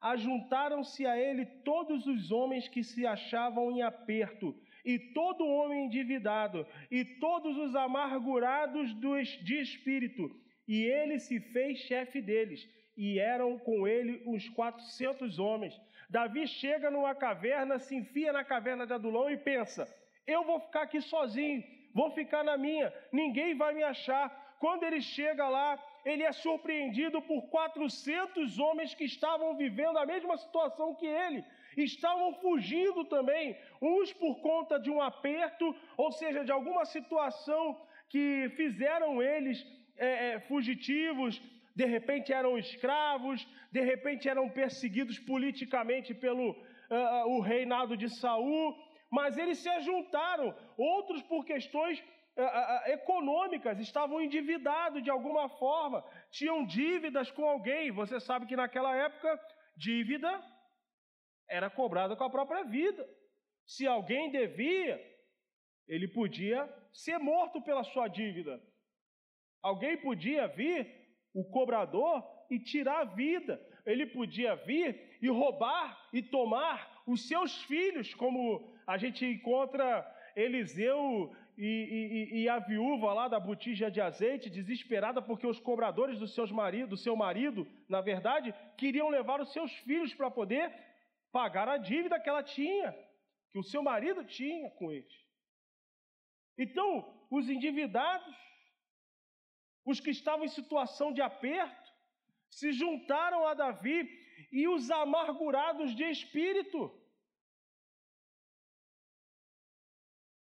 Ajuntaram-se 0.00 1.06
a 1.06 1.18
ele 1.18 1.44
todos 1.64 2.06
os 2.06 2.30
homens 2.30 2.68
que 2.68 2.82
se 2.82 3.06
achavam 3.06 3.70
em 3.72 3.82
aperto, 3.82 4.54
e 4.84 4.98
todo 5.12 5.46
homem 5.46 5.86
endividado, 5.86 6.66
e 6.90 7.04
todos 7.04 7.56
os 7.56 7.74
amargurados 7.74 8.94
de 9.00 9.60
espírito, 9.60 10.30
e 10.68 10.82
ele 10.82 11.18
se 11.18 11.40
fez 11.40 11.78
chefe 11.78 12.20
deles, 12.20 12.68
e 12.96 13.18
eram 13.18 13.58
com 13.58 13.88
ele 13.88 14.22
uns 14.26 14.48
quatrocentos 14.50 15.38
homens. 15.38 15.74
Davi 16.08 16.46
chega 16.46 16.90
numa 16.90 17.14
caverna, 17.14 17.78
se 17.78 17.94
enfia 17.94 18.32
na 18.32 18.44
caverna 18.44 18.86
de 18.86 18.92
Adulão 18.92 19.30
e 19.30 19.36
pensa: 19.36 19.88
eu 20.26 20.44
vou 20.44 20.60
ficar 20.60 20.82
aqui 20.82 21.00
sozinho, 21.00 21.62
vou 21.94 22.10
ficar 22.10 22.42
na 22.42 22.56
minha, 22.56 22.92
ninguém 23.12 23.56
vai 23.56 23.74
me 23.74 23.82
achar. 23.82 24.42
Quando 24.58 24.84
ele 24.84 25.02
chega 25.02 25.46
lá, 25.48 25.78
ele 26.04 26.22
é 26.22 26.32
surpreendido 26.32 27.20
por 27.20 27.42
400 27.48 28.58
homens 28.58 28.94
que 28.94 29.04
estavam 29.04 29.56
vivendo 29.56 29.98
a 29.98 30.06
mesma 30.06 30.36
situação 30.36 30.94
que 30.94 31.06
ele. 31.06 31.44
Estavam 31.76 32.32
fugindo 32.34 33.04
também, 33.04 33.56
uns 33.82 34.12
por 34.12 34.40
conta 34.40 34.78
de 34.78 34.90
um 34.90 35.02
aperto, 35.02 35.74
ou 35.96 36.12
seja, 36.12 36.44
de 36.44 36.52
alguma 36.52 36.84
situação 36.84 37.80
que 38.08 38.48
fizeram 38.56 39.22
eles 39.22 39.66
é, 39.96 40.28
é, 40.28 40.40
fugitivos, 40.40 41.42
de 41.74 41.84
repente 41.84 42.32
eram 42.32 42.56
escravos, 42.56 43.46
de 43.70 43.80
repente 43.80 44.28
eram 44.28 44.48
perseguidos 44.48 45.18
politicamente 45.20 46.14
pelo 46.14 46.50
uh, 46.50 47.28
o 47.36 47.40
reinado 47.40 47.96
de 47.96 48.08
Saul, 48.20 48.76
mas 49.10 49.36
eles 49.36 49.58
se 49.58 49.68
ajuntaram, 49.68 50.54
outros 50.76 51.22
por 51.22 51.44
questões 51.44 51.98
uh, 52.00 52.42
uh, 52.42 52.90
econômicas, 52.92 53.78
estavam 53.80 54.20
endividados 54.20 55.02
de 55.02 55.10
alguma 55.10 55.48
forma, 55.48 56.04
tinham 56.30 56.64
dívidas 56.64 57.30
com 57.30 57.44
alguém. 57.44 57.90
Você 57.92 58.20
sabe 58.20 58.46
que 58.46 58.56
naquela 58.56 58.94
época, 58.96 59.40
dívida 59.76 60.30
era 61.48 61.68
cobrada 61.68 62.16
com 62.16 62.24
a 62.24 62.30
própria 62.30 62.64
vida. 62.64 63.06
Se 63.66 63.86
alguém 63.86 64.30
devia, 64.30 65.00
ele 65.88 66.08
podia 66.08 66.68
ser 66.92 67.18
morto 67.18 67.62
pela 67.62 67.82
sua 67.84 68.08
dívida. 68.08 68.60
Alguém 69.62 69.96
podia 70.00 70.46
vir, 70.46 71.03
o 71.34 71.44
cobrador, 71.44 72.22
e 72.50 72.58
tirar 72.58 73.00
a 73.00 73.04
vida. 73.04 73.60
Ele 73.84 74.06
podia 74.06 74.54
vir 74.54 75.18
e 75.20 75.28
roubar 75.28 76.08
e 76.12 76.22
tomar 76.22 77.02
os 77.06 77.28
seus 77.28 77.62
filhos, 77.62 78.14
como 78.14 78.72
a 78.86 78.96
gente 78.96 79.24
encontra 79.26 80.10
Eliseu 80.34 81.34
e, 81.56 81.66
e, 82.32 82.42
e, 82.42 82.48
a 82.48 82.58
viúva 82.58 83.12
lá 83.12 83.28
da 83.28 83.38
botija 83.38 83.90
de 83.90 84.00
azeite, 84.00 84.50
desesperada 84.50 85.22
porque 85.22 85.46
os 85.46 85.60
cobradores 85.60 86.18
do, 86.18 86.26
seus 86.26 86.50
marido, 86.50 86.90
do 86.90 86.96
seu 86.96 87.14
marido, 87.14 87.66
na 87.88 88.00
verdade, 88.00 88.54
queriam 88.76 89.08
levar 89.08 89.40
os 89.40 89.52
seus 89.52 89.72
filhos 89.80 90.12
para 90.14 90.30
poder 90.30 90.72
pagar 91.30 91.68
a 91.68 91.76
dívida 91.76 92.18
que 92.18 92.28
ela 92.28 92.42
tinha, 92.42 92.92
que 93.52 93.58
o 93.58 93.62
seu 93.62 93.82
marido 93.82 94.24
tinha 94.24 94.70
com 94.70 94.90
eles. 94.90 95.12
Então, 96.58 97.08
os 97.30 97.48
endividados 97.48 98.34
os 99.84 100.00
que 100.00 100.10
estavam 100.10 100.44
em 100.44 100.56
situação 100.58 101.12
de 101.12 101.20
aperto, 101.20 101.92
se 102.58 102.72
juntaram 102.72 103.46
a 103.46 103.54
Davi 103.54 103.98
e 104.50 104.66
os 104.68 104.90
amargurados 104.90 105.94
de 105.94 106.04
espírito. 106.04 106.80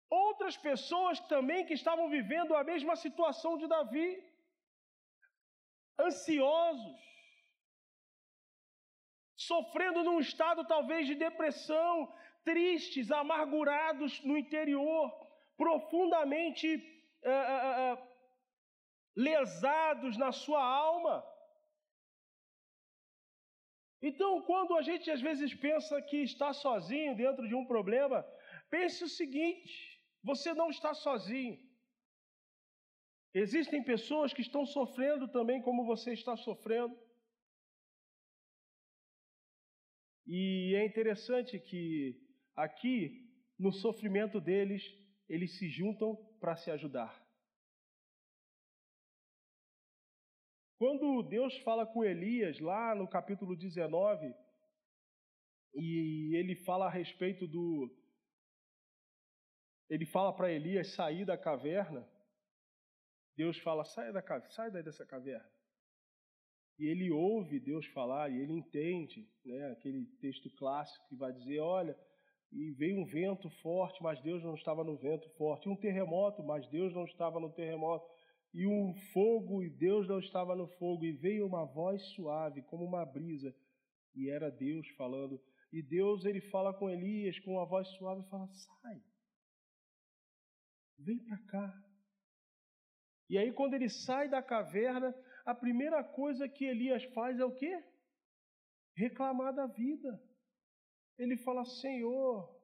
Outras 0.10 0.56
pessoas 0.56 1.20
também 1.34 1.66
que 1.66 1.74
estavam 1.74 2.10
vivendo 2.10 2.56
a 2.56 2.64
mesma 2.64 2.96
situação 2.96 3.58
de 3.58 3.68
Davi, 3.68 4.10
ansiosos, 6.00 7.02
sofrendo 9.36 10.04
num 10.04 10.20
estado 10.20 10.66
talvez 10.74 11.08
de 11.08 11.16
depressão, 11.16 12.14
tristes, 12.44 13.10
amargurados 13.12 14.22
no 14.24 14.38
interior, 14.38 15.12
profundamente 15.58 16.68
uh, 16.76 17.94
uh, 17.94 17.94
uh, 17.94 18.13
lesados 19.16 20.18
na 20.18 20.32
sua 20.32 20.64
alma. 20.64 21.24
Então, 24.02 24.42
quando 24.42 24.76
a 24.76 24.82
gente 24.82 25.10
às 25.10 25.22
vezes 25.22 25.54
pensa 25.54 26.02
que 26.02 26.18
está 26.18 26.52
sozinho 26.52 27.16
dentro 27.16 27.48
de 27.48 27.56
um 27.56 27.66
problema, 27.66 28.22
pense 28.70 29.04
o 29.04 29.10
seguinte: 29.10 30.02
você 30.22 30.54
não 30.54 30.70
está 30.70 30.94
sozinho. 30.94 31.58
Existem 33.34 33.82
pessoas 33.84 34.34
que 34.34 34.42
estão 34.42 34.66
sofrendo 34.66 35.28
também 35.28 35.62
como 35.62 35.86
você 35.86 36.14
está 36.14 36.36
sofrendo. 36.36 36.96
E 40.26 40.76
é 40.76 40.86
interessante 40.86 41.60
que 41.60 42.22
aqui, 42.56 43.28
no 43.58 43.72
sofrimento 43.72 44.40
deles, 44.40 44.84
eles 45.28 45.58
se 45.58 45.70
juntam 45.70 46.16
para 46.40 46.56
se 46.56 46.70
ajudar. 46.72 47.23
Quando 50.84 51.24
Deus 51.24 51.58
fala 51.60 51.86
com 51.86 52.04
Elias, 52.04 52.60
lá 52.60 52.94
no 52.94 53.08
capítulo 53.08 53.56
19, 53.56 54.36
e 55.74 56.36
ele 56.36 56.58
fala 56.58 56.88
a 56.88 56.90
respeito 56.90 57.48
do. 57.48 57.90
Ele 59.90 60.06
fala 60.06 60.34
para 60.34 60.52
Elias 60.52 60.94
sair 60.94 61.24
da 61.24 61.38
caverna. 61.38 62.06
Deus 63.38 63.58
fala: 63.60 63.86
sai, 63.86 64.12
da, 64.12 64.22
sai 64.50 64.72
daí 64.72 64.84
dessa 64.84 65.06
caverna. 65.06 65.50
E 66.78 66.86
ele 66.88 67.10
ouve 67.12 67.62
Deus 67.62 67.86
falar 67.94 68.30
e 68.30 68.42
ele 68.42 68.52
entende, 68.52 69.26
né, 69.46 69.72
aquele 69.72 70.06
texto 70.20 70.50
clássico 70.58 71.08
que 71.08 71.16
vai 71.16 71.32
dizer: 71.32 71.60
olha, 71.62 71.98
e 72.52 72.74
veio 72.74 73.00
um 73.00 73.06
vento 73.06 73.50
forte, 73.62 74.04
mas 74.04 74.22
Deus 74.22 74.44
não 74.44 74.56
estava 74.56 74.84
no 74.84 74.98
vento 74.98 75.30
forte, 75.38 75.66
e 75.66 75.72
um 75.72 75.78
terremoto, 75.78 76.44
mas 76.44 76.68
Deus 76.68 76.94
não 76.94 77.06
estava 77.06 77.40
no 77.40 77.54
terremoto 77.54 78.06
e 78.54 78.68
um 78.68 78.94
fogo, 79.12 79.64
e 79.64 79.70
Deus 79.70 80.08
não 80.08 80.20
estava 80.20 80.56
no 80.56 80.68
fogo, 80.68 81.04
e 81.04 81.12
veio 81.12 81.48
uma 81.48 81.66
voz 81.66 82.02
suave, 82.14 82.62
como 82.64 82.86
uma 82.86 83.04
brisa, 83.04 83.54
e 84.14 84.30
era 84.30 84.52
Deus 84.52 84.88
falando. 84.90 85.42
E 85.72 85.82
Deus, 85.82 86.24
ele 86.24 86.40
fala 86.40 86.72
com 86.74 86.90
Elias 86.90 87.40
com 87.40 87.54
uma 87.54 87.66
voz 87.66 87.88
suave 87.98 88.22
e 88.22 88.30
fala: 88.30 88.48
sai, 88.48 89.02
vem 91.00 91.18
para 91.18 91.38
cá. 91.48 91.84
E 93.28 93.38
aí, 93.40 93.52
quando 93.52 93.74
ele 93.74 93.90
sai 93.90 94.30
da 94.30 94.44
caverna, 94.44 95.16
a 95.44 95.56
primeira 95.56 96.04
coisa 96.04 96.48
que 96.48 96.66
Elias 96.66 97.04
faz 97.16 97.40
é 97.40 97.46
o 97.46 97.56
quê? 97.56 97.84
Reclamar 98.96 99.56
da 99.56 99.66
vida. 99.66 100.22
Ele 101.18 101.38
fala: 101.38 101.66
Senhor, 101.66 102.56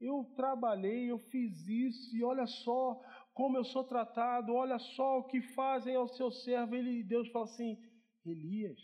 eu 0.00 0.24
trabalhei, 0.36 1.10
eu 1.10 1.18
fiz 1.18 1.66
isso, 1.66 2.16
e 2.16 2.22
olha 2.22 2.46
só 2.46 3.00
como 3.36 3.58
eu 3.58 3.64
sou 3.66 3.84
tratado, 3.84 4.54
olha 4.54 4.78
só 4.78 5.18
o 5.18 5.24
que 5.24 5.42
fazem 5.42 5.94
ao 5.94 6.08
seu 6.08 6.30
servo. 6.30 6.74
Ele, 6.74 7.02
Deus 7.02 7.28
fala 7.28 7.44
assim: 7.44 7.78
Elias, 8.24 8.80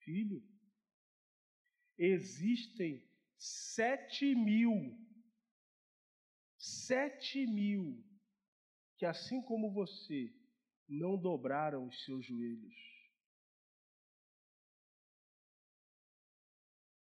filho, 0.00 0.44
existem 1.96 3.02
sete 3.38 4.34
mil, 4.34 4.94
sete 6.58 7.46
mil, 7.46 8.04
que 8.98 9.06
assim 9.06 9.40
como 9.40 9.72
você, 9.72 10.30
não 10.86 11.16
dobraram 11.16 11.86
os 11.86 12.04
seus 12.04 12.26
joelhos. 12.26 12.76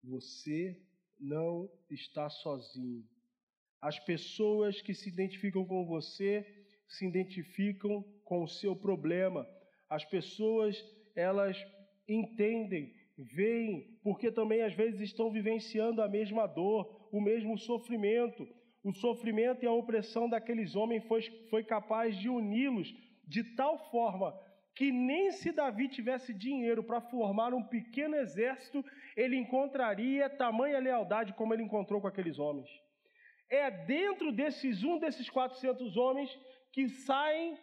Você 0.02 0.82
não 1.20 1.70
está 1.90 2.30
sozinho. 2.30 3.06
As 3.82 3.98
pessoas 3.98 4.82
que 4.82 4.94
se 4.94 5.10
identificam 5.10 5.66
com 5.66 5.86
você 5.86 6.46
se 6.90 7.06
identificam 7.06 8.04
com 8.26 8.44
o 8.44 8.48
seu 8.48 8.76
problema. 8.76 9.48
As 9.88 10.04
pessoas, 10.04 10.84
elas 11.16 11.58
entendem, 12.08 12.94
veem, 13.18 13.98
porque 14.04 14.32
também 14.32 14.64
às 14.64 14.74
vezes 14.74 15.00
estão 15.02 15.32
vivenciando 15.32 16.02
a 16.02 16.10
mesma 16.10 16.48
dor, 16.48 17.08
o 17.12 17.22
mesmo 17.22 17.58
sofrimento. 17.58 18.48
O 18.84 18.92
sofrimento 18.92 19.64
e 19.64 19.68
a 19.68 19.72
opressão 19.72 20.28
daqueles 20.28 20.76
homens 20.76 21.04
foi, 21.06 21.22
foi 21.50 21.64
capaz 21.64 22.18
de 22.18 22.28
uni-los 22.28 22.94
de 23.28 23.44
tal 23.56 23.78
forma 23.92 24.38
que 24.74 24.92
nem 24.92 25.32
se 25.32 25.52
Davi 25.52 25.90
tivesse 25.90 26.34
dinheiro 26.34 26.82
para 26.82 27.02
formar 27.02 27.54
um 27.54 27.62
pequeno 27.62 28.16
exército, 28.16 28.84
ele 29.16 29.36
encontraria 29.36 30.30
tamanha 30.30 30.80
lealdade 30.80 31.34
como 31.34 31.54
ele 31.54 31.64
encontrou 31.64 32.00
com 32.00 32.08
aqueles 32.08 32.40
homens 32.40 32.70
é 33.50 33.72
dentro 33.72 34.32
desses 34.32 34.84
um 34.84 34.98
desses 35.00 35.30
400 35.30 35.98
homens 35.98 36.38
que 36.72 36.88
saem 36.90 37.58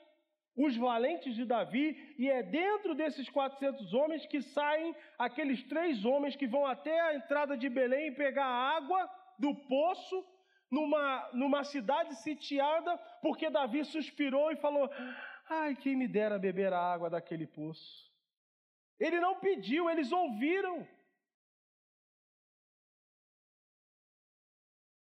os 0.57 0.75
valentes 0.77 1.35
de 1.35 1.44
Davi, 1.44 2.14
e 2.18 2.31
é 2.31 2.42
dentro 2.42 2.94
desses 2.94 3.29
400 3.29 3.92
homens 3.92 4.25
que 4.27 4.40
saem 4.40 4.96
aqueles 5.18 5.62
três 5.64 6.05
homens 6.05 6.35
que 6.35 6.46
vão 6.46 6.64
até 6.64 6.99
a 6.99 7.14
entrada 7.14 7.57
de 7.57 7.68
Belém 7.68 8.14
pegar 8.14 8.46
água 8.46 9.09
do 9.38 9.55
poço 9.55 10.25
numa, 10.70 11.29
numa 11.35 11.62
cidade 11.62 12.14
sitiada, 12.16 12.96
porque 13.20 13.51
Davi 13.51 13.85
suspirou 13.85 14.51
e 14.51 14.57
falou: 14.57 14.90
Ai, 15.49 15.77
quem 15.77 15.94
me 15.94 16.09
dera 16.09 16.38
beber 16.38 16.72
a 16.72 16.81
água 16.81 17.11
daquele 17.11 17.46
poço. 17.46 18.11
Ele 18.99 19.20
não 19.20 19.38
pediu, 19.38 19.90
eles 19.90 20.11
ouviram. 20.11 20.88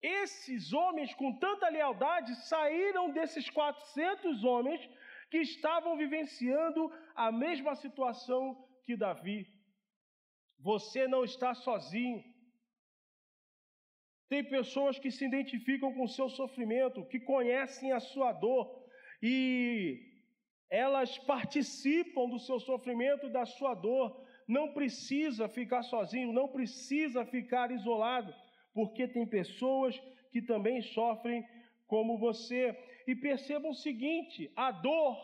Esses 0.03 0.73
homens, 0.73 1.13
com 1.13 1.31
tanta 1.39 1.69
lealdade, 1.69 2.35
saíram 2.35 3.09
desses 3.11 3.49
400 3.49 4.43
homens 4.43 4.81
que 5.31 5.37
estavam 5.37 5.95
vivenciando 5.95 6.91
a 7.15 7.31
mesma 7.31 7.73
situação 7.73 8.67
que 8.83 8.97
Davi. 8.97 9.47
Você 10.59 11.07
não 11.07 11.23
está 11.23 11.53
sozinho. 11.55 12.21
Tem 14.27 14.43
pessoas 14.43 14.99
que 14.99 15.09
se 15.09 15.25
identificam 15.25 15.93
com 15.93 16.03
o 16.03 16.13
seu 16.17 16.27
sofrimento, 16.27 17.05
que 17.05 17.19
conhecem 17.19 17.93
a 17.93 17.99
sua 18.01 18.33
dor, 18.33 18.83
e 19.21 20.11
elas 20.69 21.17
participam 21.19 22.27
do 22.27 22.39
seu 22.39 22.59
sofrimento 22.59 23.27
e 23.27 23.31
da 23.31 23.45
sua 23.45 23.73
dor. 23.73 24.21
Não 24.47 24.73
precisa 24.73 25.47
ficar 25.47 25.83
sozinho, 25.83 26.33
não 26.33 26.47
precisa 26.49 27.25
ficar 27.25 27.71
isolado, 27.71 28.33
porque 28.73 29.07
tem 29.07 29.25
pessoas 29.25 29.97
que 30.31 30.41
também 30.41 30.81
sofrem 30.81 31.45
como 31.87 32.17
você. 32.17 32.75
E 33.07 33.15
percebam 33.15 33.71
o 33.71 33.75
seguinte: 33.75 34.51
a 34.55 34.71
dor, 34.71 35.17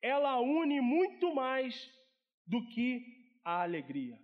ela 0.00 0.40
une 0.40 0.80
muito 0.80 1.34
mais 1.34 1.90
do 2.46 2.66
que 2.68 3.04
a 3.44 3.62
alegria. 3.62 4.18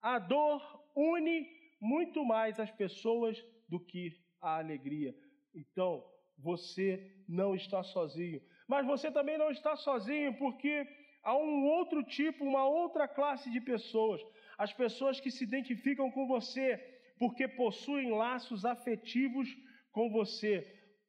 A 0.00 0.18
dor 0.18 0.60
une 0.94 1.48
muito 1.80 2.24
mais 2.24 2.60
as 2.60 2.70
pessoas 2.70 3.42
do 3.68 3.80
que 3.80 4.12
a 4.40 4.58
alegria. 4.58 5.14
Então, 5.54 6.04
você 6.38 7.24
não 7.28 7.54
está 7.54 7.82
sozinho. 7.82 8.40
Mas 8.68 8.86
você 8.86 9.10
também 9.10 9.38
não 9.38 9.50
está 9.50 9.76
sozinho, 9.76 10.36
porque 10.38 10.86
há 11.24 11.36
um 11.36 11.64
outro 11.66 12.02
tipo, 12.02 12.44
uma 12.44 12.64
outra 12.66 13.08
classe 13.08 13.50
de 13.50 13.60
pessoas. 13.60 14.20
As 14.56 14.72
pessoas 14.72 15.18
que 15.18 15.30
se 15.30 15.44
identificam 15.44 16.10
com 16.10 16.26
você, 16.26 16.76
porque 17.18 17.48
possuem 17.48 18.10
laços 18.10 18.64
afetivos 18.64 19.48
com 19.90 20.10
você. 20.10 20.54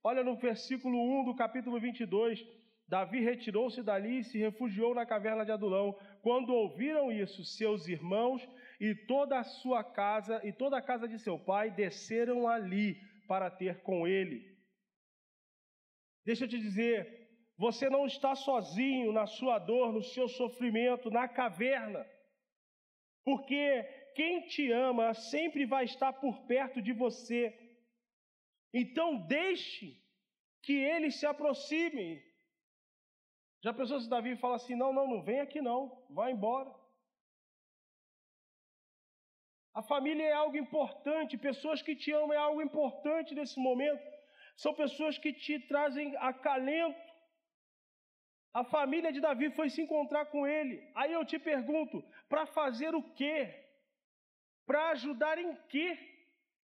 Olha 0.03 0.23
no 0.23 0.35
versículo 0.35 0.97
1 1.21 1.25
do 1.25 1.35
capítulo 1.35 1.79
22. 1.79 2.45
Davi 2.87 3.19
retirou-se 3.19 3.81
dali 3.81 4.19
e 4.19 4.23
se 4.23 4.37
refugiou 4.37 4.93
na 4.93 5.05
caverna 5.05 5.43
de 5.43 5.51
Adulão. 5.51 5.97
Quando 6.21 6.53
ouviram 6.53 7.11
isso, 7.11 7.43
seus 7.43 7.87
irmãos 7.87 8.47
e 8.79 8.93
toda 8.93 9.39
a 9.39 9.43
sua 9.43 9.83
casa 9.83 10.39
e 10.43 10.51
toda 10.51 10.77
a 10.77 10.81
casa 10.81 11.07
de 11.07 11.17
seu 11.19 11.39
pai 11.39 11.71
desceram 11.71 12.47
ali 12.47 13.01
para 13.27 13.49
ter 13.49 13.81
com 13.81 14.07
ele. 14.07 14.55
Deixa 16.23 16.45
eu 16.45 16.47
te 16.47 16.59
dizer, 16.59 17.24
você 17.57 17.89
não 17.89 18.05
está 18.05 18.35
sozinho 18.35 19.11
na 19.11 19.25
sua 19.25 19.57
dor, 19.59 19.93
no 19.93 20.03
seu 20.03 20.27
sofrimento, 20.27 21.09
na 21.09 21.27
caverna. 21.27 22.05
Porque 23.23 23.83
quem 24.15 24.41
te 24.47 24.71
ama 24.71 25.13
sempre 25.13 25.65
vai 25.65 25.85
estar 25.85 26.13
por 26.13 26.35
perto 26.45 26.81
de 26.81 26.93
você. 26.93 27.43
Então 28.73 29.17
deixe 29.17 29.87
que 30.61 30.73
ele 30.73 31.09
se 31.11 31.25
aproxime. 31.25 32.07
Já 33.63 33.73
pensou 33.73 33.99
se 33.99 34.09
Davi 34.09 34.35
fala 34.35 34.57
assim: 34.57 34.75
não, 34.75 34.91
não, 34.91 35.07
não 35.07 35.21
vem 35.23 35.39
aqui 35.39 35.61
não, 35.61 35.79
vai 36.09 36.31
embora. 36.31 36.71
A 39.73 39.81
família 39.81 40.25
é 40.25 40.31
algo 40.31 40.57
importante, 40.57 41.37
pessoas 41.37 41.81
que 41.81 41.95
te 41.95 42.11
amam 42.11 42.33
é 42.33 42.37
algo 42.37 42.61
importante 42.61 43.35
nesse 43.35 43.59
momento. 43.59 44.05
São 44.55 44.73
pessoas 44.73 45.17
que 45.17 45.33
te 45.33 45.59
trazem 45.71 46.15
acalento. 46.17 47.04
A 48.59 48.63
família 48.63 49.11
de 49.15 49.19
Davi 49.19 49.47
foi 49.55 49.69
se 49.69 49.81
encontrar 49.81 50.25
com 50.33 50.41
ele. 50.47 50.75
Aí 50.99 51.11
eu 51.11 51.23
te 51.31 51.37
pergunto, 51.37 52.01
para 52.29 52.45
fazer 52.57 52.95
o 52.95 53.03
quê? 53.17 53.37
Para 54.65 54.91
ajudar 54.91 55.37
em 55.37 55.53
quê? 55.71 55.87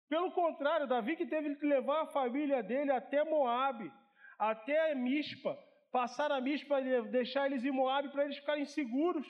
Pelo 0.07 0.31
contrário, 0.31 0.87
Davi 0.87 1.17
que 1.17 1.25
teve 1.33 1.53
que 1.55 1.65
levar 1.65 1.99
a 2.01 2.07
família 2.07 2.63
dele 2.63 2.93
até 2.93 3.25
Moabe, 3.25 3.91
até 4.39 4.95
Mispa, 4.95 5.53
passar 5.91 6.31
a 6.31 6.39
Mispa 6.39 6.81
deixar 7.17 7.47
eles 7.47 7.65
em 7.65 7.71
Moabe 7.71 8.07
para 8.09 8.23
eles 8.23 8.37
ficarem 8.37 8.65
seguros. 8.65 9.27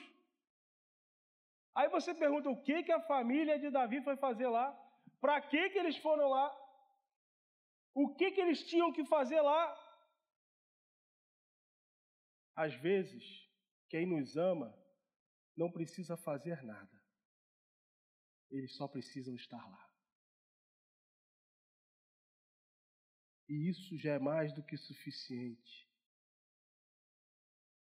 Aí 1.74 1.88
você 1.88 2.14
pergunta 2.14 2.48
o 2.48 2.62
que, 2.62 2.84
que 2.84 2.92
a 2.92 3.00
família 3.00 3.58
de 3.58 3.70
Davi 3.70 4.00
foi 4.02 4.16
fazer 4.16 4.46
lá? 4.46 4.66
Para 5.20 5.40
que, 5.40 5.70
que 5.70 5.78
eles 5.80 5.96
foram 5.96 6.28
lá? 6.28 6.46
O 7.92 8.14
que, 8.14 8.30
que 8.30 8.40
eles 8.40 8.62
tinham 8.62 8.92
que 8.92 9.04
fazer 9.04 9.40
lá? 9.40 9.62
Às 12.54 12.74
vezes, 12.74 13.24
quem 13.88 14.06
nos 14.06 14.36
ama 14.36 14.76
não 15.56 15.70
precisa 15.70 16.16
fazer 16.16 16.62
nada. 16.62 17.02
Eles 18.50 18.74
só 18.76 18.86
precisam 18.86 19.34
estar 19.34 19.64
lá. 19.70 19.92
E 23.48 23.68
isso 23.68 23.96
já 23.98 24.14
é 24.14 24.18
mais 24.18 24.52
do 24.54 24.62
que 24.62 24.76
suficiente. 24.76 25.90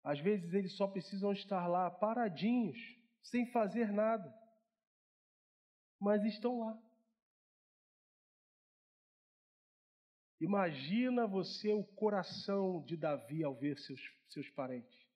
Às 0.03 0.19
vezes 0.21 0.53
eles 0.53 0.75
só 0.77 0.88
precisam 0.88 1.34
estar 1.34 1.67
lá 1.67 1.91
paradinhos, 1.91 2.77
sem 3.21 3.45
fazer 3.51 3.91
nada, 3.91 4.34
mas 5.99 6.23
estão 6.23 6.60
lá. 6.60 6.82
Imagina 10.39 11.27
você 11.27 11.73
o 11.73 11.84
coração 11.84 12.84
de 12.86 12.95
Davi 12.95 13.43
ao 13.43 13.56
ver 13.56 13.77
seus, 13.80 13.99
seus 14.29 14.49
parentes. 14.49 15.07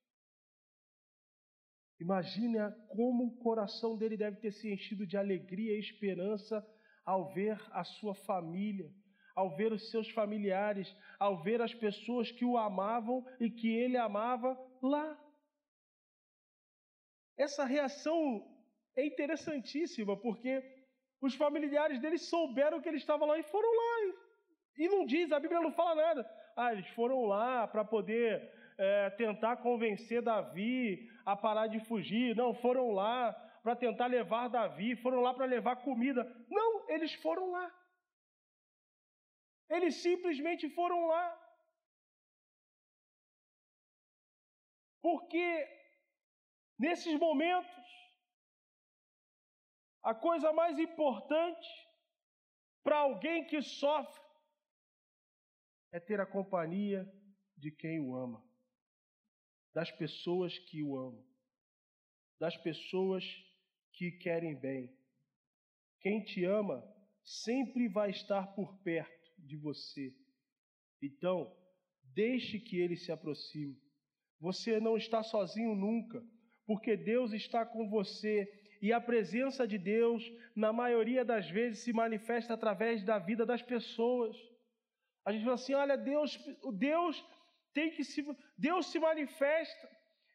Imagina 1.99 2.71
como 2.89 3.25
o 3.25 3.37
coração 3.37 3.95
dele 3.95 4.17
deve 4.17 4.37
ter 4.37 4.51
se 4.51 4.73
enchido 4.73 5.05
de 5.05 5.17
alegria 5.17 5.75
e 5.75 5.79
esperança 5.79 6.65
ao 7.05 7.31
ver 7.31 7.61
a 7.71 7.83
sua 7.83 8.15
família, 8.15 8.91
ao 9.35 9.55
ver 9.55 9.71
os 9.71 9.91
seus 9.91 10.09
familiares, 10.09 10.95
ao 11.19 11.43
ver 11.43 11.61
as 11.61 11.73
pessoas 11.73 12.31
que 12.31 12.43
o 12.43 12.57
amavam 12.57 13.23
e 13.39 13.51
que 13.51 13.69
ele 13.75 13.97
amava 13.97 14.57
lá. 14.81 15.19
Essa 17.37 17.65
reação 17.65 18.47
é 18.95 19.05
interessantíssima, 19.05 20.17
porque 20.17 20.63
os 21.21 21.35
familiares 21.35 21.99
dele 22.01 22.17
souberam 22.17 22.81
que 22.81 22.89
ele 22.89 22.97
estava 22.97 23.25
lá 23.25 23.37
e 23.37 23.43
foram 23.43 23.69
lá. 23.69 24.15
E 24.77 24.87
não 24.87 25.05
diz, 25.05 25.31
a 25.31 25.39
Bíblia 25.39 25.61
não 25.61 25.71
fala 25.71 25.95
nada. 25.95 26.29
Ah, 26.55 26.73
eles 26.73 26.87
foram 26.89 27.25
lá 27.25 27.67
para 27.67 27.85
poder 27.85 28.60
é, 28.81 29.09
tentar 29.11 29.57
convencer 29.57 30.21
Davi 30.21 31.09
a 31.25 31.35
parar 31.35 31.67
de 31.67 31.79
fugir. 31.79 32.35
Não, 32.35 32.53
foram 32.53 32.91
lá 32.91 33.33
para 33.63 33.75
tentar 33.75 34.07
levar 34.07 34.47
Davi, 34.47 34.95
foram 34.95 35.21
lá 35.21 35.33
para 35.33 35.45
levar 35.45 35.83
comida. 35.87 36.23
Não, 36.49 36.89
eles 36.89 37.13
foram 37.25 37.51
lá. 37.51 37.67
Eles 39.69 39.95
simplesmente 40.07 40.69
foram 40.69 41.07
lá. 41.07 41.25
Porque 45.01 45.45
Nesses 46.81 47.19
momentos, 47.19 47.69
a 50.01 50.15
coisa 50.15 50.51
mais 50.51 50.79
importante 50.79 51.69
para 52.83 52.97
alguém 52.97 53.45
que 53.45 53.61
sofre 53.61 54.19
é 55.91 55.99
ter 55.99 56.19
a 56.19 56.25
companhia 56.25 57.07
de 57.55 57.69
quem 57.69 57.99
o 57.99 58.15
ama, 58.15 58.43
das 59.73 59.91
pessoas 59.91 60.57
que 60.57 60.83
o 60.83 60.97
amam, 60.97 61.25
das 62.39 62.57
pessoas 62.57 63.23
que 63.93 64.11
querem 64.11 64.55
bem. 64.55 64.93
Quem 65.99 66.23
te 66.23 66.43
ama 66.43 66.83
sempre 67.23 67.87
vai 67.87 68.09
estar 68.09 68.47
por 68.55 68.77
perto 68.79 69.31
de 69.37 69.55
você. 69.57 70.13
Então, 71.01 71.55
deixe 72.13 72.59
que 72.59 72.79
ele 72.79 72.95
se 72.95 73.11
aproxime. 73.11 73.79
Você 74.39 74.79
não 74.79 74.97
está 74.97 75.21
sozinho 75.23 75.75
nunca 75.75 76.23
porque 76.65 76.95
Deus 76.95 77.33
está 77.33 77.65
com 77.65 77.89
você 77.89 78.49
e 78.81 78.91
a 78.91 78.99
presença 78.99 79.67
de 79.67 79.77
Deus, 79.77 80.23
na 80.55 80.73
maioria 80.73 81.23
das 81.23 81.49
vezes, 81.49 81.83
se 81.83 81.93
manifesta 81.93 82.53
através 82.53 83.03
da 83.03 83.19
vida 83.19 83.45
das 83.45 83.61
pessoas. 83.61 84.35
A 85.23 85.31
gente 85.31 85.43
fala 85.43 85.55
assim: 85.55 85.73
olha, 85.73 85.95
Deus, 85.95 86.39
Deus 86.73 87.23
tem 87.73 87.91
que 87.91 88.03
se, 88.03 88.25
Deus 88.57 88.87
se 88.87 88.99
manifesta. 88.99 89.89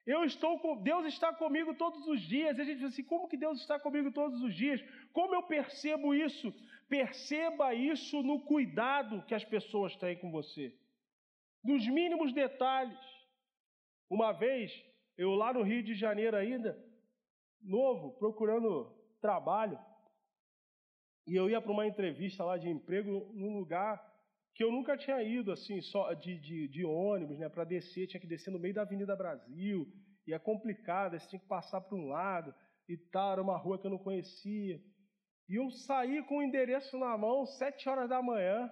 Eu 0.06 0.24
estou 0.24 0.58
com, 0.60 0.80
Deus 0.82 1.04
está 1.06 1.32
comigo 1.32 1.74
todos 1.74 2.06
os 2.06 2.20
dias. 2.20 2.56
E 2.56 2.60
a 2.60 2.64
gente 2.64 2.78
fala 2.78 2.88
assim: 2.88 3.02
como 3.04 3.28
que 3.28 3.36
Deus 3.36 3.60
está 3.60 3.78
comigo 3.78 4.12
todos 4.12 4.40
os 4.42 4.54
dias? 4.54 4.80
Como 5.12 5.34
eu 5.34 5.42
percebo 5.42 6.14
isso? 6.14 6.54
Perceba 6.88 7.74
isso 7.74 8.22
no 8.22 8.40
cuidado 8.40 9.24
que 9.26 9.34
as 9.34 9.44
pessoas 9.44 9.96
têm 9.96 10.16
com 10.16 10.30
você, 10.30 10.72
nos 11.64 11.86
mínimos 11.88 12.32
detalhes. 12.32 12.98
Uma 14.08 14.32
vez 14.32 14.72
eu 15.18 15.34
lá 15.34 15.52
no 15.52 15.62
Rio 15.62 15.82
de 15.82 15.94
Janeiro 15.94 16.36
ainda, 16.36 16.78
novo, 17.60 18.12
procurando 18.18 18.94
trabalho, 19.20 19.78
e 21.26 21.34
eu 21.34 21.50
ia 21.50 21.60
para 21.60 21.72
uma 21.72 21.86
entrevista 21.86 22.44
lá 22.44 22.56
de 22.56 22.68
emprego 22.68 23.32
num 23.34 23.58
lugar 23.58 24.00
que 24.56 24.64
eu 24.64 24.72
nunca 24.72 24.96
tinha 24.96 25.22
ido, 25.22 25.52
assim, 25.52 25.82
só 25.82 26.14
de, 26.14 26.38
de, 26.38 26.66
de 26.68 26.82
ônibus, 26.82 27.38
né, 27.38 27.46
para 27.46 27.62
descer, 27.62 28.06
tinha 28.06 28.20
que 28.20 28.26
descer 28.26 28.50
no 28.50 28.58
meio 28.58 28.72
da 28.72 28.82
Avenida 28.82 29.14
Brasil, 29.14 29.86
e 30.26 30.32
é 30.32 30.38
complicado, 30.38 31.12
você 31.12 31.28
tinha 31.28 31.38
que 31.38 31.46
passar 31.46 31.82
para 31.82 31.94
um 31.94 32.08
lado 32.08 32.54
e 32.88 32.96
tal, 32.96 33.32
era 33.32 33.42
uma 33.42 33.58
rua 33.58 33.78
que 33.78 33.86
eu 33.86 33.90
não 33.90 33.98
conhecia. 33.98 34.82
E 35.46 35.56
eu 35.56 35.70
saí 35.70 36.22
com 36.24 36.38
o 36.38 36.42
endereço 36.42 36.98
na 36.98 37.16
mão, 37.18 37.44
sete 37.44 37.86
horas 37.86 38.08
da 38.08 38.22
manhã, 38.22 38.70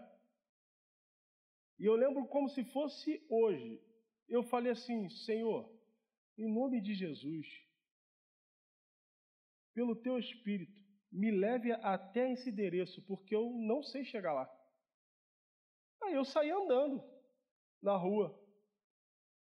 e 1.79 1.85
eu 1.85 1.95
lembro 1.97 2.27
como 2.29 2.49
se 2.49 2.65
fosse 2.73 3.23
hoje. 3.29 3.79
Eu 4.27 4.43
falei 4.45 4.73
assim, 4.73 5.11
Senhor, 5.11 5.71
em 6.39 6.51
nome 6.51 6.81
de 6.81 6.95
Jesus, 6.95 7.47
pelo 9.75 9.95
teu 9.95 10.19
Espírito, 10.19 10.81
me 11.13 11.31
leve 11.31 11.73
até 11.73 12.33
esse 12.33 12.49
endereço, 12.49 13.05
porque 13.07 13.37
eu 13.37 13.51
não 13.51 13.83
sei 13.83 14.03
chegar 14.03 14.33
lá. 14.33 14.64
Aí 16.05 16.15
eu 16.15 16.25
saí 16.25 16.51
andando 16.51 17.03
na 17.83 17.97
rua. 17.97 18.39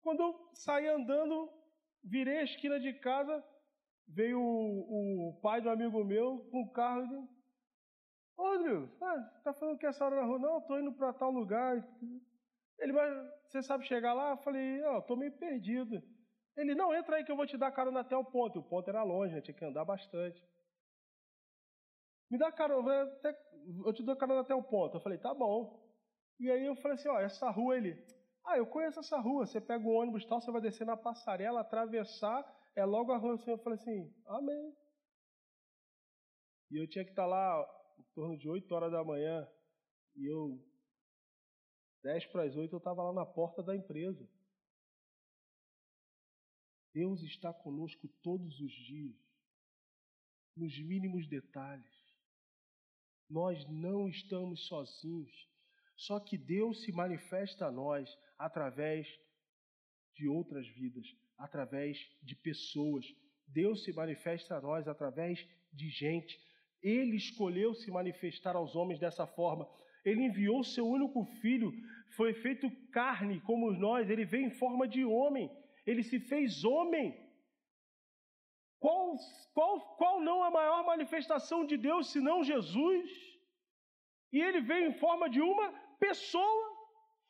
Quando 0.03 0.22
eu 0.22 0.51
saí 0.55 0.86
andando, 0.86 1.51
virei 2.03 2.38
a 2.38 2.44
esquina 2.44 2.78
de 2.80 2.92
casa, 2.94 3.44
veio 4.07 4.40
o, 4.40 5.28
o 5.28 5.40
pai 5.40 5.61
do 5.61 5.70
amigo 5.70 6.05
meu 6.05 6.49
com 6.51 6.62
o 6.62 6.72
carro 6.72 7.05
e 7.05 7.38
Ô, 8.38 8.51
Rodrigo, 8.51 8.88
ah, 9.03 9.40
tá 9.42 9.53
falando 9.53 9.78
que 9.78 9.86
essa 9.86 10.05
hora 10.05 10.14
na 10.14 10.22
rua? 10.22 10.38
Não, 10.38 10.61
tô 10.61 10.78
indo 10.78 10.92
para 10.92 11.12
tal 11.12 11.28
lugar. 11.28 11.84
Ele 12.78 12.92
vai, 12.92 13.11
você 13.49 13.61
sabe 13.61 13.84
chegar 13.84 14.14
lá? 14.14 14.30
Eu 14.30 14.36
falei, 14.38 14.80
oh, 14.84 15.03
tô 15.03 15.16
meio 15.16 15.32
perdido. 15.32 16.01
Ele, 16.57 16.72
não, 16.72 16.94
entra 16.94 17.16
aí 17.16 17.24
que 17.24 17.32
eu 17.32 17.36
vou 17.36 17.46
te 17.46 17.57
dar 17.57 17.72
carona 17.72 18.01
até 18.01 18.16
o 18.16 18.24
ponto. 18.24 18.61
O 18.61 18.62
ponto 18.62 18.88
era 18.88 19.03
longe, 19.03 19.34
né? 19.34 19.40
tinha 19.40 19.57
que 19.57 19.64
andar 19.64 19.84
bastante. 19.84 20.40
Me 22.30 22.38
dá 22.38 22.53
carona, 22.53 23.03
até, 23.03 23.36
eu 23.84 23.92
te 23.92 24.05
dou 24.05 24.14
carona 24.14 24.42
até 24.42 24.55
o 24.55 24.62
ponto. 24.62 24.96
Eu 24.96 25.01
falei, 25.01 25.18
tá 25.18 25.34
bom. 25.34 25.88
E 26.39 26.51
aí 26.51 26.66
eu 26.66 26.76
falei 26.76 26.97
assim, 26.97 27.09
ó, 27.09 27.18
essa 27.18 27.51
rua, 27.51 27.76
ele, 27.76 28.01
ah, 28.45 28.57
eu 28.57 28.66
conheço 28.66 29.01
essa 29.01 29.18
rua. 29.18 29.47
Você 29.47 29.61
pega 29.61 29.84
o 29.84 29.93
ônibus 29.93 30.24
tal, 30.24 30.41
você 30.41 30.51
vai 30.51 30.61
descer 30.61 30.86
na 30.86 30.97
passarela, 30.97 31.61
atravessar, 31.61 32.45
é 32.74 32.84
logo 32.84 33.12
a 33.12 33.16
rua. 33.16 33.39
Eu 33.47 33.59
falei 33.59 33.78
assim, 33.78 34.14
amém. 34.26 34.76
E 36.70 36.76
eu 36.80 36.89
tinha 36.89 37.05
que 37.05 37.11
estar 37.11 37.26
lá 37.26 37.66
em 37.99 38.03
torno 38.14 38.36
de 38.36 38.49
8 38.49 38.72
horas 38.72 38.93
da 38.93 39.03
manhã. 39.03 39.49
E 40.14 40.26
eu, 40.26 40.59
10 42.03 42.26
para 42.26 42.45
as 42.45 42.57
8, 42.57 42.72
eu 42.72 42.78
estava 42.78 43.03
lá 43.03 43.12
na 43.12 43.26
porta 43.26 43.62
da 43.62 43.74
empresa. 43.74 44.28
Deus 46.93 47.22
está 47.22 47.53
conosco 47.53 48.09
todos 48.22 48.59
os 48.61 48.72
dias, 48.72 49.16
nos 50.57 50.76
mínimos 50.80 51.28
detalhes. 51.28 51.86
Nós 53.28 53.64
não 53.68 54.09
estamos 54.09 54.66
sozinhos. 54.66 55.49
Só 55.99 56.20
que 56.20 56.38
Deus 56.38 56.82
se 56.82 56.92
manifesta 56.92 57.66
a 57.66 57.72
nós 57.72 58.09
através 58.38 59.09
de 60.14 60.28
outras 60.28 60.66
vidas, 60.68 61.05
através 61.36 61.99
de 62.22 62.36
pessoas. 62.36 63.05
Deus 63.49 63.82
se 63.82 63.92
manifesta 63.92 64.57
a 64.57 64.61
nós 64.61 64.86
através 64.86 65.44
de 65.72 65.88
gente. 65.90 66.38
Ele 66.80 67.16
escolheu 67.16 67.74
se 67.74 67.90
manifestar 67.90 68.55
aos 68.55 68.76
homens 68.76 69.01
dessa 69.01 69.26
forma. 69.26 69.68
Ele 70.05 70.22
enviou 70.22 70.62
seu 70.62 70.86
único 70.86 71.24
filho, 71.40 71.72
foi 72.16 72.32
feito 72.32 72.70
carne 72.92 73.40
como 73.40 73.72
nós, 73.72 74.09
ele 74.09 74.24
veio 74.24 74.46
em 74.46 74.59
forma 74.62 74.86
de 74.86 75.05
homem, 75.05 75.51
ele 75.84 76.05
se 76.05 76.20
fez 76.20 76.64
homem. 76.64 77.12
Qual, 78.78 79.16
qual, 79.53 79.96
qual 79.96 80.20
não 80.20 80.44
a 80.44 80.51
maior 80.53 80.86
manifestação 80.86 81.66
de 81.66 81.76
Deus 81.76 82.12
senão 82.12 82.44
Jesus? 82.44 83.11
E 84.32 84.40
ele 84.40 84.61
veio 84.61 84.90
em 84.90 84.94
forma 84.94 85.28
de 85.28 85.40
uma 85.40 85.88
pessoa. 85.99 86.66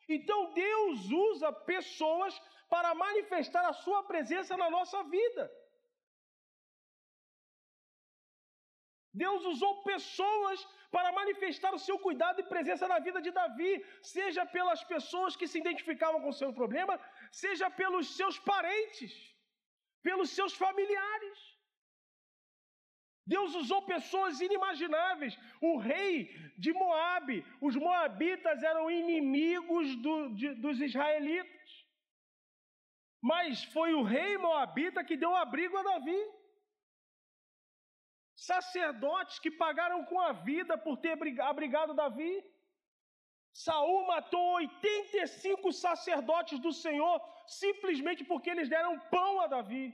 Então 0.07 0.53
Deus 0.53 1.11
usa 1.11 1.51
pessoas 1.73 2.33
para 2.69 2.93
manifestar 2.95 3.65
a 3.67 3.73
sua 3.73 4.03
presença 4.03 4.55
na 4.57 4.69
nossa 4.69 5.03
vida. 5.03 5.43
Deus 9.13 9.43
usou 9.51 9.83
pessoas 9.83 10.67
para 10.91 11.11
manifestar 11.11 11.73
o 11.73 11.79
seu 11.79 11.97
cuidado 11.99 12.39
e 12.39 12.49
presença 12.53 12.87
na 12.87 12.99
vida 12.99 13.21
de 13.21 13.31
Davi, 13.31 13.85
seja 14.01 14.45
pelas 14.45 14.83
pessoas 14.83 15.35
que 15.35 15.47
se 15.47 15.59
identificavam 15.59 16.21
com 16.21 16.29
o 16.29 16.39
seu 16.41 16.51
problema, 16.53 16.99
seja 17.31 17.69
pelos 17.69 18.15
seus 18.15 18.37
parentes, 18.39 19.13
pelos 20.01 20.29
seus 20.29 20.53
familiares. 20.53 21.48
Deus 23.33 23.53
usou 23.61 23.81
pessoas 23.93 24.41
inimagináveis. 24.47 25.33
O 25.69 25.77
rei 25.77 26.13
de 26.63 26.71
Moabe, 26.81 27.37
os 27.67 27.75
moabitas 27.85 28.63
eram 28.71 28.85
inimigos 29.01 29.95
do, 30.05 30.15
de, 30.39 30.47
dos 30.63 30.81
israelitas. 30.87 31.69
Mas 33.31 33.63
foi 33.75 33.93
o 33.93 34.03
rei 34.15 34.31
moabita 34.47 35.03
que 35.07 35.21
deu 35.23 35.33
abrigo 35.43 35.77
a 35.77 35.83
Davi. 35.91 36.19
Sacerdotes 38.51 39.37
que 39.43 39.51
pagaram 39.63 39.99
com 40.09 40.19
a 40.27 40.31
vida 40.31 40.75
por 40.85 40.97
ter 40.97 41.13
abrigado 41.53 41.99
Davi. 42.03 42.33
Saul 43.65 44.07
matou 44.07 44.45
85 44.53 45.73
sacerdotes 45.85 46.57
do 46.65 46.71
Senhor 46.71 47.15
simplesmente 47.61 48.23
porque 48.23 48.49
eles 48.49 48.69
deram 48.69 48.93
pão 49.15 49.41
a 49.41 49.47
Davi. 49.47 49.85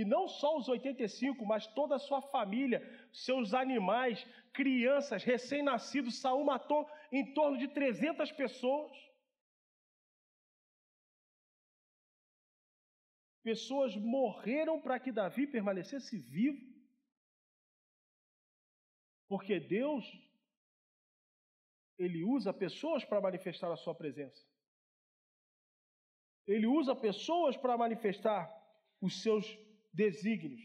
E 0.00 0.04
não 0.04 0.26
só 0.26 0.56
os 0.56 0.66
85, 0.66 1.44
mas 1.44 1.66
toda 1.78 1.96
a 1.96 1.98
sua 1.98 2.22
família, 2.22 2.80
seus 3.12 3.52
animais, 3.52 4.26
crianças, 4.50 5.22
recém-nascidos. 5.22 6.18
Saul 6.20 6.42
matou 6.42 6.88
em 7.12 7.34
torno 7.34 7.58
de 7.58 7.68
300 7.68 8.32
pessoas. 8.32 8.96
Pessoas 13.42 13.94
morreram 13.94 14.80
para 14.80 14.98
que 14.98 15.12
Davi 15.12 15.46
permanecesse 15.46 16.18
vivo. 16.18 16.64
Porque 19.28 19.60
Deus, 19.60 20.04
Ele 21.98 22.24
usa 22.24 22.54
pessoas 22.54 23.04
para 23.04 23.20
manifestar 23.20 23.70
a 23.70 23.76
Sua 23.76 23.94
presença. 23.94 24.42
Ele 26.46 26.66
usa 26.66 26.96
pessoas 26.96 27.54
para 27.54 27.76
manifestar 27.76 28.42
os 28.98 29.22
seus 29.22 29.46
desígnios. 29.92 30.62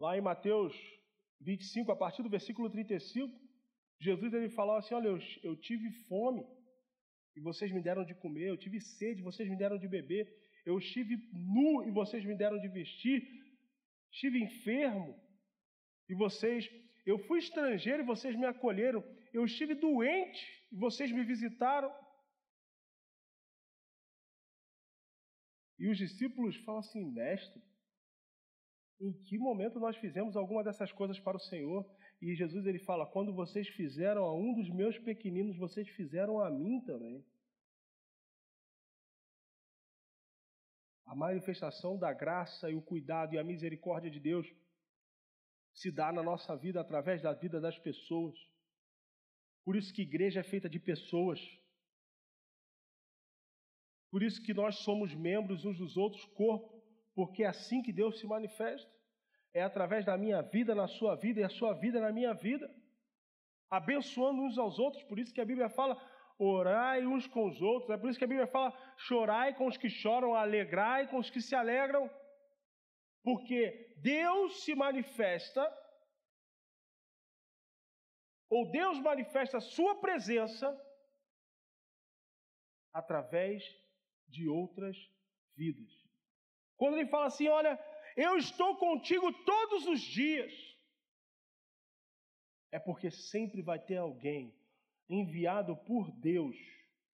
Lá 0.00 0.16
em 0.16 0.20
Mateus 0.20 0.74
25, 1.40 1.92
a 1.92 1.96
partir 1.96 2.22
do 2.22 2.28
versículo 2.28 2.68
35, 2.70 3.40
Jesus 3.98 4.32
ele 4.32 4.48
falou 4.48 4.76
assim: 4.76 4.94
Olha, 4.94 5.08
eu, 5.08 5.18
eu 5.42 5.56
tive 5.56 5.90
fome 6.08 6.44
e 7.36 7.40
vocês 7.40 7.70
me 7.72 7.80
deram 7.80 8.04
de 8.04 8.14
comer, 8.14 8.48
eu 8.48 8.56
tive 8.56 8.80
sede 8.80 9.20
e 9.20 9.24
vocês 9.24 9.48
me 9.48 9.56
deram 9.56 9.78
de 9.78 9.88
beber, 9.88 10.24
eu 10.66 10.78
estive 10.78 11.16
nu 11.32 11.84
e 11.86 11.90
vocês 11.90 12.24
me 12.24 12.34
deram 12.34 12.58
de 12.58 12.68
vestir, 12.68 13.22
estive 14.10 14.42
enfermo 14.42 15.18
e 16.08 16.14
vocês, 16.14 16.68
eu 17.06 17.18
fui 17.18 17.38
estrangeiro 17.38 18.02
e 18.02 18.06
vocês 18.06 18.36
me 18.36 18.46
acolheram, 18.46 19.02
eu 19.32 19.44
estive 19.44 19.74
doente 19.74 20.42
e 20.70 20.76
vocês 20.76 21.10
me 21.10 21.24
visitaram. 21.24 21.92
E 25.82 25.88
os 25.88 25.98
discípulos 25.98 26.54
falam 26.64 26.78
assim: 26.78 27.04
Mestre, 27.04 27.60
em 29.00 29.12
que 29.24 29.36
momento 29.36 29.80
nós 29.80 29.96
fizemos 29.96 30.36
alguma 30.36 30.62
dessas 30.62 30.92
coisas 30.92 31.18
para 31.18 31.36
o 31.36 31.40
Senhor? 31.40 31.84
E 32.20 32.36
Jesus 32.36 32.64
ele 32.66 32.78
fala: 32.78 33.04
Quando 33.04 33.34
vocês 33.34 33.66
fizeram 33.70 34.22
a 34.22 34.32
um 34.32 34.54
dos 34.54 34.70
meus 34.70 34.96
pequeninos, 35.00 35.58
vocês 35.58 35.88
fizeram 35.88 36.38
a 36.38 36.48
mim 36.48 36.80
também. 36.82 37.26
A 41.04 41.16
manifestação 41.16 41.98
da 41.98 42.12
graça 42.12 42.70
e 42.70 42.76
o 42.76 42.80
cuidado 42.80 43.34
e 43.34 43.38
a 43.38 43.42
misericórdia 43.42 44.08
de 44.08 44.20
Deus 44.20 44.46
se 45.74 45.90
dá 45.90 46.12
na 46.12 46.22
nossa 46.22 46.56
vida 46.56 46.80
através 46.80 47.20
da 47.20 47.32
vida 47.32 47.60
das 47.60 47.76
pessoas. 47.80 48.38
Por 49.64 49.74
isso 49.74 49.92
que 49.92 50.02
igreja 50.02 50.38
é 50.38 50.44
feita 50.44 50.68
de 50.68 50.78
pessoas. 50.78 51.40
Por 54.12 54.22
isso 54.22 54.42
que 54.42 54.52
nós 54.52 54.74
somos 54.86 55.14
membros 55.14 55.64
uns 55.64 55.78
dos 55.78 55.96
outros, 55.96 56.22
corpo, 56.40 56.70
porque 57.14 57.44
é 57.44 57.46
assim 57.46 57.82
que 57.82 57.90
Deus 58.00 58.20
se 58.20 58.26
manifesta. 58.26 58.92
É 59.54 59.62
através 59.62 60.04
da 60.04 60.18
minha 60.18 60.42
vida 60.42 60.74
na 60.74 60.86
sua 60.86 61.16
vida 61.16 61.40
e 61.40 61.44
a 61.44 61.48
sua 61.48 61.72
vida 61.72 61.98
na 61.98 62.12
minha 62.12 62.34
vida. 62.34 62.70
Abençoando 63.70 64.42
uns 64.42 64.58
aos 64.58 64.78
outros, 64.78 65.02
por 65.04 65.18
isso 65.18 65.32
que 65.32 65.40
a 65.40 65.46
Bíblia 65.46 65.70
fala: 65.70 65.96
orai 66.38 67.06
uns 67.06 67.26
com 67.26 67.46
os 67.46 67.62
outros. 67.62 67.90
É 67.90 67.96
por 67.96 68.10
isso 68.10 68.18
que 68.18 68.26
a 68.26 68.28
Bíblia 68.34 68.46
fala: 68.46 68.70
chorai 68.98 69.54
com 69.54 69.66
os 69.66 69.78
que 69.78 69.88
choram, 69.88 70.34
alegrai 70.34 71.08
com 71.08 71.18
os 71.18 71.30
que 71.30 71.40
se 71.40 71.54
alegram. 71.54 72.10
Porque 73.24 73.94
Deus 73.96 74.62
se 74.62 74.74
manifesta, 74.74 75.62
ou 78.50 78.70
Deus 78.70 78.98
manifesta 79.00 79.56
a 79.56 79.66
sua 79.76 79.94
presença 80.00 80.68
através 82.92 83.62
de 84.32 84.48
outras 84.48 84.96
vidas. 85.54 85.90
Quando 86.76 86.96
ele 86.96 87.08
fala 87.08 87.26
assim: 87.26 87.48
Olha, 87.48 87.78
eu 88.16 88.36
estou 88.36 88.76
contigo 88.76 89.32
todos 89.44 89.86
os 89.86 90.00
dias, 90.00 90.52
é 92.72 92.78
porque 92.78 93.10
sempre 93.10 93.62
vai 93.62 93.78
ter 93.78 93.98
alguém 93.98 94.52
enviado 95.08 95.76
por 95.76 96.10
Deus 96.10 96.56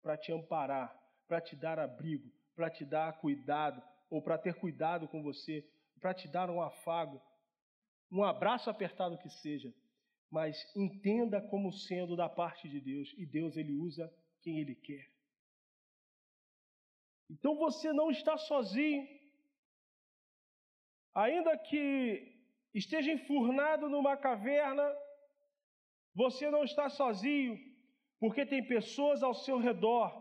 para 0.01 0.18
te 0.18 0.32
amparar, 0.32 0.93
para 1.28 1.39
te 1.39 1.55
dar 1.55 1.80
abrigo, 1.80 2.30
para 2.55 2.70
te 2.70 2.84
dar 2.84 3.14
cuidado, 3.20 3.82
ou 4.09 4.22
para 4.22 4.38
ter 4.38 4.55
cuidado 4.55 5.07
com 5.07 5.22
você, 5.24 5.66
para 5.99 6.14
te 6.14 6.28
dar 6.28 6.49
um 6.49 6.61
afago, 6.61 7.22
um 8.11 8.24
abraço 8.24 8.70
apertado 8.70 9.18
que 9.18 9.30
seja, 9.30 9.74
mas 10.30 10.57
entenda 10.76 11.41
como 11.41 11.72
sendo 11.72 12.16
da 12.16 12.28
parte 12.28 12.68
de 12.68 12.80
Deus, 12.80 13.14
e 13.18 13.26
Deus 13.26 13.55
ele 13.55 13.74
usa 13.74 14.14
quem 14.41 14.59
ele 14.59 14.76
quer. 14.76 15.12
Então 17.30 17.55
você 17.55 17.91
não 17.93 18.09
está 18.11 18.38
sozinho. 18.38 19.07
Ainda 21.13 21.57
que 21.57 22.34
esteja 22.74 23.11
enfurnado 23.11 23.89
numa 23.89 24.15
caverna, 24.17 24.84
você 26.15 26.49
não 26.49 26.63
está 26.63 26.89
sozinho, 26.89 27.57
porque 28.19 28.45
tem 28.45 28.65
pessoas 28.65 29.21
ao 29.21 29.34
seu 29.34 29.57
redor 29.57 30.11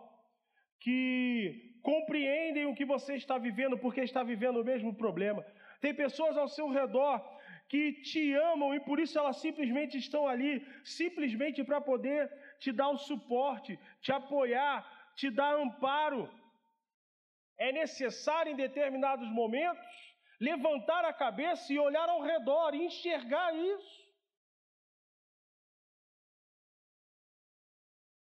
que 0.81 1.79
compreendem 1.83 2.67
o 2.67 2.75
que 2.75 2.85
você 2.85 3.15
está 3.15 3.39
vivendo, 3.39 3.79
porque 3.79 4.01
está 4.01 4.23
vivendo 4.23 4.61
o 4.61 4.65
mesmo 4.65 4.95
problema. 4.95 5.45
Tem 5.81 5.95
pessoas 5.95 6.37
ao 6.37 6.49
seu 6.49 6.69
redor 6.69 7.21
que 7.69 7.93
te 8.09 8.35
amam 8.35 8.75
e 8.75 8.81
por 8.81 9.01
isso 9.01 9.19
elas 9.19 9.39
simplesmente 9.39 9.97
estão 9.97 10.27
ali, 10.29 10.65
simplesmente 10.85 11.65
para 11.65 11.81
poder 11.81 12.31
te 12.59 12.71
dar 12.71 12.91
o 12.91 12.99
suporte, 12.99 13.79
te 14.01 14.13
apoiar, 14.13 14.77
te 15.17 15.31
dar 15.31 15.55
amparo. 15.55 16.29
É 17.59 17.73
necessário 17.73 18.53
em 18.53 18.57
determinados 18.57 19.29
momentos 19.29 19.87
levantar 20.41 21.05
a 21.05 21.13
cabeça 21.13 21.73
e 21.73 21.79
olhar 21.79 22.09
ao 22.09 22.21
redor 22.21 22.75
e 22.75 22.85
enxergar 22.87 23.55
isso. 23.55 24.03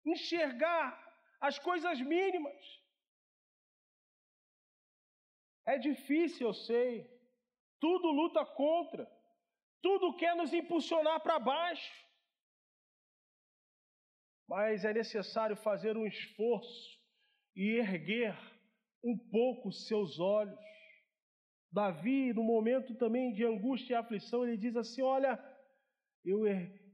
enxergar 0.04 0.86
as 1.40 1.58
coisas 1.58 2.00
mínimas. 2.00 2.82
É 5.64 5.78
difícil, 5.78 6.48
eu 6.48 6.54
sei. 6.54 7.08
Tudo 7.80 8.10
luta 8.10 8.44
contra. 8.44 9.06
Tudo 9.80 10.16
quer 10.16 10.34
nos 10.36 10.52
impulsionar 10.52 11.20
para 11.20 11.38
baixo. 11.38 11.92
Mas 14.48 14.84
é 14.84 14.92
necessário 14.92 15.56
fazer 15.56 15.96
um 15.96 16.06
esforço 16.06 17.00
e 17.54 17.76
erguer 17.78 18.36
um 19.02 19.16
pouco 19.16 19.72
seus 19.72 20.18
olhos. 20.18 20.58
Davi, 21.70 22.32
no 22.32 22.44
momento 22.44 22.94
também 22.94 23.32
de 23.32 23.44
angústia 23.44 23.94
e 23.94 23.96
aflição, 23.96 24.44
ele 24.44 24.56
diz 24.56 24.76
assim: 24.76 25.02
Olha, 25.02 25.42
eu, 26.24 26.42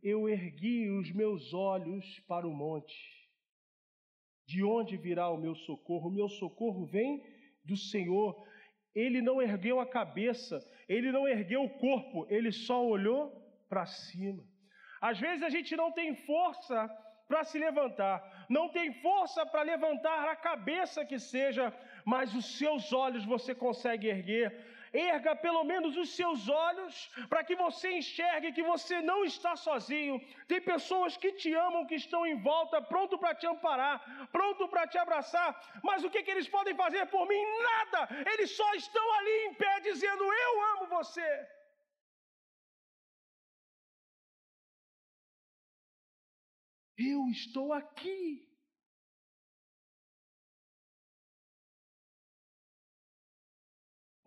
eu 0.03 0.29
ergui 0.29 0.89
os 0.91 1.13
meus 1.13 1.53
olhos 1.53 2.21
para 2.21 2.47
o 2.47 2.55
monte. 2.55 2.97
De 4.47 4.65
onde 4.65 4.97
virá 4.97 5.29
o 5.29 5.37
meu 5.37 5.55
socorro? 5.55 6.09
O 6.09 6.15
meu 6.15 6.29
socorro 6.29 6.87
vem 6.87 7.23
do 7.65 7.77
Senhor. 7.77 8.47
Ele 8.95 9.21
não 9.21 9.43
ergueu 9.43 9.81
a 9.81 9.87
cabeça, 9.87 10.59
ele 10.89 11.13
não 11.13 11.29
ergueu 11.29 11.65
o 11.65 11.79
corpo, 11.79 12.27
ele 12.31 12.51
só 12.51 12.85
olhou 12.85 13.31
para 13.69 13.85
cima. 13.85 14.43
Às 15.01 15.21
vezes 15.21 15.43
a 15.43 15.51
gente 15.51 15.77
não 15.77 15.93
tem 15.93 16.15
força 16.15 16.89
para 17.29 17.45
se 17.45 17.59
levantar, 17.59 18.47
não 18.49 18.71
tem 18.71 18.93
força 19.03 19.45
para 19.45 19.63
levantar 19.63 20.29
a 20.29 20.35
cabeça 20.35 21.05
que 21.05 21.19
seja, 21.19 21.73
mas 22.13 22.35
os 22.41 22.47
seus 22.59 22.93
olhos 23.05 23.25
você 23.35 23.55
consegue 23.65 24.09
erguer 24.17 24.49
erga 24.93 25.37
pelo 25.37 25.63
menos 25.65 25.97
os 25.97 26.11
seus 26.19 26.49
olhos 26.49 27.11
para 27.29 27.45
que 27.45 27.55
você 27.57 27.91
enxergue 27.99 28.53
que 28.53 28.63
você 28.63 29.01
não 29.01 29.25
está 29.25 29.55
sozinho. 29.57 30.21
Tem 30.47 30.61
pessoas 30.61 31.17
que 31.17 31.33
te 31.33 31.53
amam, 31.53 31.87
que 31.87 31.97
estão 31.97 32.27
em 32.27 32.41
volta, 32.41 32.81
pronto 32.81 33.19
para 33.19 33.35
te 33.35 33.47
amparar, 33.47 34.29
pronto 34.33 34.69
para 34.69 34.87
te 34.87 34.99
abraçar, 34.99 35.51
mas 35.83 36.05
o 36.05 36.11
que, 36.11 36.23
que 36.23 36.31
eles 36.31 36.49
podem 36.49 36.75
fazer 36.75 37.07
por 37.07 37.27
mim? 37.29 37.43
Nada! 37.71 38.09
Eles 38.33 38.51
só 38.57 38.75
estão 38.75 39.07
ali 39.19 39.37
em 39.47 39.55
pé 39.55 39.81
dizendo: 39.81 40.25
Eu 40.25 40.63
amo 40.73 40.87
você. 40.87 41.31
Eu 46.97 47.29
estou 47.29 47.73
aqui. 47.73 48.48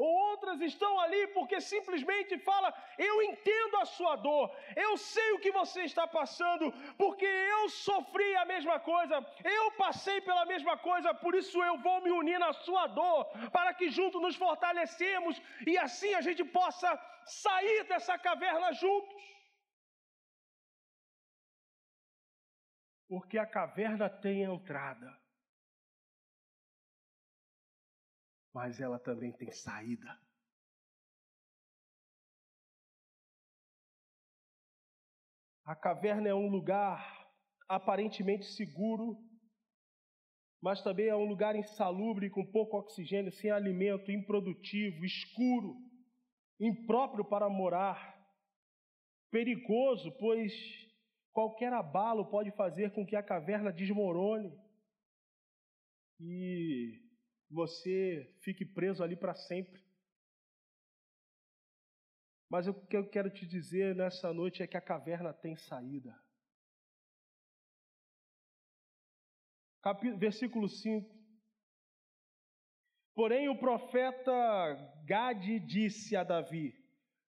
Outras 0.02 0.60
estão 0.62 1.00
ali 1.00 1.28
porque 1.28 1.62
simplesmente 1.62 2.38
fala: 2.40 2.74
"Eu 2.98 3.22
entendo 3.22 3.78
a 3.78 3.86
sua 3.86 4.16
dor. 4.16 4.46
Eu 4.76 4.98
sei 4.98 5.32
o 5.34 5.40
que 5.44 5.52
você 5.52 5.82
está 5.84 6.08
passando, 6.08 6.72
porque 6.98 7.26
eu 7.26 7.70
sofri 7.70 8.36
a 8.38 8.46
mesma 8.46 8.80
coisa. 8.80 9.16
Eu 9.44 9.72
passei 9.84 10.20
pela 10.22 10.46
mesma 10.46 10.76
coisa, 10.78 11.14
por 11.14 11.36
isso 11.36 11.62
eu 11.64 11.78
vou 11.78 12.02
me 12.02 12.12
unir 12.12 12.40
na 12.40 12.52
sua 12.54 12.88
dor, 12.88 13.26
para 13.52 13.74
que 13.74 13.90
juntos 13.90 14.22
nos 14.22 14.36
fortalecemos 14.36 15.40
e 15.68 15.78
assim 15.78 16.14
a 16.16 16.22
gente 16.22 16.44
possa 16.44 16.90
sair 17.26 17.84
dessa 17.84 18.18
caverna 18.18 18.74
juntos." 18.74 19.22
Porque 23.08 23.38
a 23.38 23.46
caverna 23.46 24.10
tem 24.10 24.44
entrada. 24.44 25.21
Mas 28.54 28.80
ela 28.80 29.00
também 29.00 29.32
tem 29.32 29.52
saída. 29.52 30.20
A 35.64 35.76
caverna 35.76 36.28
é 36.28 36.36
um 36.36 36.50
lugar 36.50 37.30
aparentemente 37.68 38.46
seguro, 38.46 39.18
mas 40.62 40.84
também 40.84 41.08
é 41.08 41.16
um 41.16 41.26
lugar 41.26 41.56
insalubre, 41.56 42.30
com 42.30 42.46
pouco 42.46 42.78
oxigênio, 42.78 43.32
sem 43.32 43.50
alimento, 43.50 44.12
improdutivo, 44.12 45.06
escuro, 45.06 45.76
impróprio 46.60 47.24
para 47.24 47.50
morar, 47.50 48.20
perigoso, 49.32 50.12
pois 50.20 50.52
qualquer 51.32 51.72
abalo 51.72 52.30
pode 52.30 52.52
fazer 52.52 52.92
com 52.94 53.06
que 53.06 53.16
a 53.16 53.24
caverna 53.24 53.72
desmorone. 53.72 54.52
E 56.20 57.11
você 57.52 58.34
fique 58.40 58.66
preso 58.66 59.04
ali 59.04 59.16
para 59.16 59.36
sempre. 59.36 59.84
Mas 62.50 62.68
o 62.68 62.74
que 62.74 62.96
eu 62.98 63.08
quero 63.10 63.30
te 63.30 63.46
dizer 63.46 63.96
nessa 63.96 64.34
noite 64.34 64.64
é 64.64 64.68
que 64.68 64.78
a 64.78 64.82
caverna 64.82 65.34
tem 65.34 65.56
saída. 65.56 66.18
Versículo 70.18 70.70
5. 70.70 71.20
Porém, 73.14 73.50
o 73.50 73.58
profeta 73.58 74.24
Gade 75.06 75.60
disse 75.60 76.16
a 76.16 76.24
Davi: 76.24 76.74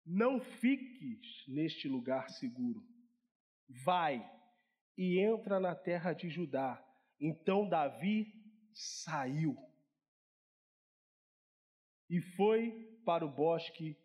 Não 0.05 0.41
fiques 0.41 1.47
neste 1.49 1.89
lugar 1.89 2.29
seguro. 2.31 2.87
Vai 3.69 4.29
e 4.99 5.19
entra 5.19 5.59
na 5.59 5.75
terra 5.75 6.13
de 6.13 6.29
Judá. 6.29 6.85
Então 7.19 7.69
Davi 7.69 8.35
saiu 8.73 9.72
e 12.13 12.21
foi 12.21 12.71
para 13.07 13.25
o 13.25 13.31
bosque 13.31 13.97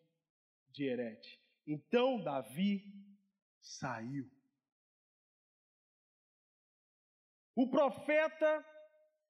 de 0.69 0.85
Herete. 0.85 1.37
Então 1.67 2.23
Davi 2.23 2.81
saiu. 3.59 4.25
O 7.53 7.69
profeta, 7.69 8.65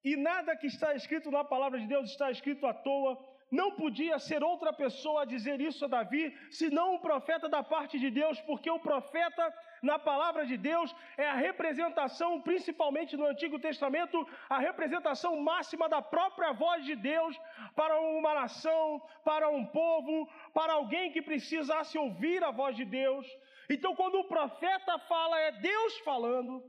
e 0.03 0.15
nada 0.15 0.55
que 0.55 0.67
está 0.67 0.93
escrito 0.93 1.31
na 1.31 1.43
palavra 1.43 1.79
de 1.79 1.87
Deus 1.87 2.11
está 2.11 2.29
escrito 2.29 2.67
à 2.67 2.73
toa, 2.73 3.17
não 3.49 3.71
podia 3.71 4.19
ser 4.19 4.43
outra 4.43 4.73
pessoa 4.73 5.21
a 5.21 5.25
dizer 5.25 5.61
isso 5.61 5.85
a 5.85 5.87
Davi, 5.87 6.35
senão 6.51 6.95
um 6.95 6.99
profeta 6.99 7.47
da 7.47 7.63
parte 7.63 7.97
de 7.97 8.09
Deus, 8.09 8.39
porque 8.41 8.69
o 8.69 8.79
profeta, 8.79 9.53
na 9.81 9.97
palavra 9.97 10.45
de 10.45 10.57
Deus, 10.57 10.93
é 11.17 11.27
a 11.27 11.33
representação, 11.33 12.41
principalmente 12.41 13.15
no 13.15 13.25
Antigo 13.25 13.57
Testamento, 13.57 14.27
a 14.49 14.59
representação 14.59 15.39
máxima 15.41 15.87
da 15.87 16.01
própria 16.01 16.51
voz 16.51 16.83
de 16.83 16.95
Deus 16.95 17.39
para 17.75 17.99
uma 18.01 18.33
nação, 18.33 19.01
para 19.23 19.49
um 19.49 19.65
povo, 19.65 20.29
para 20.53 20.73
alguém 20.73 21.11
que 21.11 21.21
precisasse 21.21 21.97
ouvir 21.97 22.43
a 22.43 22.51
voz 22.51 22.75
de 22.75 22.83
Deus. 22.83 23.25
Então, 23.69 23.95
quando 23.95 24.19
o 24.19 24.27
profeta 24.27 24.99
fala, 24.99 25.39
é 25.39 25.51
Deus 25.53 25.97
falando. 25.99 26.63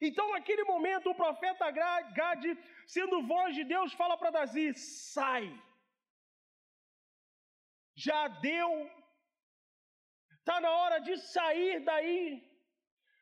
Então, 0.00 0.32
naquele 0.32 0.64
momento, 0.64 1.10
o 1.10 1.14
profeta 1.14 1.70
Gade, 1.70 2.56
sendo 2.86 3.26
voz 3.26 3.54
de 3.54 3.64
Deus, 3.64 3.92
fala 3.92 4.16
para 4.16 4.30
Davi: 4.30 4.72
sai 4.74 5.52
já 8.06 8.20
deu, 8.48 8.70
está 10.38 10.56
na 10.64 10.70
hora 10.80 10.98
de 11.06 11.14
sair 11.34 11.80
daí, 11.90 12.20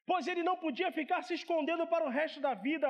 pois 0.09 0.27
ele 0.31 0.43
não 0.49 0.57
podia 0.65 0.91
ficar 0.99 1.21
se 1.23 1.35
escondendo 1.39 1.87
para 1.93 2.07
o 2.07 2.13
resto 2.19 2.41
da 2.47 2.55
vida, 2.69 2.89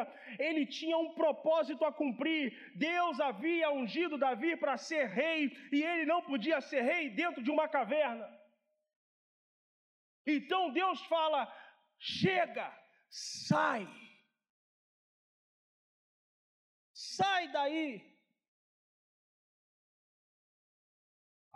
ele 0.48 0.64
tinha 0.78 0.96
um 1.04 1.10
propósito 1.20 1.84
a 1.84 1.92
cumprir. 2.00 2.44
Deus 2.88 3.20
havia 3.28 3.70
ungido 3.80 4.22
Davi 4.26 4.52
para 4.56 4.76
ser 4.88 5.04
rei 5.20 5.40
e 5.76 5.82
ele 5.90 6.04
não 6.12 6.20
podia 6.30 6.60
ser 6.60 6.82
rei 6.92 7.04
dentro 7.22 7.42
de 7.42 7.50
uma 7.50 7.66
caverna. 7.76 8.26
Então 10.36 10.62
Deus 10.80 11.00
fala: 11.14 11.40
chega, 11.98 12.68
sai, 13.08 13.88
sai 16.92 17.48
daí. 17.58 18.17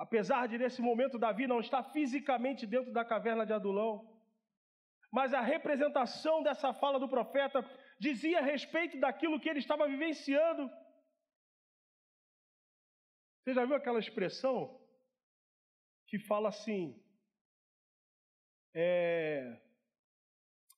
Apesar 0.05 0.49
de 0.49 0.59
nesse 0.59 0.81
momento 0.83 1.23
Davi 1.25 1.47
não 1.47 1.61
estar 1.61 1.83
fisicamente 1.97 2.67
dentro 2.67 2.93
da 2.93 3.05
caverna 3.05 3.45
de 3.47 3.53
Adulão, 3.53 3.93
mas 5.17 5.33
a 5.33 5.41
representação 5.41 6.43
dessa 6.43 6.73
fala 6.75 6.99
do 6.99 7.09
profeta 7.09 7.59
dizia 8.01 8.39
a 8.41 8.43
respeito 8.53 8.99
daquilo 8.99 9.39
que 9.39 9.49
ele 9.49 9.61
estava 9.61 9.87
vivenciando. 9.87 10.65
Você 13.39 13.55
já 13.55 13.65
viu 13.65 13.77
aquela 13.77 14.01
expressão 14.01 14.57
que 16.09 16.19
fala 16.19 16.49
assim: 16.49 17.01
é, 18.75 19.61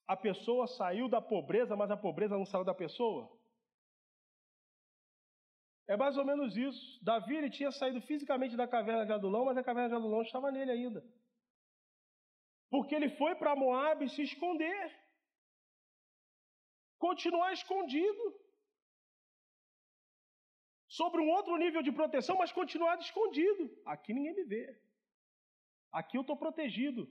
a 0.07 0.17
pessoa 0.17 0.67
saiu 0.67 1.09
da 1.09 1.23
pobreza, 1.23 1.75
mas 1.75 1.91
a 1.91 1.97
pobreza 1.97 2.37
não 2.37 2.45
saiu 2.45 2.65
da 2.65 2.75
pessoa? 2.75 3.25
É 5.87 5.97
mais 5.97 6.17
ou 6.17 6.25
menos 6.25 6.57
isso. 6.57 6.83
Davi 7.03 7.37
ele 7.37 7.51
tinha 7.51 7.71
saído 7.71 8.01
fisicamente 8.01 8.57
da 8.57 8.67
caverna 8.67 9.05
de 9.05 9.13
Adulão, 9.13 9.45
mas 9.45 9.57
a 9.57 9.65
caverna 9.65 9.91
de 9.91 9.97
Adulão 9.97 10.23
estava 10.23 10.51
nele 10.51 10.71
ainda. 10.71 11.05
Porque 12.71 12.95
ele 12.95 13.11
foi 13.11 13.35
para 13.35 13.55
Moab 13.55 14.09
se 14.09 14.23
esconder. 14.23 14.85
Continuar 16.99 17.53
escondido. 17.53 18.25
Sobre 20.89 21.21
um 21.21 21.29
outro 21.29 21.57
nível 21.57 21.83
de 21.83 21.93
proteção, 21.93 22.37
mas 22.39 22.53
continuar 22.53 22.99
escondido. 22.99 23.71
Aqui 23.85 24.13
ninguém 24.15 24.35
me 24.35 24.45
vê. 24.45 24.65
Aqui 25.93 26.17
eu 26.17 26.23
estou 26.23 26.37
protegido. 26.37 27.03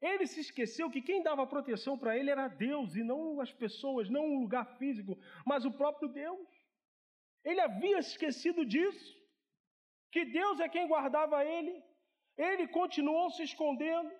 Ele 0.00 0.26
se 0.26 0.40
esqueceu 0.40 0.90
que 0.90 1.02
quem 1.02 1.22
dava 1.22 1.46
proteção 1.46 1.98
para 1.98 2.16
ele 2.16 2.30
era 2.30 2.48
Deus 2.48 2.94
e 2.94 3.02
não 3.02 3.40
as 3.40 3.52
pessoas, 3.52 4.08
não 4.08 4.24
um 4.24 4.40
lugar 4.40 4.64
físico, 4.78 5.18
mas 5.44 5.64
o 5.64 5.72
próprio 5.72 6.08
Deus. 6.08 6.48
Ele 7.44 7.60
havia 7.60 7.98
esquecido 7.98 8.64
disso, 8.64 9.08
que 10.12 10.24
Deus 10.24 10.60
é 10.60 10.68
quem 10.68 10.86
guardava 10.88 11.44
ele. 11.44 11.74
Ele 12.36 12.66
continuou 12.68 13.30
se 13.30 13.42
escondendo, 13.42 14.10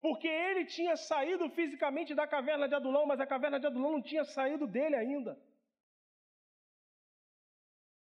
porque 0.00 0.28
ele 0.28 0.64
tinha 0.64 0.96
saído 0.96 1.48
fisicamente 1.50 2.14
da 2.14 2.26
caverna 2.26 2.68
de 2.68 2.74
Adulão, 2.74 3.06
mas 3.06 3.20
a 3.20 3.26
caverna 3.26 3.60
de 3.60 3.66
Adulão 3.66 3.92
não 3.92 4.02
tinha 4.02 4.24
saído 4.24 4.66
dele 4.66 4.96
ainda. 4.96 5.38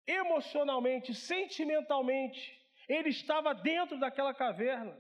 Emocionalmente, 0.07 1.15
sentimentalmente, 1.15 2.41
ele 2.89 3.11
estava 3.11 3.55
dentro 3.55 3.99
daquela 3.99 4.35
caverna 4.35 4.95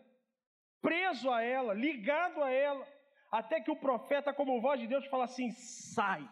preso 0.82 1.30
a 1.30 1.42
ela, 1.42 1.72
ligado 1.72 2.42
a 2.42 2.50
ela, 2.50 2.86
até 3.30 3.60
que 3.60 3.70
o 3.70 3.76
profeta, 3.76 4.34
como 4.34 4.60
voz 4.60 4.80
de 4.80 4.86
Deus, 4.86 5.06
fala 5.06 5.24
assim: 5.24 5.50
sai. 5.52 6.28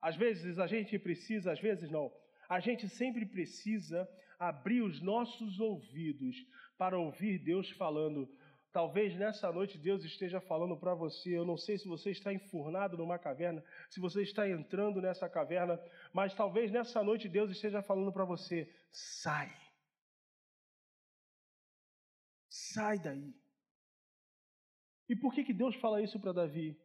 Às 0.00 0.16
vezes 0.16 0.58
a 0.58 0.66
gente 0.66 0.98
precisa, 0.98 1.52
às 1.52 1.60
vezes 1.60 1.90
não, 1.90 2.12
a 2.48 2.60
gente 2.60 2.88
sempre 2.88 3.26
precisa 3.26 4.08
abrir 4.38 4.82
os 4.82 5.00
nossos 5.00 5.58
ouvidos 5.58 6.36
para 6.76 6.98
ouvir 6.98 7.38
Deus 7.38 7.70
falando. 7.70 8.28
Talvez 8.72 9.16
nessa 9.16 9.50
noite 9.50 9.78
Deus 9.78 10.04
esteja 10.04 10.40
falando 10.40 10.76
para 10.76 10.94
você. 10.94 11.36
Eu 11.36 11.44
não 11.46 11.56
sei 11.56 11.78
se 11.78 11.88
você 11.88 12.10
está 12.10 12.32
enfurnado 12.32 12.96
numa 12.96 13.18
caverna, 13.18 13.64
se 13.88 13.98
você 13.98 14.22
está 14.22 14.48
entrando 14.48 15.00
nessa 15.00 15.28
caverna, 15.28 15.80
mas 16.12 16.34
talvez 16.34 16.70
nessa 16.70 17.02
noite 17.02 17.28
Deus 17.28 17.50
esteja 17.50 17.82
falando 17.82 18.12
para 18.12 18.24
você: 18.24 18.70
sai. 18.90 19.50
Sai 22.48 22.98
daí. 22.98 23.34
E 25.08 25.16
por 25.16 25.32
que, 25.32 25.44
que 25.44 25.54
Deus 25.54 25.74
fala 25.76 26.02
isso 26.02 26.20
para 26.20 26.32
Davi? 26.32 26.78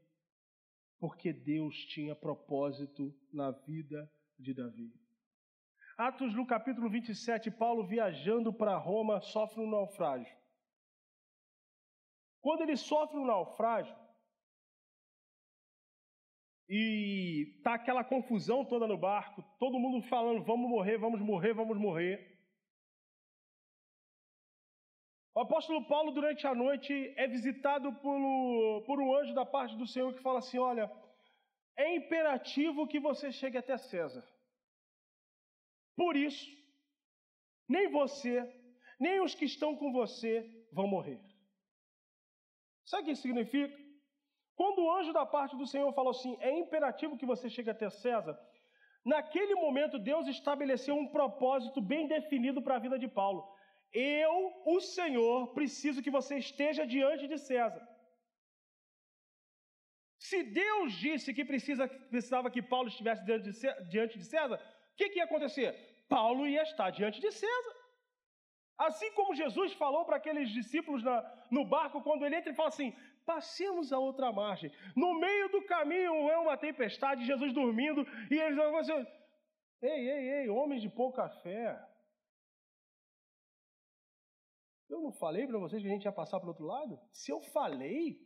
Porque 1.02 1.34
Deus 1.34 1.76
tinha 1.86 2.16
propósito 2.16 3.12
na 3.34 3.50
vida 3.50 4.08
de 4.38 4.54
Davi. 4.54 4.94
Atos 5.98 6.36
no 6.36 6.46
capítulo 6.46 6.92
27, 6.92 7.50
Paulo 7.50 7.88
viajando 7.88 8.54
para 8.54 8.78
Roma 8.78 9.20
sofre 9.20 9.62
um 9.62 9.70
naufrágio. 9.70 10.34
Quando 12.40 12.62
ele 12.62 12.78
sofre 12.78 13.18
um 13.18 13.26
naufrágio, 13.26 13.96
e 16.70 17.60
tá 17.64 17.74
aquela 17.74 18.04
confusão 18.04 18.64
toda 18.64 18.88
no 18.88 18.98
barco, 18.98 19.44
todo 19.60 19.80
mundo 19.80 20.08
falando: 20.08 20.44
vamos 20.44 20.70
morrer, 20.70 20.98
vamos 21.00 21.20
morrer, 21.20 21.54
vamos 21.54 21.78
morrer. 21.78 22.31
O 25.34 25.40
apóstolo 25.40 25.86
Paulo, 25.86 26.12
durante 26.12 26.46
a 26.46 26.54
noite, 26.54 27.14
é 27.16 27.26
visitado 27.28 27.94
por, 27.94 28.20
por 28.86 29.00
um 29.00 29.16
anjo 29.16 29.34
da 29.34 29.46
parte 29.46 29.76
do 29.78 29.88
Senhor 29.88 30.14
que 30.14 30.22
fala 30.22 30.40
assim: 30.40 30.58
Olha, 30.58 30.92
é 31.78 31.96
imperativo 31.96 32.88
que 32.88 33.00
você 33.00 33.32
chegue 33.32 33.58
até 33.58 33.78
César. 33.78 34.24
Por 35.96 36.16
isso, 36.18 36.46
nem 37.68 37.88
você, 37.90 38.36
nem 39.00 39.22
os 39.22 39.34
que 39.34 39.46
estão 39.46 39.76
com 39.76 39.92
você 39.94 40.34
vão 40.72 40.88
morrer. 40.88 41.20
Sabe 42.86 43.04
o 43.04 43.06
que 43.06 43.12
isso 43.12 43.22
significa? 43.22 43.74
Quando 44.56 44.84
o 44.84 44.92
anjo 44.98 45.14
da 45.14 45.26
parte 45.26 45.56
do 45.56 45.66
Senhor 45.66 45.92
falou 45.94 46.12
assim: 46.12 46.36
é 46.42 46.52
imperativo 46.60 47.18
que 47.18 47.26
você 47.26 47.50
chegue 47.50 47.70
até 47.70 47.90
César, 47.90 48.38
naquele 49.06 49.56
momento 49.56 49.98
Deus 49.98 50.28
estabeleceu 50.28 50.94
um 50.94 51.08
propósito 51.08 51.80
bem 51.80 52.06
definido 52.06 52.62
para 52.62 52.76
a 52.76 52.80
vida 52.80 53.00
de 53.00 53.08
Paulo. 53.08 53.42
Eu, 53.94 54.34
o 54.66 54.80
Senhor, 54.80 55.54
preciso 55.54 56.02
que 56.02 56.10
você 56.10 56.38
esteja 56.38 56.86
diante 56.86 57.28
de 57.28 57.38
César. 57.38 57.86
Se 60.18 60.44
Deus 60.44 60.94
disse 60.94 61.34
que 61.34 61.44
precisa, 61.44 61.88
precisava 61.88 62.52
que 62.52 62.62
Paulo 62.62 62.88
estivesse 62.88 63.24
diante 63.90 64.18
de 64.18 64.26
César, 64.26 64.58
o 64.94 64.96
que, 64.96 65.10
que 65.10 65.18
ia 65.18 65.26
acontecer? 65.26 65.70
Paulo 66.08 66.48
ia 66.48 66.64
estar 66.64 66.90
diante 66.92 67.20
de 67.20 67.32
César. 67.32 67.76
Assim 68.78 69.12
como 69.14 69.36
Jesus 69.36 69.74
falou 69.74 70.06
para 70.06 70.18
aqueles 70.18 70.50
discípulos 70.50 71.04
na, 71.04 71.18
no 71.52 71.64
barco, 71.66 72.02
quando 72.02 72.26
ele 72.26 72.36
entra 72.36 72.52
e 72.52 72.56
fala 72.56 72.70
assim: 72.70 72.96
passemos 73.26 73.92
a 73.92 74.00
outra 74.00 74.32
margem. 74.32 74.72
No 74.96 75.20
meio 75.20 75.50
do 75.50 75.62
caminho 75.64 76.30
é 76.30 76.38
uma 76.38 76.58
tempestade, 76.58 77.26
Jesus 77.26 77.54
dormindo, 77.54 78.06
e 78.30 78.36
eles 78.40 78.56
vão 78.56 78.78
assim: 78.78 79.06
ei, 79.82 80.10
ei, 80.10 80.30
ei, 80.38 80.50
homens 80.50 80.82
de 80.82 80.90
pouca 80.90 81.30
fé, 81.30 81.80
eu 84.92 85.02
não 85.02 85.12
falei 85.12 85.48
para 85.48 85.58
vocês 85.58 85.82
que 85.82 85.88
a 85.88 85.92
gente 85.92 86.06
ia 86.06 86.12
passar 86.12 86.40
para 86.40 86.48
o 86.48 86.50
outro 86.50 86.66
lado? 86.66 87.00
Se 87.12 87.32
eu 87.32 87.42
falei, 87.42 88.20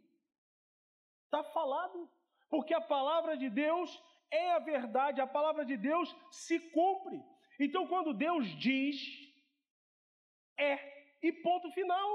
está 1.26 1.44
falado. 1.44 2.10
Porque 2.50 2.74
a 2.74 2.82
palavra 2.82 3.38
de 3.38 3.50
Deus 3.50 4.02
é 4.32 4.52
a 4.52 4.60
verdade, 4.60 5.22
a 5.22 5.28
palavra 5.28 5.66
de 5.66 5.78
Deus 5.78 6.16
se 6.32 6.60
cumpre. 6.72 7.22
Então, 7.60 7.88
quando 7.88 8.14
Deus 8.14 8.48
diz, 8.60 8.98
é, 10.58 10.96
e 11.22 11.32
ponto 11.32 11.72
final. 11.72 12.10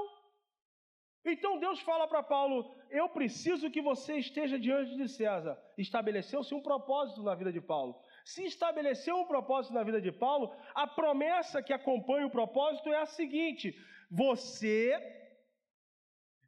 Então 1.23 1.59
Deus 1.59 1.79
fala 1.81 2.07
para 2.07 2.23
Paulo: 2.23 2.73
Eu 2.89 3.07
preciso 3.09 3.69
que 3.69 3.81
você 3.81 4.17
esteja 4.17 4.57
diante 4.57 4.95
de 4.95 5.07
César. 5.07 5.57
Estabeleceu-se 5.77 6.53
um 6.53 6.61
propósito 6.61 7.21
na 7.21 7.35
vida 7.35 7.51
de 7.51 7.61
Paulo. 7.61 7.95
Se 8.23 8.43
estabeleceu 8.45 9.15
um 9.17 9.25
propósito 9.25 9.73
na 9.73 9.83
vida 9.83 10.01
de 10.01 10.11
Paulo, 10.11 10.55
a 10.73 10.87
promessa 10.87 11.61
que 11.61 11.73
acompanha 11.73 12.25
o 12.27 12.31
propósito 12.31 12.91
é 12.91 13.01
a 13.01 13.05
seguinte: 13.05 13.75
você, 14.11 14.93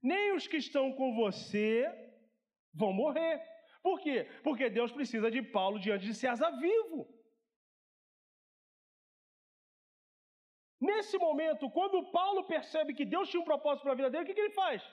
nem 0.01 0.34
os 0.34 0.45
que 0.45 0.57
estão 0.57 0.91
com 0.91 1.16
você 1.16 1.88
vão 2.74 2.91
morrer. 2.91 3.41
Por 3.82 3.99
quê? 4.01 4.28
Porque 4.43 4.70
Deus 4.70 4.91
precisa 4.91 5.32
de 5.32 5.41
Paulo 5.41 5.80
diante 5.80 6.05
de 6.05 6.14
César 6.14 6.51
vivo. 6.51 7.07
Nesse 10.82 11.18
momento, 11.18 11.70
quando 11.70 12.11
Paulo 12.11 12.43
percebe 12.43 12.93
que 12.93 13.05
Deus 13.05 13.30
tinha 13.30 13.41
um 13.41 13.45
propósito 13.45 13.84
para 13.84 13.93
a 13.93 13.95
vida 13.95 14.09
dele, 14.09 14.24
o 14.24 14.26
que, 14.26 14.34
que 14.34 14.41
ele 14.41 14.53
faz? 14.53 14.84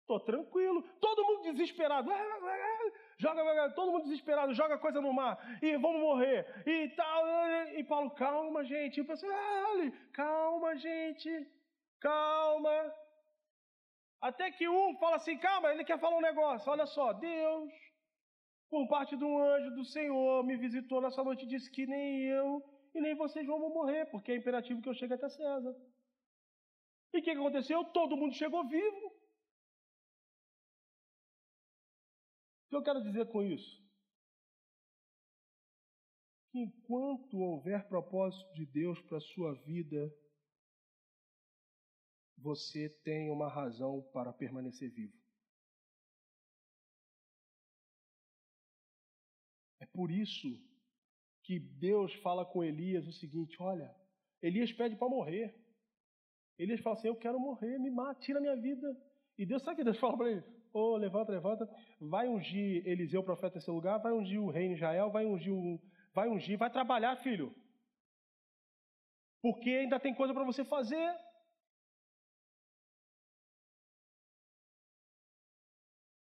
Estou 0.00 0.20
tranquilo, 0.20 0.82
todo 1.00 1.24
mundo 1.24 1.52
desesperado, 1.52 2.08
joga, 3.18 3.70
todo 3.70 3.92
mundo 3.92 4.04
desesperado, 4.04 4.54
joga 4.54 4.78
coisa 4.78 5.00
no 5.00 5.12
mar 5.12 5.36
e 5.60 5.76
vamos 5.76 6.00
morrer 6.00 6.46
e 6.64 6.88
tal. 6.90 7.24
E 7.74 7.84
Paulo, 7.84 8.10
calma, 8.12 8.64
gente. 8.64 8.98
E 8.98 9.00
o 9.02 9.04
pessoal, 9.04 9.32
ah, 9.34 9.92
calma, 10.12 10.76
gente. 10.76 11.28
Calma. 12.00 12.94
Até 14.20 14.50
que 14.50 14.68
um 14.68 14.96
fala 14.98 15.16
assim: 15.16 15.38
calma, 15.38 15.72
ele 15.72 15.84
quer 15.84 15.98
falar 16.00 16.16
um 16.16 16.20
negócio. 16.20 16.70
Olha 16.70 16.86
só, 16.86 17.12
Deus, 17.12 17.72
por 18.68 18.88
parte 18.88 19.16
de 19.16 19.24
um 19.24 19.38
anjo 19.38 19.74
do 19.74 19.84
Senhor, 19.84 20.44
me 20.44 20.56
visitou 20.56 21.00
nessa 21.00 21.22
noite 21.22 21.44
e 21.44 21.48
disse 21.48 21.70
que 21.70 21.86
nem 21.86 22.22
eu 22.24 22.62
e 22.94 23.00
nem 23.00 23.14
vocês 23.14 23.46
vão 23.46 23.58
morrer, 23.58 24.06
porque 24.06 24.32
é 24.32 24.36
imperativo 24.36 24.80
que 24.80 24.88
eu 24.88 24.94
chegue 24.94 25.14
até 25.14 25.28
César. 25.28 25.74
E 27.12 27.18
o 27.18 27.22
que 27.22 27.30
aconteceu? 27.30 27.84
Todo 27.84 28.16
mundo 28.16 28.34
chegou 28.34 28.66
vivo. 28.66 29.06
O 32.64 32.68
que 32.70 32.76
eu 32.76 32.82
quero 32.82 33.02
dizer 33.02 33.26
com 33.30 33.42
isso? 33.42 33.84
Que 36.50 36.58
enquanto 36.60 37.38
houver 37.38 37.86
propósito 37.86 38.52
de 38.54 38.66
Deus 38.66 39.00
para 39.02 39.18
a 39.18 39.20
sua 39.20 39.54
vida, 39.62 40.10
você 42.36 42.88
tem 43.02 43.30
uma 43.30 43.48
razão 43.48 44.02
para 44.12 44.32
permanecer 44.32 44.90
vivo. 44.90 45.16
É 49.80 49.86
por 49.86 50.10
isso 50.10 50.48
que 51.42 51.58
Deus 51.58 52.12
fala 52.16 52.44
com 52.44 52.62
Elias 52.62 53.06
o 53.06 53.12
seguinte: 53.12 53.56
olha, 53.60 53.94
Elias 54.42 54.72
pede 54.72 54.96
para 54.96 55.08
morrer. 55.08 55.54
Elias 56.58 56.80
fala 56.80 56.96
assim: 56.96 57.08
eu 57.08 57.16
quero 57.16 57.38
morrer, 57.38 57.78
me 57.78 57.90
mata, 57.90 58.20
tira 58.20 58.40
minha 58.40 58.56
vida. 58.56 58.96
E 59.38 59.44
Deus 59.44 59.62
sabe 59.62 59.76
que 59.76 59.84
Deus 59.84 59.98
fala 59.98 60.16
para 60.16 60.30
ele? 60.30 60.44
Ô, 60.72 60.92
oh, 60.92 60.96
levanta, 60.96 61.32
levanta, 61.32 61.68
vai 61.98 62.28
ungir 62.28 62.86
Eliseu, 62.86 63.22
profeta, 63.22 63.54
nesse 63.54 63.70
lugar, 63.70 63.98
vai 63.98 64.12
ungir 64.12 64.40
o 64.40 64.50
rei 64.50 64.72
Israel, 64.72 65.10
vai 65.10 65.24
ungir, 65.24 65.52
o, 65.52 65.80
vai 66.12 66.28
ungir, 66.28 66.58
vai 66.58 66.70
trabalhar, 66.70 67.16
filho. 67.16 67.54
Porque 69.40 69.70
ainda 69.70 70.00
tem 70.00 70.14
coisa 70.14 70.34
para 70.34 70.44
você 70.44 70.64
fazer. 70.64 71.25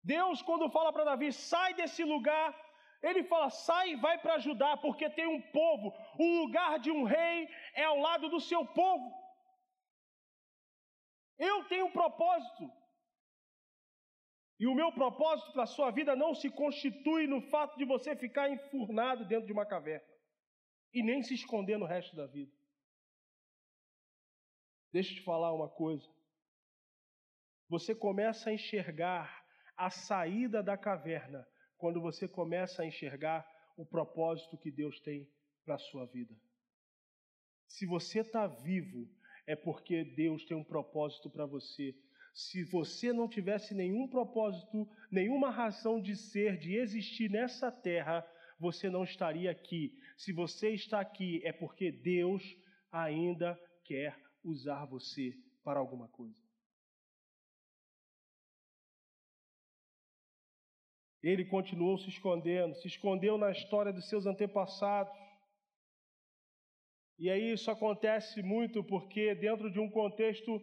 Deus, 0.04 0.42
quando 0.42 0.70
fala 0.70 0.92
para 0.92 1.04
Davi, 1.04 1.32
sai 1.32 1.72
desse 1.74 2.04
lugar, 2.04 2.54
ele 3.02 3.24
fala, 3.24 3.48
sai 3.50 3.92
e 3.92 3.96
vai 3.96 4.18
para 4.18 4.34
ajudar, 4.34 4.76
porque 4.78 5.08
tem 5.08 5.26
um 5.26 5.40
povo, 5.50 5.94
o 6.18 6.40
lugar 6.40 6.78
de 6.78 6.90
um 6.90 7.04
rei 7.04 7.48
é 7.74 7.84
ao 7.84 7.98
lado 7.98 8.28
do 8.28 8.40
seu 8.40 8.66
povo. 8.66 9.12
Eu 11.38 11.64
tenho 11.64 11.86
um 11.86 11.92
propósito. 11.92 12.70
E 14.60 14.66
o 14.66 14.74
meu 14.74 14.92
propósito 14.92 15.52
para 15.52 15.64
a 15.64 15.74
sua 15.74 15.90
vida 15.90 16.14
não 16.14 16.34
se 16.34 16.48
constitui 16.50 17.26
no 17.26 17.40
fato 17.42 17.76
de 17.76 17.84
você 17.84 18.14
ficar 18.14 18.50
enfurnado 18.50 19.24
dentro 19.24 19.46
de 19.46 19.52
uma 19.52 19.66
caverna 19.66 20.06
e 20.92 21.02
nem 21.02 21.22
se 21.22 21.34
esconder 21.34 21.76
no 21.76 21.86
resto 21.86 22.14
da 22.14 22.26
vida. 22.26 22.52
Deixa 24.92 25.10
eu 25.10 25.16
te 25.16 25.22
falar 25.22 25.52
uma 25.52 25.68
coisa. 25.68 26.08
Você 27.68 27.94
começa 27.94 28.50
a 28.50 28.52
enxergar 28.52 29.43
a 29.76 29.90
saída 29.90 30.62
da 30.62 30.76
caverna 30.76 31.46
quando 31.76 32.00
você 32.00 32.28
começa 32.28 32.82
a 32.82 32.86
enxergar 32.86 33.46
o 33.76 33.84
propósito 33.84 34.56
que 34.56 34.70
Deus 34.70 35.00
tem 35.00 35.28
para 35.64 35.74
a 35.74 35.78
sua 35.78 36.06
vida. 36.06 36.34
Se 37.66 37.86
você 37.86 38.20
está 38.20 38.46
vivo, 38.46 39.08
é 39.46 39.56
porque 39.56 40.04
Deus 40.04 40.44
tem 40.44 40.56
um 40.56 40.64
propósito 40.64 41.28
para 41.28 41.46
você. 41.46 41.94
Se 42.32 42.64
você 42.64 43.12
não 43.12 43.28
tivesse 43.28 43.74
nenhum 43.74 44.08
propósito, 44.08 44.88
nenhuma 45.10 45.50
razão 45.50 46.00
de 46.00 46.16
ser, 46.16 46.58
de 46.58 46.76
existir 46.76 47.30
nessa 47.30 47.70
terra, 47.70 48.26
você 48.58 48.88
não 48.88 49.04
estaria 49.04 49.50
aqui. 49.50 49.92
Se 50.16 50.32
você 50.32 50.70
está 50.70 51.00
aqui, 51.00 51.40
é 51.44 51.52
porque 51.52 51.90
Deus 51.90 52.42
ainda 52.90 53.58
quer 53.84 54.16
usar 54.42 54.84
você 54.84 55.36
para 55.62 55.80
alguma 55.80 56.08
coisa. 56.08 56.43
Ele 61.30 61.42
continuou 61.46 61.96
se 61.96 62.10
escondendo, 62.10 62.74
se 62.74 62.86
escondeu 62.86 63.38
na 63.38 63.50
história 63.50 63.90
dos 63.90 64.06
seus 64.10 64.26
antepassados. 64.26 65.10
E 67.18 67.30
aí 67.30 67.52
isso 67.52 67.70
acontece 67.70 68.42
muito 68.42 68.84
porque, 68.84 69.34
dentro 69.34 69.70
de 69.70 69.80
um 69.80 69.88
contexto, 69.88 70.60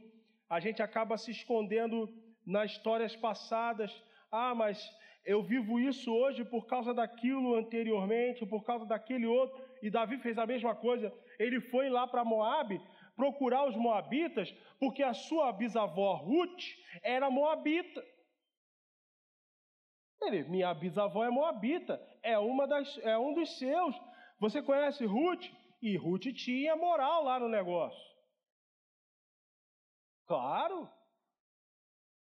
a 0.48 0.60
gente 0.60 0.80
acaba 0.84 1.18
se 1.18 1.32
escondendo 1.32 2.08
nas 2.46 2.74
histórias 2.74 3.16
passadas. 3.16 3.92
Ah, 4.32 4.54
mas 4.54 4.78
eu 5.26 5.42
vivo 5.42 5.80
isso 5.80 6.14
hoje 6.14 6.46
por 6.46 6.68
causa 6.68 6.94
daquilo 6.94 7.56
anteriormente, 7.56 8.46
por 8.46 8.64
causa 8.64 8.86
daquele 8.86 9.26
outro. 9.26 9.60
E 9.82 9.90
Davi 9.90 10.20
fez 10.20 10.38
a 10.38 10.46
mesma 10.46 10.76
coisa. 10.76 11.12
Ele 11.40 11.60
foi 11.60 11.90
lá 11.90 12.06
para 12.06 12.24
Moabe 12.24 12.80
procurar 13.16 13.68
os 13.68 13.76
moabitas, 13.76 14.54
porque 14.80 15.02
a 15.02 15.14
sua 15.14 15.52
bisavó 15.52 16.14
Ruth 16.18 16.64
era 17.02 17.32
moabita. 17.32 18.04
Ele, 20.22 20.44
minha 20.44 20.74
bisavó 20.74 21.24
é 21.26 21.30
moabita, 21.30 22.00
é 22.22 22.38
uma 22.38 22.68
das, 22.68 22.98
é 23.00 23.18
um 23.18 23.34
dos 23.34 23.58
seus. 23.58 23.96
Você 24.40 24.62
conhece 24.62 25.06
Ruth? 25.06 25.46
E 25.82 25.98
Ruth 25.98 26.28
tinha 26.36 26.76
moral 26.76 27.24
lá 27.24 27.40
no 27.40 27.50
negócio. 27.50 28.12
Claro. 30.28 30.88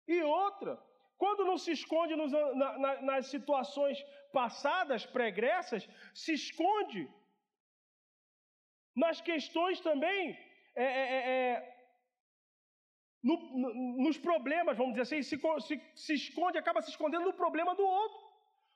E 0.07 0.21
outra, 0.21 0.77
quando 1.17 1.45
não 1.45 1.57
se 1.57 1.71
esconde 1.71 2.15
nos, 2.15 2.31
na, 2.31 2.77
na, 2.77 3.01
nas 3.01 3.27
situações 3.27 3.97
passadas, 4.33 5.05
pregressas, 5.05 5.87
se 6.13 6.33
esconde 6.33 7.09
nas 8.95 9.21
questões 9.21 9.79
também 9.79 10.37
é, 10.75 10.83
é, 10.83 11.13
é, 11.15 11.51
é 11.53 11.76
no, 13.27 13.35
no, 13.61 13.69
nos 14.05 14.17
problemas, 14.29 14.77
vamos 14.77 14.93
dizer 14.93 15.05
assim, 15.07 15.21
se, 15.29 15.37
se, 15.67 15.75
se 16.03 16.13
esconde, 16.21 16.57
acaba 16.57 16.81
se 16.81 16.91
escondendo 16.93 17.25
no 17.29 17.39
problema 17.43 17.73
do 17.79 17.85
outro. 18.01 18.19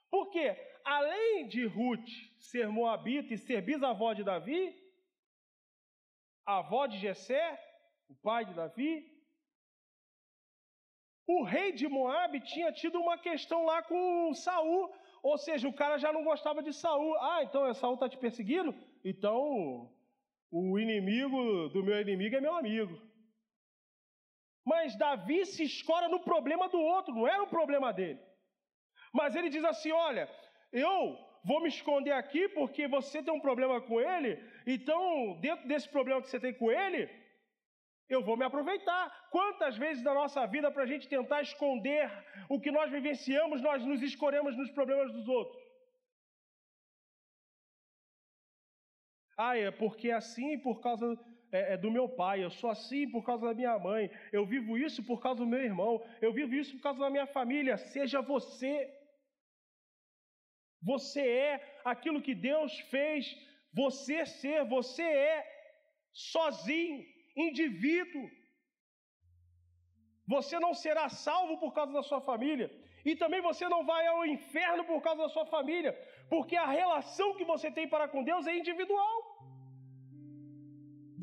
Porque, 0.09 0.45
além 0.83 1.47
de 1.47 1.65
Ruth 1.65 2.09
ser 2.51 2.67
moabita 2.67 3.33
e 3.33 3.37
ser 3.37 3.61
bisavó 3.61 4.09
de 4.13 4.23
Davi, 4.31 4.63
a 6.45 6.57
avó 6.57 6.85
de 6.85 6.97
Jessé, 6.97 7.45
o 8.09 8.15
pai 8.15 8.43
de 8.45 8.53
Davi, 8.53 8.93
o 11.27 11.43
rei 11.43 11.71
de 11.71 11.87
Moabe 11.87 12.41
tinha 12.41 12.71
tido 12.73 12.99
uma 12.99 13.17
questão 13.17 13.63
lá 13.63 13.81
com 13.83 14.33
Saul, 14.33 14.91
ou 15.23 15.37
seja, 15.37 15.65
o 15.67 15.77
cara 15.81 15.97
já 15.97 16.11
não 16.11 16.23
gostava 16.23 16.61
de 16.61 16.73
Saul. 16.73 17.15
Ah, 17.19 17.41
então 17.43 17.73
Saul 17.73 17.93
está 17.93 18.09
te 18.09 18.17
perseguindo? 18.17 18.75
Então 19.11 19.89
o 20.51 20.79
inimigo 20.79 21.69
do 21.69 21.83
meu 21.83 22.01
inimigo 22.01 22.35
é 22.35 22.41
meu 22.41 22.55
amigo. 22.55 23.10
Mas 24.65 24.95
Davi 24.95 25.45
se 25.45 25.63
escora 25.63 26.07
no 26.07 26.19
problema 26.19 26.69
do 26.69 26.79
outro, 26.79 27.13
não 27.13 27.27
era 27.27 27.43
o 27.43 27.47
problema 27.47 27.91
dele. 27.91 28.19
Mas 29.13 29.35
ele 29.35 29.49
diz 29.49 29.63
assim: 29.63 29.91
Olha, 29.91 30.29
eu 30.71 31.17
vou 31.43 31.61
me 31.61 31.69
esconder 31.69 32.11
aqui 32.11 32.47
porque 32.49 32.87
você 32.87 33.23
tem 33.23 33.33
um 33.33 33.39
problema 33.39 33.81
com 33.81 33.99
ele, 33.99 34.39
então, 34.65 35.39
dentro 35.41 35.67
desse 35.67 35.89
problema 35.89 36.21
que 36.21 36.29
você 36.29 36.39
tem 36.39 36.53
com 36.53 36.71
ele, 36.71 37.09
eu 38.07 38.23
vou 38.23 38.37
me 38.37 38.45
aproveitar. 38.45 39.29
Quantas 39.31 39.77
vezes 39.77 40.03
na 40.03 40.13
nossa 40.13 40.45
vida, 40.45 40.69
para 40.71 40.83
a 40.83 40.85
gente 40.85 41.07
tentar 41.07 41.41
esconder 41.41 42.11
o 42.49 42.59
que 42.59 42.71
nós 42.71 42.91
vivenciamos, 42.91 43.61
nós 43.61 43.83
nos 43.83 44.01
escoremos 44.01 44.55
nos 44.55 44.69
problemas 44.71 45.11
dos 45.11 45.27
outros? 45.27 45.61
Ah, 49.37 49.57
é 49.57 49.71
porque 49.71 50.09
é 50.09 50.13
assim 50.13 50.59
por 50.59 50.81
causa 50.81 51.17
é, 51.51 51.73
é, 51.73 51.77
do 51.77 51.91
meu 51.91 52.07
pai, 52.07 52.43
eu 52.43 52.49
sou 52.49 52.69
assim 52.69 53.09
por 53.09 53.23
causa 53.25 53.47
da 53.47 53.53
minha 53.53 53.77
mãe, 53.77 54.09
eu 54.31 54.45
vivo 54.45 54.77
isso 54.77 55.03
por 55.03 55.21
causa 55.21 55.39
do 55.41 55.47
meu 55.47 55.61
irmão, 55.61 56.03
eu 56.21 56.31
vivo 56.31 56.53
isso 56.55 56.75
por 56.75 56.83
causa 56.83 56.99
da 56.99 57.09
minha 57.09 57.27
família. 57.27 57.77
Seja 57.77 58.21
você. 58.21 58.73
Você 60.81 61.21
é 61.21 61.81
aquilo 61.85 62.21
que 62.21 62.33
Deus 62.33 62.79
fez 62.93 63.35
você 63.73 64.25
ser, 64.25 64.65
você 64.65 65.03
é 65.03 65.45
sozinho, 66.11 67.05
indivíduo. 67.35 68.29
Você 70.27 70.59
não 70.59 70.73
será 70.73 71.09
salvo 71.09 71.57
por 71.59 71.73
causa 71.73 71.91
da 71.93 72.03
sua 72.03 72.21
família. 72.21 72.71
E 73.03 73.15
também 73.15 73.41
você 73.41 73.67
não 73.67 73.85
vai 73.85 74.05
ao 74.07 74.25
inferno 74.25 74.83
por 74.85 75.01
causa 75.01 75.23
da 75.23 75.29
sua 75.29 75.45
família, 75.45 75.93
porque 76.29 76.55
a 76.55 76.67
relação 76.67 77.35
que 77.35 77.43
você 77.43 77.71
tem 77.71 77.87
para 77.87 78.07
com 78.07 78.23
Deus 78.23 78.47
é 78.47 78.55
individual. 78.55 79.30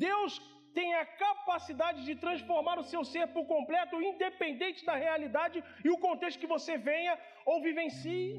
Deus 0.07 0.33
tem 0.77 0.89
a 1.01 1.05
capacidade 1.23 1.99
de 2.07 2.13
transformar 2.23 2.77
o 2.79 2.87
seu 2.91 3.01
ser 3.11 3.25
por 3.35 3.45
completo, 3.53 4.01
independente 4.09 4.85
da 4.89 4.95
realidade 5.05 5.57
e 5.85 5.89
o 5.95 6.01
contexto 6.07 6.41
que 6.41 6.53
você 6.55 6.73
venha 6.89 7.13
ou 7.45 7.63
vivencie. 7.67 8.29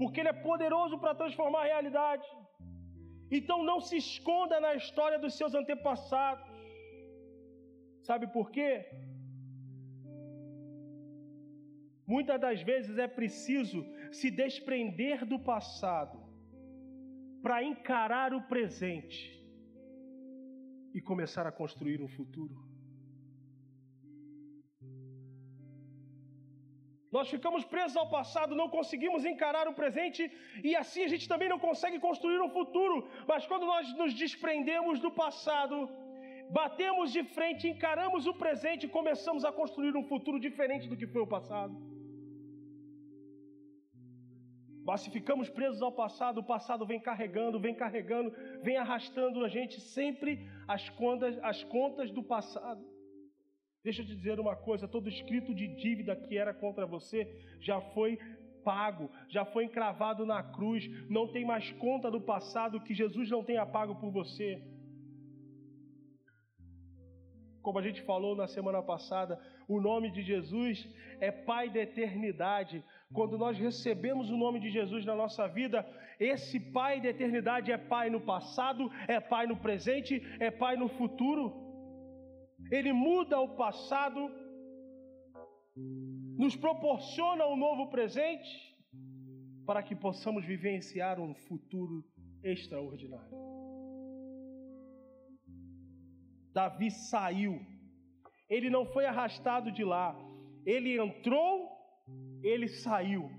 Porque 0.00 0.20
Ele 0.20 0.32
é 0.34 0.44
poderoso 0.48 0.96
para 1.02 1.18
transformar 1.22 1.60
a 1.62 1.70
realidade. 1.74 2.26
Então 3.38 3.58
não 3.70 3.78
se 3.88 3.96
esconda 4.04 4.56
na 4.64 4.72
história 4.80 5.18
dos 5.24 5.34
seus 5.38 5.54
antepassados. 5.60 6.50
Sabe 8.08 8.26
por 8.36 8.50
quê? 8.54 8.72
Muitas 12.14 12.40
das 12.44 12.60
vezes 12.70 12.98
é 13.06 13.08
preciso 13.20 13.80
se 14.18 14.30
desprender 14.42 15.24
do 15.32 15.38
passado 15.52 16.21
para 17.42 17.62
encarar 17.62 18.32
o 18.32 18.42
presente 18.42 19.20
e 20.94 21.00
começar 21.00 21.46
a 21.46 21.52
construir 21.52 22.00
um 22.00 22.08
futuro. 22.08 22.56
Nós 27.16 27.28
ficamos 27.28 27.62
presos 27.72 27.96
ao 28.02 28.08
passado, 28.08 28.58
não 28.60 28.68
conseguimos 28.76 29.22
encarar 29.30 29.68
o 29.68 29.74
presente 29.80 30.22
e 30.64 30.74
assim 30.82 31.02
a 31.04 31.08
gente 31.08 31.28
também 31.32 31.48
não 31.48 31.58
consegue 31.58 31.98
construir 31.98 32.40
um 32.40 32.48
futuro. 32.48 32.96
Mas 33.28 33.46
quando 33.46 33.66
nós 33.66 33.92
nos 33.98 34.14
desprendemos 34.14 34.98
do 34.98 35.10
passado, 35.10 35.76
batemos 36.50 37.12
de 37.12 37.22
frente, 37.34 37.68
encaramos 37.68 38.26
o 38.26 38.34
presente 38.42 38.86
e 38.86 38.94
começamos 38.98 39.44
a 39.44 39.52
construir 39.52 39.94
um 39.94 40.08
futuro 40.12 40.40
diferente 40.40 40.88
do 40.88 40.96
que 40.96 41.06
foi 41.06 41.20
o 41.20 41.26
passado. 41.26 41.91
Mas 44.84 45.02
se 45.02 45.10
ficamos 45.10 45.48
presos 45.48 45.80
ao 45.80 45.92
passado, 45.92 46.38
o 46.38 46.44
passado 46.44 46.84
vem 46.84 47.00
carregando, 47.00 47.60
vem 47.60 47.74
carregando, 47.74 48.32
vem 48.62 48.76
arrastando 48.76 49.44
a 49.44 49.48
gente 49.48 49.80
sempre 49.80 50.48
as 50.66 50.88
contas, 50.90 51.38
as 51.42 51.62
contas 51.64 52.10
do 52.10 52.22
passado. 52.22 52.84
Deixa 53.84 54.02
eu 54.02 54.06
te 54.06 54.14
dizer 54.14 54.40
uma 54.40 54.56
coisa: 54.56 54.88
todo 54.88 55.08
escrito 55.08 55.54
de 55.54 55.68
dívida 55.68 56.16
que 56.16 56.36
era 56.36 56.52
contra 56.52 56.86
você 56.86 57.20
já 57.60 57.80
foi 57.80 58.18
pago, 58.64 59.10
já 59.28 59.44
foi 59.44 59.64
encravado 59.64 60.24
na 60.24 60.42
cruz, 60.42 60.88
não 61.08 61.26
tem 61.28 61.44
mais 61.44 61.70
conta 61.72 62.10
do 62.10 62.20
passado 62.20 62.80
que 62.80 62.94
Jesus 62.94 63.30
não 63.30 63.42
tenha 63.44 63.66
pago 63.66 63.96
por 63.96 64.10
você. 64.10 64.62
Como 67.60 67.78
a 67.78 67.82
gente 67.82 68.02
falou 68.02 68.34
na 68.34 68.48
semana 68.48 68.82
passada, 68.82 69.40
o 69.68 69.80
nome 69.80 70.10
de 70.10 70.22
Jesus 70.22 70.88
é 71.20 71.30
Pai 71.30 71.70
da 71.70 71.80
eternidade. 71.80 72.84
Quando 73.12 73.36
nós 73.38 73.58
recebemos 73.58 74.30
o 74.30 74.36
nome 74.36 74.58
de 74.60 74.70
Jesus 74.70 75.04
na 75.04 75.14
nossa 75.14 75.46
vida, 75.46 75.86
esse 76.18 76.58
Pai 76.58 77.00
da 77.00 77.08
eternidade 77.08 77.70
é 77.70 77.78
Pai 77.78 78.08
no 78.10 78.20
passado, 78.20 78.90
é 79.06 79.20
Pai 79.20 79.46
no 79.46 79.56
presente, 79.56 80.22
é 80.40 80.50
Pai 80.50 80.76
no 80.76 80.88
futuro. 80.88 81.44
Ele 82.70 82.92
muda 82.92 83.38
o 83.40 83.50
passado 83.56 84.30
nos 86.42 86.56
proporciona 86.56 87.46
um 87.46 87.56
novo 87.56 87.88
presente 87.88 88.76
para 89.64 89.82
que 89.82 89.94
possamos 89.94 90.44
vivenciar 90.44 91.20
um 91.20 91.34
futuro 91.34 92.04
extraordinário. 92.42 93.36
Davi 96.52 96.90
saiu, 96.90 97.64
ele 98.48 98.68
não 98.68 98.84
foi 98.84 99.06
arrastado 99.06 99.72
de 99.72 99.84
lá, 99.84 100.14
ele 100.66 101.00
entrou, 101.00 101.71
ele 102.42 102.68
saiu. 102.68 103.30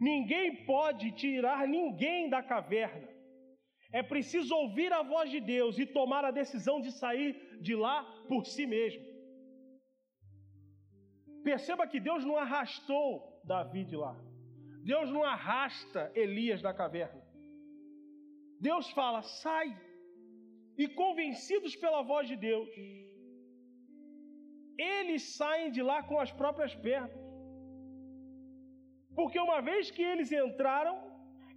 Ninguém 0.00 0.64
pode 0.64 1.12
tirar 1.12 1.66
ninguém 1.66 2.28
da 2.28 2.42
caverna. 2.42 3.08
É 3.92 4.02
preciso 4.02 4.54
ouvir 4.54 4.92
a 4.92 5.02
voz 5.02 5.30
de 5.30 5.40
Deus 5.40 5.78
e 5.78 5.86
tomar 5.86 6.24
a 6.24 6.30
decisão 6.30 6.80
de 6.80 6.90
sair 6.90 7.32
de 7.60 7.74
lá 7.76 8.02
por 8.28 8.44
si 8.44 8.66
mesmo. 8.66 9.04
Perceba 11.44 11.86
que 11.86 12.00
Deus 12.00 12.24
não 12.24 12.36
arrastou 12.36 13.40
Davi 13.44 13.84
de 13.84 13.96
lá. 13.96 14.16
Deus 14.82 15.10
não 15.10 15.22
arrasta 15.22 16.10
Elias 16.14 16.60
da 16.60 16.72
caverna. 16.74 17.22
Deus 18.60 18.90
fala: 18.90 19.22
sai. 19.22 19.68
E 20.76 20.88
convencidos 20.88 21.76
pela 21.76 22.02
voz 22.02 22.26
de 22.26 22.34
Deus, 22.34 22.68
eles 24.76 25.22
saem 25.36 25.70
de 25.70 25.82
lá 25.82 26.02
com 26.02 26.18
as 26.18 26.32
próprias 26.32 26.74
pernas. 26.74 27.33
Porque 29.18 29.38
uma 29.38 29.60
vez 29.60 29.90
que 29.90 30.02
eles 30.12 30.30
entraram, 30.32 30.96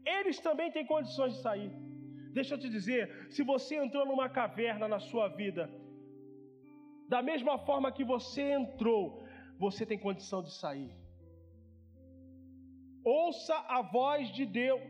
eles 0.05 0.39
também 0.47 0.70
têm 0.72 0.86
condições 0.86 1.34
de 1.36 1.41
sair. 1.41 1.72
Deixa 2.38 2.53
eu 2.53 2.60
te 2.64 2.70
dizer, 2.70 3.03
se 3.36 3.43
você 3.51 3.76
entrou 3.84 4.05
numa 4.05 4.30
caverna 4.30 4.88
na 4.88 4.99
sua 4.99 5.28
vida, 5.28 5.64
da 7.14 7.22
mesma 7.30 7.58
forma 7.68 7.91
que 7.91 8.03
você 8.03 8.43
entrou, 8.60 9.01
você 9.58 9.86
tem 9.86 9.97
condição 10.08 10.41
de 10.47 10.53
sair. 10.53 10.91
Ouça 13.03 13.55
a 13.78 13.82
voz 13.82 14.30
de 14.38 14.45
Deus. 14.45 14.82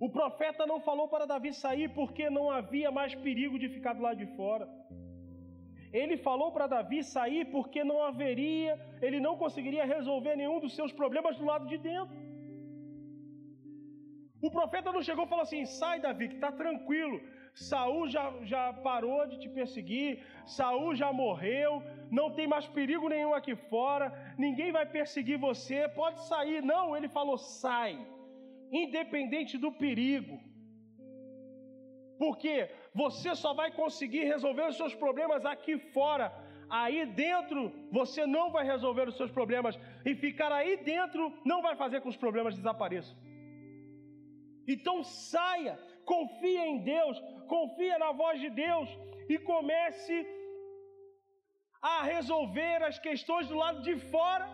O 0.00 0.08
profeta 0.18 0.64
não 0.66 0.80
falou 0.80 1.08
para 1.08 1.26
Davi 1.26 1.52
sair 1.52 1.88
porque 1.92 2.30
não 2.30 2.50
havia 2.50 2.90
mais 2.90 3.14
perigo 3.14 3.58
de 3.58 3.68
ficar 3.68 3.94
do 3.94 4.02
lado 4.02 4.18
de 4.24 4.28
fora. 4.36 4.66
Ele 5.92 6.16
falou 6.16 6.52
para 6.52 6.66
Davi 6.66 7.02
sair 7.02 7.44
porque 7.46 7.82
não 7.82 8.02
haveria, 8.02 8.78
ele 9.00 9.20
não 9.20 9.36
conseguiria 9.36 9.84
resolver 9.84 10.36
nenhum 10.36 10.60
dos 10.60 10.74
seus 10.74 10.92
problemas 10.92 11.36
do 11.38 11.44
lado 11.44 11.66
de 11.66 11.78
dentro. 11.78 12.16
O 14.40 14.50
profeta 14.50 14.92
não 14.92 15.02
chegou 15.02 15.24
e 15.24 15.28
falou 15.28 15.42
assim: 15.42 15.64
sai, 15.64 16.00
Davi, 16.00 16.28
que 16.28 16.34
está 16.36 16.52
tranquilo. 16.52 17.20
Saul 17.54 18.08
já, 18.08 18.32
já 18.44 18.72
parou 18.72 19.26
de 19.26 19.38
te 19.40 19.48
perseguir, 19.48 20.24
Saul 20.46 20.94
já 20.94 21.12
morreu, 21.12 21.82
não 22.08 22.30
tem 22.30 22.46
mais 22.46 22.68
perigo 22.68 23.08
nenhum 23.08 23.34
aqui 23.34 23.56
fora, 23.56 24.12
ninguém 24.38 24.70
vai 24.70 24.86
perseguir 24.86 25.38
você, 25.38 25.88
pode 25.88 26.20
sair. 26.28 26.62
Não, 26.62 26.96
ele 26.96 27.08
falou: 27.08 27.36
sai, 27.36 27.98
independente 28.70 29.58
do 29.58 29.72
perigo. 29.72 30.47
Porque 32.18 32.70
você 32.94 33.34
só 33.34 33.52
vai 33.54 33.70
conseguir 33.70 34.24
resolver 34.24 34.66
os 34.68 34.76
seus 34.76 34.94
problemas 34.94 35.44
aqui 35.46 35.78
fora. 35.96 36.26
Aí 36.68 37.06
dentro 37.06 37.72
você 37.90 38.26
não 38.26 38.50
vai 38.50 38.64
resolver 38.64 39.08
os 39.08 39.16
seus 39.16 39.30
problemas. 39.30 39.78
E 40.04 40.14
ficar 40.14 40.52
aí 40.52 40.76
dentro 40.78 41.32
não 41.44 41.60
vai 41.62 41.74
fazer 41.76 42.00
com 42.00 42.08
que 42.08 42.14
os 42.14 42.16
problemas 42.16 42.56
desapareçam. 42.56 43.16
Então 44.74 44.96
saia, 45.02 45.78
confia 46.04 46.66
em 46.66 46.78
Deus, 46.94 47.16
confia 47.46 47.98
na 47.98 48.10
voz 48.12 48.40
de 48.44 48.50
Deus 48.50 48.88
e 49.28 49.38
comece 49.38 50.16
a 51.80 52.02
resolver 52.02 52.82
as 52.82 52.98
questões 52.98 53.46
do 53.48 53.56
lado 53.62 53.80
de 53.82 53.94
fora, 54.12 54.46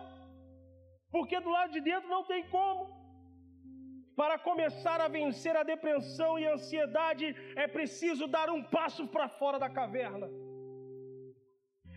porque 1.11 1.39
do 1.39 1.49
lado 1.49 1.71
de 1.73 1.81
dentro 1.81 2.07
não 2.15 2.23
tem 2.23 2.43
como. 2.57 2.81
Para 4.21 4.37
começar 4.39 4.99
a 5.01 5.07
vencer 5.07 5.55
a 5.57 5.63
depressão 5.63 6.31
e 6.39 6.47
a 6.47 6.53
ansiedade, 6.53 7.35
é 7.55 7.67
preciso 7.67 8.27
dar 8.27 8.49
um 8.49 8.63
passo 8.63 9.05
para 9.07 9.27
fora 9.27 9.59
da 9.59 9.69
caverna. 9.69 10.27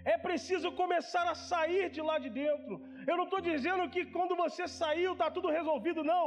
É 0.04 0.16
preciso 0.26 0.68
começar 0.72 1.24
a 1.30 1.34
sair 1.34 1.90
de 1.90 2.00
lá 2.08 2.18
de 2.18 2.30
dentro. 2.30 2.74
Eu 3.06 3.16
não 3.16 3.24
estou 3.24 3.40
dizendo 3.40 3.88
que 3.94 4.04
quando 4.16 4.34
você 4.34 4.66
saiu 4.66 5.12
está 5.12 5.30
tudo 5.30 5.48
resolvido, 5.58 6.02
não. 6.02 6.26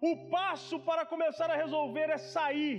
O 0.00 0.12
passo 0.28 0.78
para 0.80 1.04
começar 1.12 1.50
a 1.50 1.60
resolver 1.64 2.08
é 2.10 2.18
sair. 2.18 2.76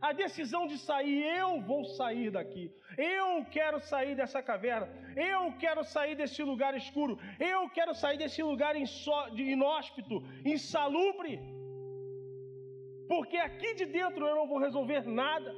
A 0.00 0.12
decisão 0.12 0.66
de 0.66 0.78
sair, 0.78 1.22
eu 1.42 1.60
vou 1.60 1.84
sair 1.84 2.30
daqui. 2.30 2.64
Eu 2.96 3.44
quero 3.56 3.80
sair 3.80 4.14
dessa 4.14 4.40
caverna. 4.42 4.88
Eu 5.16 5.52
quero 5.58 5.82
sair 5.82 6.14
desse 6.14 6.42
lugar 6.42 6.76
escuro. 6.76 7.18
Eu 7.38 7.68
quero 7.70 7.94
sair 7.94 8.18
desse 8.18 8.42
lugar 8.42 8.74
inóspito, 8.76 10.22
insalubre. 10.44 11.57
Porque 13.08 13.36
aqui 13.38 13.74
de 13.74 13.86
dentro 13.86 14.26
eu 14.26 14.36
não 14.36 14.46
vou 14.46 14.58
resolver 14.58 15.02
nada. 15.06 15.50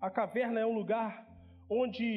A 0.00 0.08
caverna 0.08 0.60
é 0.60 0.66
um 0.66 0.72
lugar 0.72 1.26
onde 1.68 2.08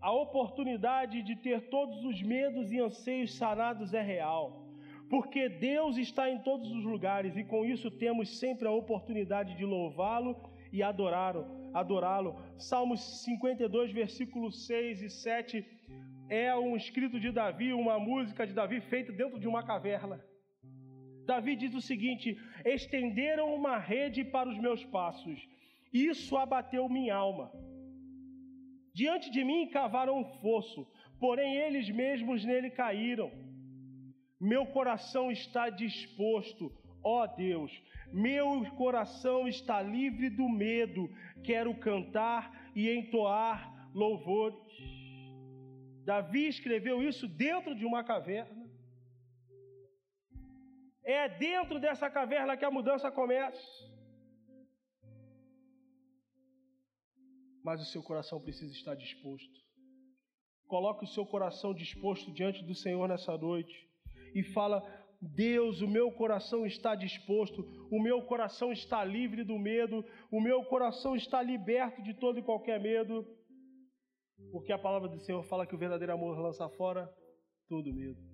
a 0.00 0.10
oportunidade 0.10 1.22
de 1.22 1.36
ter 1.36 1.68
todos 1.68 2.04
os 2.04 2.22
medos 2.22 2.72
e 2.72 2.78
anseios 2.80 3.34
sanados 3.34 3.92
é 3.94 4.02
real, 4.02 4.66
porque 5.10 5.48
Deus 5.48 5.96
está 5.96 6.30
em 6.30 6.38
todos 6.38 6.70
os 6.72 6.84
lugares 6.84 7.36
e 7.36 7.44
com 7.44 7.64
isso 7.64 7.90
temos 7.90 8.38
sempre 8.38 8.66
a 8.66 8.72
oportunidade 8.72 9.54
de 9.56 9.64
louvá-lo 9.64 10.36
e 10.72 10.82
adorá-lo. 10.82 11.44
Adorá-lo. 11.74 12.36
Salmos 12.58 13.22
52, 13.24 13.92
versículos 13.92 14.66
6 14.66 15.02
e 15.02 15.10
7 15.10 15.66
é 16.28 16.54
um 16.56 16.76
escrito 16.76 17.20
de 17.20 17.30
Davi, 17.30 17.72
uma 17.72 17.98
música 17.98 18.46
de 18.46 18.54
Davi 18.54 18.80
feita 18.80 19.12
dentro 19.12 19.38
de 19.38 19.46
uma 19.46 19.62
caverna. 19.62 20.31
Davi 21.26 21.56
diz 21.56 21.74
o 21.74 21.80
seguinte: 21.80 22.38
Estenderam 22.64 23.54
uma 23.54 23.78
rede 23.78 24.24
para 24.24 24.48
os 24.48 24.58
meus 24.58 24.84
passos, 24.84 25.38
isso 25.92 26.36
abateu 26.36 26.88
minha 26.88 27.14
alma. 27.14 27.50
Diante 28.94 29.30
de 29.30 29.42
mim 29.44 29.68
cavaram 29.68 30.18
um 30.18 30.24
fosso, 30.40 30.86
porém 31.18 31.56
eles 31.56 31.88
mesmos 31.88 32.44
nele 32.44 32.70
caíram. 32.70 33.30
Meu 34.40 34.66
coração 34.66 35.30
está 35.30 35.70
disposto, 35.70 36.72
ó 37.02 37.26
Deus, 37.26 37.72
meu 38.12 38.64
coração 38.72 39.48
está 39.48 39.80
livre 39.80 40.28
do 40.28 40.48
medo, 40.48 41.08
quero 41.42 41.74
cantar 41.74 42.70
e 42.74 42.90
entoar 42.90 43.90
louvores. 43.94 44.58
Davi 46.04 46.48
escreveu 46.48 47.02
isso 47.02 47.28
dentro 47.28 47.74
de 47.74 47.86
uma 47.86 48.02
caverna. 48.02 48.61
É 51.04 51.28
dentro 51.28 51.80
dessa 51.80 52.08
caverna 52.10 52.56
que 52.56 52.64
a 52.64 52.70
mudança 52.70 53.10
começa. 53.10 53.92
mas 57.62 57.80
o 57.80 57.84
seu 57.84 58.02
coração 58.02 58.40
precisa 58.40 58.72
estar 58.72 58.94
disposto. 58.94 59.62
Coloque 60.66 61.04
o 61.04 61.08
seu 61.08 61.24
coração 61.24 61.72
disposto 61.74 62.32
diante 62.32 62.64
do 62.64 62.74
Senhor 62.74 63.06
nessa 63.08 63.36
noite 63.36 63.88
e 64.34 64.42
fala: 64.42 64.82
Deus, 65.20 65.80
o 65.80 65.88
meu 65.88 66.10
coração 66.12 66.66
está 66.66 66.94
disposto, 66.94 67.62
o 67.90 68.02
meu 68.02 68.22
coração 68.22 68.72
está 68.72 69.04
livre 69.04 69.44
do 69.44 69.58
medo, 69.58 70.04
o 70.30 70.40
meu 70.40 70.64
coração 70.64 71.14
está 71.14 71.42
liberto 71.42 72.02
de 72.02 72.14
todo 72.14 72.38
e 72.38 72.42
qualquer 72.42 72.80
medo, 72.80 73.24
porque 74.50 74.72
a 74.72 74.78
palavra 74.78 75.08
do 75.08 75.20
Senhor 75.20 75.42
fala 75.44 75.66
que 75.66 75.74
o 75.74 75.78
verdadeiro 75.78 76.12
amor 76.12 76.38
lança 76.38 76.68
fora 76.70 77.08
todo 77.68 77.92
medo. 77.92 78.31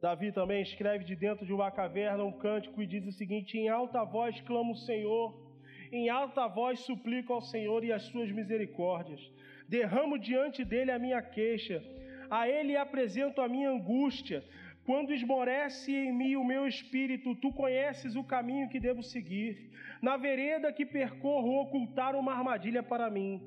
Davi 0.00 0.32
também 0.32 0.62
escreve 0.62 1.04
de 1.04 1.14
dentro 1.14 1.44
de 1.44 1.52
uma 1.52 1.70
caverna 1.70 2.24
um 2.24 2.32
cântico 2.32 2.82
e 2.82 2.86
diz 2.86 3.06
o 3.06 3.12
seguinte: 3.12 3.58
Em 3.58 3.68
alta 3.68 4.02
voz 4.04 4.40
clama 4.40 4.72
o 4.72 4.76
Senhor 4.76 5.50
em 5.92 6.08
alta 6.08 6.46
voz 6.46 6.80
suplico 6.80 7.32
ao 7.32 7.40
Senhor 7.40 7.82
e 7.84 7.92
as 7.92 8.02
suas 8.04 8.30
misericórdias. 8.30 9.20
Derramo 9.68 10.18
diante 10.18 10.64
dele 10.64 10.92
a 10.92 10.98
minha 10.98 11.20
queixa, 11.20 11.82
a 12.30 12.48
ele 12.48 12.76
apresento 12.76 13.40
a 13.40 13.48
minha 13.48 13.70
angústia. 13.70 14.44
Quando 14.84 15.12
esmorece 15.12 15.92
em 15.92 16.12
mim 16.12 16.36
o 16.36 16.44
meu 16.44 16.66
espírito, 16.66 17.34
tu 17.34 17.52
conheces 17.52 18.14
o 18.16 18.24
caminho 18.24 18.68
que 18.68 18.80
devo 18.80 19.02
seguir. 19.02 19.70
Na 20.00 20.16
vereda 20.16 20.72
que 20.72 20.86
percorro, 20.86 21.60
ocultar 21.60 22.14
uma 22.14 22.32
armadilha 22.32 22.82
para 22.82 23.10
mim. 23.10 23.42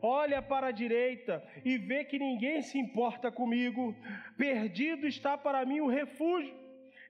Olha 0.00 0.40
para 0.42 0.68
a 0.68 0.72
direita 0.72 1.42
e 1.64 1.78
vê 1.78 2.04
que 2.04 2.18
ninguém 2.18 2.62
se 2.62 2.78
importa 2.78 3.30
comigo. 3.30 3.94
Perdido 4.36 5.06
está 5.06 5.36
para 5.38 5.64
mim 5.64 5.80
o 5.80 5.88
refúgio. 5.88 6.54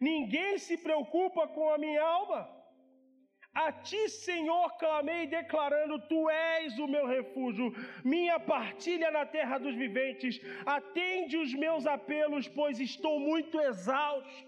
Ninguém 0.00 0.58
se 0.58 0.76
preocupa 0.76 1.46
com 1.48 1.70
a 1.70 1.78
minha 1.78 2.02
alma. 2.02 2.56
A 3.54 3.72
ti, 3.72 4.08
Senhor, 4.10 4.76
clamei, 4.76 5.26
declarando: 5.26 5.98
Tu 5.98 6.28
és 6.30 6.78
o 6.78 6.86
meu 6.86 7.06
refúgio, 7.06 7.74
minha 8.04 8.38
partilha 8.38 9.10
na 9.10 9.24
terra 9.24 9.56
dos 9.56 9.74
viventes. 9.74 10.38
Atende 10.66 11.38
os 11.38 11.54
meus 11.54 11.86
apelos, 11.86 12.46
pois 12.48 12.78
estou 12.78 13.18
muito 13.18 13.58
exausto. 13.58 14.45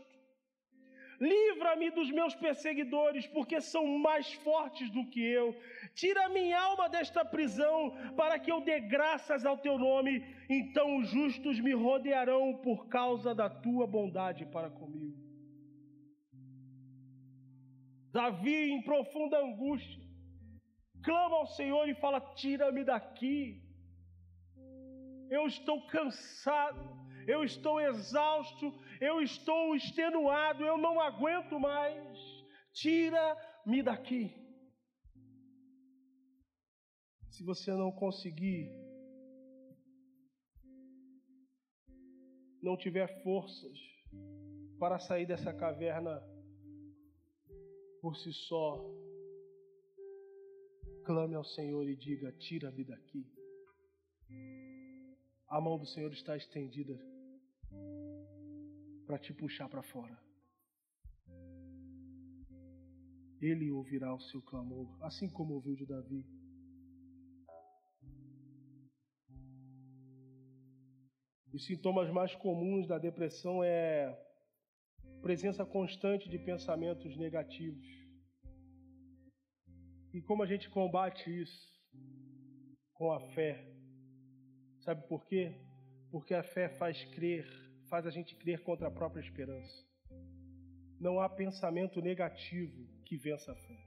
Livra-me 1.20 1.90
dos 1.90 2.10
meus 2.12 2.34
perseguidores, 2.34 3.26
porque 3.26 3.60
são 3.60 3.84
mais 3.98 4.32
fortes 4.34 4.88
do 4.90 5.04
que 5.06 5.20
eu. 5.20 5.54
Tira 5.94 6.28
minha 6.28 6.60
alma 6.60 6.88
desta 6.88 7.24
prisão, 7.24 7.92
para 8.16 8.38
que 8.38 8.52
eu 8.52 8.60
dê 8.60 8.78
graças 8.78 9.44
ao 9.44 9.58
teu 9.58 9.76
nome. 9.78 10.24
Então 10.48 10.98
os 10.98 11.08
justos 11.10 11.58
me 11.58 11.72
rodearão 11.72 12.54
por 12.58 12.86
causa 12.88 13.34
da 13.34 13.50
tua 13.50 13.86
bondade 13.86 14.46
para 14.46 14.70
comigo. 14.70 15.18
Davi, 18.12 18.70
em 18.70 18.80
profunda 18.82 19.38
angústia, 19.38 20.02
clama 21.02 21.36
ao 21.36 21.46
Senhor 21.46 21.88
e 21.88 21.94
fala: 21.94 22.20
Tira-me 22.20 22.84
daqui. 22.84 23.60
Eu 25.28 25.46
estou 25.46 25.86
cansado, 25.88 26.80
eu 27.26 27.44
estou 27.44 27.80
exausto, 27.80 28.72
eu 29.00 29.20
estou 29.20 29.74
extenuado, 29.74 30.64
eu 30.64 30.76
não 30.78 31.00
aguento 31.00 31.58
mais. 31.58 32.18
Tira-me 32.72 33.82
daqui. 33.82 34.34
Se 37.30 37.44
você 37.44 37.70
não 37.72 37.92
conseguir, 37.92 38.70
não 42.60 42.76
tiver 42.76 43.22
forças 43.22 43.78
para 44.78 44.98
sair 44.98 45.26
dessa 45.26 45.52
caverna 45.52 46.20
por 48.00 48.16
si 48.16 48.32
só, 48.32 48.84
clame 51.04 51.34
ao 51.34 51.44
Senhor 51.44 51.88
e 51.88 51.96
diga: 51.96 52.32
tira-me 52.32 52.84
daqui. 52.84 53.26
A 55.48 55.60
mão 55.60 55.78
do 55.78 55.86
Senhor 55.86 56.12
está 56.12 56.36
estendida 56.36 56.98
para 59.08 59.18
te 59.18 59.32
puxar 59.32 59.70
para 59.70 59.82
fora. 59.82 60.14
Ele 63.40 63.70
ouvirá 63.70 64.14
o 64.14 64.20
seu 64.20 64.42
clamor, 64.42 64.86
assim 65.02 65.30
como 65.30 65.54
ouviu 65.54 65.74
de 65.74 65.86
Davi. 65.86 66.26
Os 71.50 71.64
sintomas 71.64 72.10
mais 72.10 72.34
comuns 72.34 72.86
da 72.86 72.98
depressão 72.98 73.64
é 73.64 74.14
presença 75.22 75.64
constante 75.64 76.28
de 76.28 76.38
pensamentos 76.38 77.16
negativos. 77.16 77.88
E 80.12 80.20
como 80.20 80.42
a 80.42 80.46
gente 80.46 80.68
combate 80.68 81.30
isso? 81.30 81.66
Com 82.92 83.10
a 83.10 83.20
fé. 83.32 83.74
Sabe 84.80 85.08
por 85.08 85.24
quê? 85.24 85.54
Porque 86.10 86.34
a 86.34 86.42
fé 86.42 86.68
faz 86.68 87.02
crer 87.14 87.67
faz 87.88 88.06
a 88.06 88.10
gente 88.10 88.36
crer 88.36 88.62
contra 88.62 88.88
a 88.88 88.90
própria 88.90 89.20
esperança. 89.20 89.84
Não 91.00 91.20
há 91.20 91.28
pensamento 91.28 92.00
negativo 92.00 92.86
que 93.04 93.16
vença 93.16 93.52
a 93.52 93.56
fé. 93.56 93.78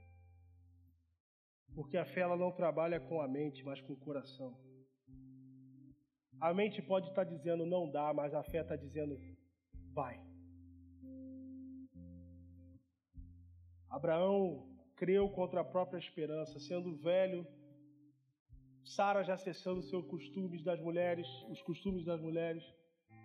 Porque 1.74 1.96
a 1.96 2.04
fé 2.04 2.20
ela 2.20 2.36
não 2.36 2.52
trabalha 2.52 3.00
com 3.00 3.20
a 3.20 3.28
mente, 3.28 3.64
mas 3.64 3.80
com 3.80 3.92
o 3.94 3.96
coração. 3.96 4.56
A 6.40 6.52
mente 6.52 6.82
pode 6.82 7.08
estar 7.08 7.24
dizendo 7.24 7.64
não 7.64 7.90
dá, 7.90 8.12
mas 8.12 8.34
a 8.34 8.42
fé 8.42 8.60
está 8.62 8.76
dizendo 8.76 9.18
vai. 9.92 10.20
Abraão 13.88 14.66
creu 14.96 15.28
contra 15.28 15.60
a 15.60 15.64
própria 15.64 15.98
esperança, 15.98 16.58
sendo 16.58 16.96
velho, 16.96 17.46
Sara 18.84 19.22
já 19.22 19.36
cessando 19.36 19.82
seus 19.82 20.04
costumes 20.06 20.62
das 20.64 20.80
mulheres, 20.80 21.26
os 21.48 21.62
costumes 21.62 22.04
das 22.04 22.20
mulheres 22.20 22.64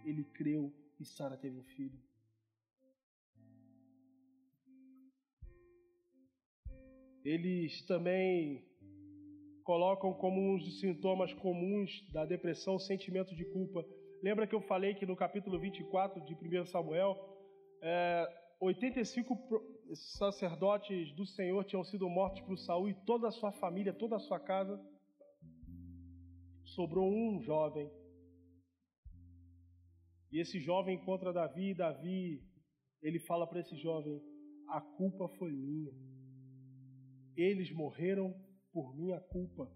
ele 0.10 0.24
creu 0.24 0.74
e 1.00 1.06
Sara 1.06 1.38
teve 1.38 1.58
um 1.58 1.64
filho. 1.64 2.00
Eles 7.24 7.82
também 7.86 8.66
colocam 9.64 10.14
como 10.14 10.40
um 10.40 10.58
dos 10.58 10.80
sintomas 10.80 11.34
comuns 11.34 12.10
da 12.14 12.26
depressão 12.26 12.76
o 12.76 12.80
sentimento 12.80 13.36
de 13.36 13.44
culpa. 13.44 13.86
Lembra 14.24 14.48
que 14.48 14.56
eu 14.56 14.62
falei 14.62 14.96
que 14.96 15.06
no 15.06 15.16
capítulo 15.16 15.60
24 15.60 16.24
de 16.24 16.34
1 16.34 16.66
Samuel, 16.68 17.18
é, 17.82 18.26
85 18.62 19.38
sacerdotes 19.94 21.14
do 21.16 21.26
Senhor 21.26 21.66
tinham 21.66 21.84
sido 21.84 22.10
mortos 22.10 22.42
por 22.42 22.58
Saul 22.58 22.88
e 22.88 22.94
toda 22.94 23.28
a 23.28 23.32
sua 23.32 23.52
família, 23.52 23.94
toda 23.94 24.16
a 24.16 24.20
sua 24.20 24.40
casa. 24.40 24.80
Sobrou 26.64 27.12
um 27.12 27.42
jovem 27.42 27.92
e 30.32 30.40
esse 30.40 30.60
jovem 30.60 30.96
encontra 30.96 31.34
Davi, 31.34 31.72
e 31.72 31.76
Davi, 31.76 32.44
ele 33.02 33.20
fala 33.20 33.48
para 33.48 33.60
esse 33.60 33.76
jovem: 33.76 34.22
"A 34.68 34.82
culpa 34.82 35.28
foi 35.38 35.52
minha. 35.52 35.94
Eles 37.36 37.72
morreram 37.72 38.34
por 38.72 38.96
minha 38.96 39.20
culpa." 39.20 39.72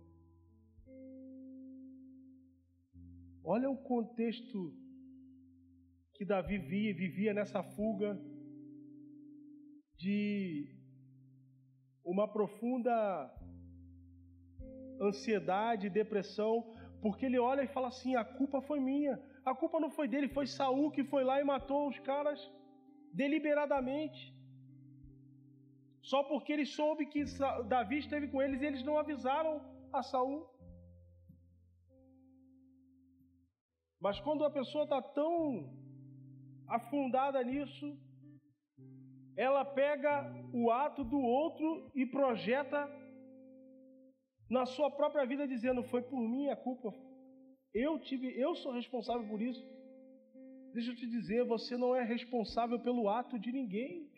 Olha 3.43 3.69
o 3.69 3.77
contexto 3.77 4.73
que 6.13 6.25
Davi 6.25 6.57
via, 6.57 6.93
vivia 6.93 7.33
nessa 7.33 7.63
fuga 7.63 8.15
de 9.97 10.67
uma 12.03 12.27
profunda 12.27 12.93
ansiedade, 15.01 15.89
depressão, 15.89 16.75
porque 17.01 17.25
ele 17.25 17.39
olha 17.39 17.63
e 17.63 17.67
fala 17.67 17.87
assim: 17.87 18.15
a 18.15 18.23
culpa 18.23 18.61
foi 18.61 18.79
minha. 18.79 19.19
A 19.45 19.53
culpa 19.55 19.79
não 19.79 19.89
foi 19.89 20.07
dele, 20.07 20.27
foi 20.27 20.45
Saul 20.45 20.91
que 20.91 21.03
foi 21.03 21.23
lá 21.23 21.39
e 21.41 21.43
matou 21.43 21.87
os 21.87 21.99
caras 21.99 22.39
deliberadamente. 23.13 24.21
Só 26.01 26.23
porque 26.23 26.51
ele 26.53 26.65
soube 26.65 27.05
que 27.05 27.23
Davi 27.67 27.97
esteve 27.99 28.27
com 28.27 28.41
eles, 28.41 28.61
eles 28.61 28.83
não 28.83 28.97
avisaram 28.97 29.61
a 29.93 30.01
Saul. 30.01 30.47
Mas 33.99 34.19
quando 34.19 34.43
a 34.43 34.49
pessoa 34.49 34.85
está 34.85 35.01
tão 35.01 35.69
afundada 36.67 37.43
nisso, 37.43 37.87
ela 39.35 39.63
pega 39.63 40.13
o 40.53 40.71
ato 40.71 41.03
do 41.03 41.19
outro 41.19 41.91
e 41.93 42.05
projeta 42.05 42.79
na 44.49 44.65
sua 44.65 44.89
própria 44.89 45.25
vida, 45.25 45.47
dizendo: 45.47 45.83
Foi 45.83 46.01
por 46.01 46.19
mim 46.19 46.49
a 46.49 46.55
culpa, 46.55 46.93
eu 47.73 47.99
tive, 47.99 48.27
eu 48.39 48.55
sou 48.55 48.71
responsável 48.71 49.27
por 49.27 49.41
isso. 49.41 49.65
Deixa 50.73 50.91
eu 50.91 50.95
te 50.95 51.07
dizer, 51.07 51.43
você 51.45 51.77
não 51.77 51.95
é 51.95 52.03
responsável 52.03 52.79
pelo 52.79 53.09
ato 53.09 53.37
de 53.37 53.51
ninguém. 53.51 54.09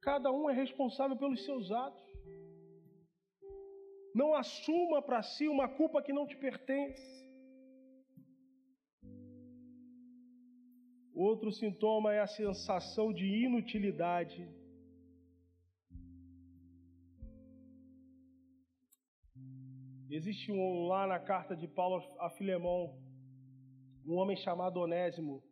Cada 0.00 0.30
um 0.32 0.48
é 0.48 0.54
responsável 0.54 1.16
pelos 1.16 1.44
seus 1.44 1.70
atos. 1.70 2.08
Não 4.14 4.34
assuma 4.34 5.02
para 5.02 5.22
si 5.22 5.48
uma 5.48 5.68
culpa 5.68 6.02
que 6.02 6.12
não 6.12 6.26
te 6.26 6.36
pertence. 6.36 7.18
Outro 11.14 11.50
sintoma 11.50 12.14
é 12.14 12.20
a 12.20 12.26
sensação 12.26 13.12
de 13.12 13.26
inutilidade. 13.44 14.48
Existe 20.10 20.50
um 20.50 20.86
lá 20.86 21.06
na 21.06 21.18
carta 21.18 21.54
de 21.54 21.68
Paulo 21.68 22.02
a 22.18 22.30
Filemão, 22.30 22.98
um 24.06 24.14
homem 24.14 24.38
chamado 24.38 24.80
Onésimo. 24.80 25.42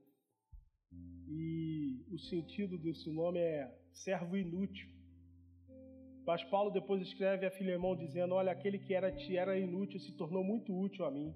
E 1.29 2.03
o 2.11 2.19
sentido 2.19 2.79
desse 2.79 3.11
nome 3.11 3.39
é 3.39 3.71
servo 3.93 4.35
inútil. 4.35 4.89
Mas 6.27 6.43
Paulo 6.45 6.71
depois 6.71 7.03
escreve 7.03 7.45
a 7.45 7.51
Filemão 7.51 7.95
dizendo: 7.95 8.35
Olha, 8.35 8.51
aquele 8.51 8.79
que 8.79 8.95
era 8.95 9.13
te 9.13 9.37
era 9.37 9.59
inútil 9.59 10.01
se 10.01 10.17
tornou 10.17 10.43
muito 10.43 10.75
útil 10.75 11.05
a 11.05 11.11
mim. 11.11 11.35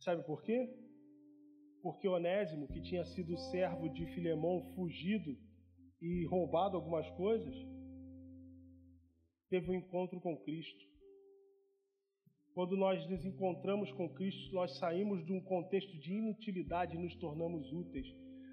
Sabe 0.00 0.22
por 0.22 0.42
quê? 0.42 0.68
Porque 1.82 2.06
Onésimo, 2.06 2.68
que 2.68 2.82
tinha 2.82 3.06
sido 3.06 3.38
servo 3.38 3.88
de 3.88 4.04
Filemão, 4.14 4.70
fugido 4.74 5.34
e 5.98 6.26
roubado 6.26 6.76
algumas 6.76 7.08
coisas, 7.12 7.54
teve 9.48 9.70
um 9.70 9.74
encontro 9.74 10.20
com 10.20 10.36
Cristo. 10.36 10.93
Quando 12.54 12.76
nós 12.76 13.04
nos 13.10 13.24
encontramos 13.24 13.90
com 13.92 14.08
Cristo, 14.08 14.54
nós 14.54 14.78
saímos 14.78 15.26
de 15.26 15.32
um 15.32 15.40
contexto 15.40 15.98
de 15.98 16.14
inutilidade 16.14 16.94
e 16.94 16.98
nos 16.98 17.16
tornamos 17.16 17.72
úteis. 17.72 18.06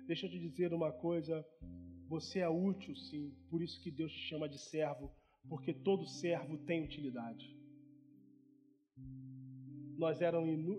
Deixa 0.08 0.26
eu 0.26 0.32
te 0.32 0.40
dizer 0.40 0.74
uma 0.74 0.92
coisa: 0.92 1.46
você 2.10 2.40
é 2.40 2.50
útil, 2.50 2.96
sim, 2.96 3.32
por 3.48 3.62
isso 3.62 3.80
que 3.84 3.92
Deus 3.92 4.12
te 4.12 4.28
chama 4.28 4.50
de 4.50 4.58
servo, 4.58 5.12
porque 5.48 5.72
todo 5.72 6.08
servo 6.08 6.58
tem 6.66 6.84
utilidade. 6.84 7.56
Nós, 10.00 10.18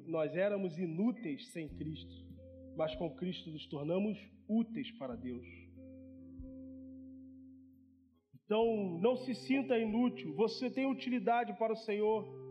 nós 0.05 0.35
éramos 0.35 0.77
inúteis 0.77 1.49
sem 1.53 1.69
Cristo, 1.69 2.27
mas 2.77 2.93
com 2.97 3.15
Cristo 3.15 3.51
nos 3.51 3.67
tornamos 3.69 4.19
úteis 4.49 4.91
para 4.99 5.15
Deus. 5.15 5.47
Então, 8.45 8.99
não 8.99 9.17
se 9.17 9.33
sinta 9.33 9.79
inútil, 9.79 10.35
você 10.35 10.69
tem 10.69 10.91
utilidade 10.91 11.57
para 11.57 11.73
o 11.73 11.77
Senhor. 11.77 12.42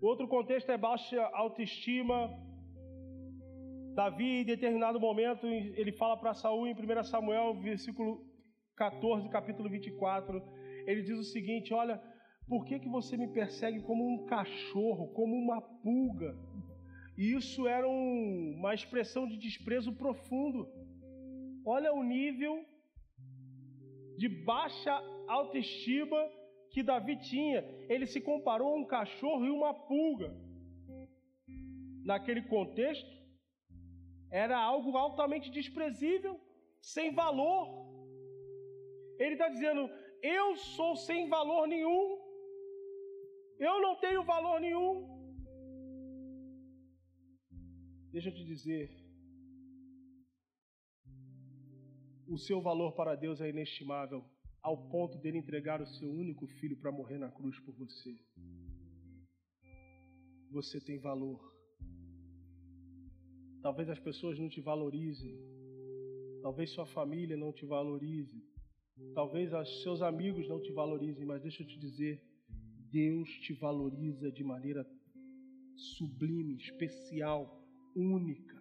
Outro 0.00 0.28
contexto 0.28 0.70
é 0.70 0.76
baixa 0.76 1.20
autoestima, 1.32 2.30
Davi, 3.94 4.42
em 4.42 4.44
determinado 4.44 5.00
momento, 5.00 5.46
ele 5.46 5.90
fala 5.92 6.18
para 6.18 6.34
Saul 6.34 6.66
em 6.66 6.74
1 6.74 7.02
Samuel, 7.04 7.54
versículo 7.60 8.22
14, 8.76 9.26
capítulo 9.30 9.70
24, 9.70 10.42
ele 10.86 11.02
diz 11.02 11.18
o 11.18 11.24
seguinte: 11.24 11.72
Olha, 11.72 11.98
por 12.46 12.66
que, 12.66 12.78
que 12.78 12.90
você 12.90 13.16
me 13.16 13.28
persegue 13.28 13.80
como 13.80 14.06
um 14.06 14.26
cachorro, 14.26 15.08
como 15.14 15.34
uma 15.34 15.62
pulga? 15.62 16.36
E 17.16 17.34
isso 17.34 17.66
era 17.66 17.88
um, 17.88 18.54
uma 18.58 18.74
expressão 18.74 19.26
de 19.26 19.38
desprezo 19.38 19.90
profundo. 19.94 20.68
Olha 21.64 21.90
o 21.94 22.02
nível 22.02 22.62
de 24.18 24.28
baixa 24.28 24.92
autoestima 25.26 26.18
que 26.76 26.82
Davi 26.92 27.14
tinha. 27.30 27.60
Ele 27.92 28.06
se 28.12 28.20
comparou 28.30 28.68
a 28.72 28.78
um 28.80 28.86
cachorro 28.96 29.44
e 29.46 29.50
uma 29.58 29.72
pulga. 29.90 30.28
Naquele 32.10 32.42
contexto, 32.54 33.12
era 34.44 34.56
algo 34.72 34.90
altamente 35.04 35.48
desprezível, 35.58 36.34
sem 36.94 37.14
valor. 37.22 37.64
Ele 39.22 39.34
está 39.36 39.48
dizendo: 39.48 39.82
Eu 40.38 40.46
sou 40.74 40.92
sem 41.08 41.30
valor 41.36 41.66
nenhum, 41.74 42.04
eu 43.70 43.76
não 43.86 43.94
tenho 44.04 44.22
valor 44.34 44.60
nenhum. 44.66 44.92
Deixa 48.12 48.28
eu 48.28 48.34
te 48.38 48.44
dizer, 48.52 48.84
o 52.34 52.38
seu 52.46 52.60
valor 52.68 52.92
para 52.98 53.20
Deus 53.24 53.40
é 53.40 53.48
inestimável, 53.54 54.20
ao 54.66 54.76
ponto 54.76 55.16
dele 55.18 55.38
entregar 55.38 55.80
o 55.80 55.86
seu 55.86 56.10
único 56.10 56.44
filho 56.58 56.76
para 56.76 56.90
morrer 56.90 57.18
na 57.18 57.30
cruz 57.30 57.56
por 57.60 57.72
você. 57.76 58.18
Você 60.50 60.80
tem 60.80 60.98
valor. 60.98 61.40
Talvez 63.62 63.88
as 63.88 64.00
pessoas 64.00 64.36
não 64.40 64.48
te 64.48 64.60
valorizem, 64.60 65.38
talvez 66.42 66.70
sua 66.70 66.84
família 66.84 67.36
não 67.36 67.52
te 67.52 67.64
valorize, 67.64 68.42
talvez 69.14 69.52
os 69.52 69.82
seus 69.84 70.02
amigos 70.02 70.48
não 70.48 70.60
te 70.60 70.72
valorizem, 70.72 71.24
mas 71.24 71.42
deixa 71.42 71.62
eu 71.62 71.66
te 71.68 71.78
dizer, 71.78 72.20
Deus 72.90 73.28
te 73.44 73.52
valoriza 73.52 74.32
de 74.32 74.42
maneira 74.42 74.84
sublime, 75.76 76.56
especial, 76.56 77.64
única. 77.94 78.60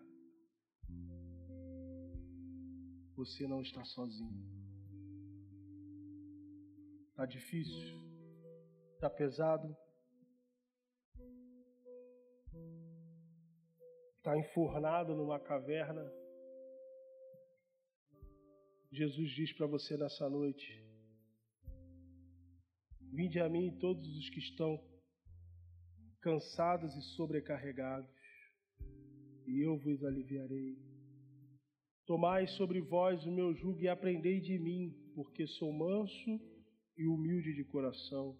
Você 3.15 3.47
não 3.47 3.63
está 3.63 3.83
sozinho. 3.83 4.54
Está 7.15 7.25
difícil? 7.25 7.97
Está 8.95 9.09
pesado? 9.09 9.73
Está 14.17 14.37
enfornado 14.37 15.15
numa 15.15 15.39
caverna? 15.39 16.03
Jesus 18.91 19.31
diz 19.31 19.53
para 19.53 19.65
você 19.65 19.95
nessa 19.95 20.29
noite: 20.29 20.83
Vinde 22.99 23.39
a 23.39 23.47
mim 23.47 23.79
todos 23.79 24.05
os 24.17 24.29
que 24.31 24.39
estão 24.39 24.77
cansados 26.19 26.93
e 26.97 27.01
sobrecarregados, 27.15 28.11
e 29.47 29.65
eu 29.65 29.77
vos 29.77 30.03
aliviarei. 30.03 30.77
Tomai 32.05 32.45
sobre 32.45 32.81
vós 32.81 33.25
o 33.25 33.31
meu 33.31 33.55
jugo 33.55 33.79
e 33.79 33.87
aprendei 33.87 34.41
de 34.41 34.59
mim, 34.59 34.93
porque 35.15 35.47
sou 35.47 35.71
manso 35.71 36.54
e 36.97 37.07
humilde 37.07 37.53
de 37.53 37.63
coração, 37.65 38.37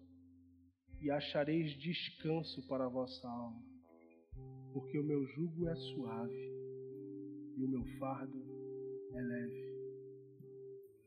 e 1.00 1.10
achareis 1.10 1.72
descanso 1.78 2.66
para 2.66 2.86
a 2.86 2.88
vossa 2.88 3.28
alma, 3.28 3.62
porque 4.72 4.98
o 4.98 5.04
meu 5.04 5.26
jugo 5.26 5.68
é 5.68 5.76
suave 5.76 6.56
e 7.56 7.64
o 7.64 7.68
meu 7.68 7.84
fardo 7.98 8.42
é 9.12 9.20
leve. 9.20 9.66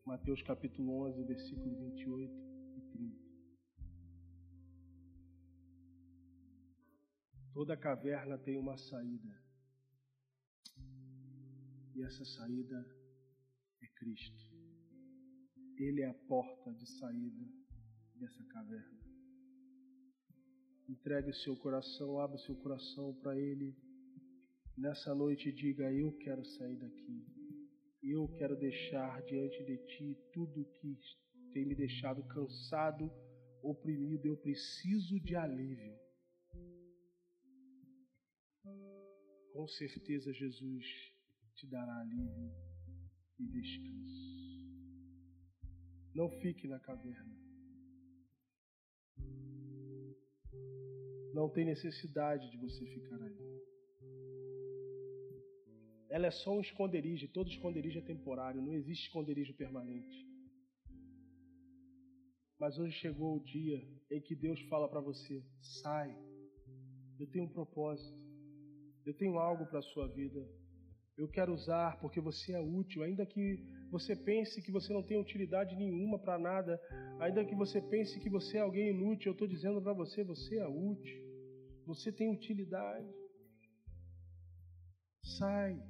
Mateus 0.06 0.42
capítulo 0.44 1.08
11, 1.08 1.24
versículo 1.24 1.76
28 1.92 2.34
e 2.78 2.82
30. 2.94 3.18
Toda 7.54 7.78
caverna 7.78 8.38
tem 8.38 8.58
uma 8.58 8.78
saída. 8.78 9.44
E 11.96 12.02
essa 12.02 12.26
saída 12.26 12.86
é 13.82 13.88
Cristo. 13.88 14.49
Ele 15.80 16.02
é 16.02 16.08
a 16.08 16.14
porta 16.14 16.74
de 16.74 16.86
saída 16.86 17.48
dessa 18.16 18.44
caverna. 18.46 19.00
Entregue 20.90 21.32
seu 21.34 21.56
coração, 21.56 22.20
abra 22.20 22.38
seu 22.40 22.56
coração 22.58 23.14
para 23.22 23.40
Ele. 23.40 23.74
Nessa 24.78 25.16
noite 25.16 25.52
diga: 25.54 25.90
Eu 25.92 26.12
quero 26.18 26.44
sair 26.44 26.76
daqui. 26.76 27.26
Eu 28.04 28.28
quero 28.38 28.58
deixar 28.58 29.22
diante 29.24 29.64
de 29.64 29.78
Ti 29.88 30.18
tudo 30.34 30.66
que 30.66 30.98
tem 31.54 31.66
me 31.66 31.76
deixado 31.76 32.24
cansado, 32.28 33.10
oprimido. 33.62 34.26
Eu 34.26 34.36
preciso 34.36 35.18
de 35.22 35.36
alívio. 35.36 35.98
Com 39.54 39.68
certeza 39.68 40.34
Jesus 40.34 40.86
te 41.56 41.68
dará 41.68 42.02
alívio 42.02 42.52
e 43.40 43.48
descanso. 43.48 44.30
Não 46.14 46.30
fique 46.42 46.68
na 46.68 46.80
caverna. 46.80 47.38
Não 51.34 51.50
tem 51.50 51.66
necessidade 51.66 52.50
de 52.50 52.58
você 52.58 52.86
ficar 52.86 53.22
aí. 53.22 53.50
Ela 56.10 56.28
é 56.28 56.32
só 56.32 56.58
um 56.58 56.62
esconderijo, 56.62 57.28
todo 57.28 57.50
esconderijo 57.50 58.00
é 58.00 58.02
temporário, 58.02 58.62
não 58.62 58.74
existe 58.74 59.06
esconderijo 59.06 59.54
permanente. 59.54 60.28
Mas 62.60 62.78
hoje 62.80 62.98
chegou 62.98 63.38
o 63.38 63.44
dia 63.44 63.82
em 64.12 64.20
que 64.20 64.36
Deus 64.36 64.60
fala 64.64 64.90
para 64.90 65.00
você: 65.00 65.46
sai, 65.62 66.14
eu 67.20 67.28
tenho 67.28 67.46
um 67.46 67.54
propósito, 67.54 68.18
eu 69.06 69.14
tenho 69.14 69.38
algo 69.38 69.68
para 69.68 69.80
a 69.80 69.84
sua 69.84 70.08
vida, 70.08 70.46
eu 71.16 71.28
quero 71.30 71.54
usar 71.54 72.00
porque 72.00 72.20
você 72.20 72.54
é 72.54 72.60
útil, 72.60 73.04
ainda 73.04 73.26
que 73.26 73.64
você 73.92 74.16
pense 74.16 74.62
que 74.62 74.72
você 74.72 74.94
não 74.94 75.04
tem 75.04 75.20
utilidade 75.20 75.76
nenhuma 75.76 76.20
para 76.20 76.38
nada, 76.38 76.80
ainda 77.20 77.46
que 77.46 77.56
você 77.56 77.82
pense 77.82 78.20
que 78.20 78.30
você 78.30 78.58
é 78.58 78.62
alguém 78.62 78.90
inútil, 78.90 79.30
eu 79.30 79.34
estou 79.34 79.48
dizendo 79.48 79.82
para 79.82 79.94
você: 79.94 80.24
você 80.24 80.58
é 80.58 80.68
útil, 80.68 81.22
você 81.86 82.12
tem 82.12 82.30
utilidade. 82.30 83.08
Sai. 85.24 85.82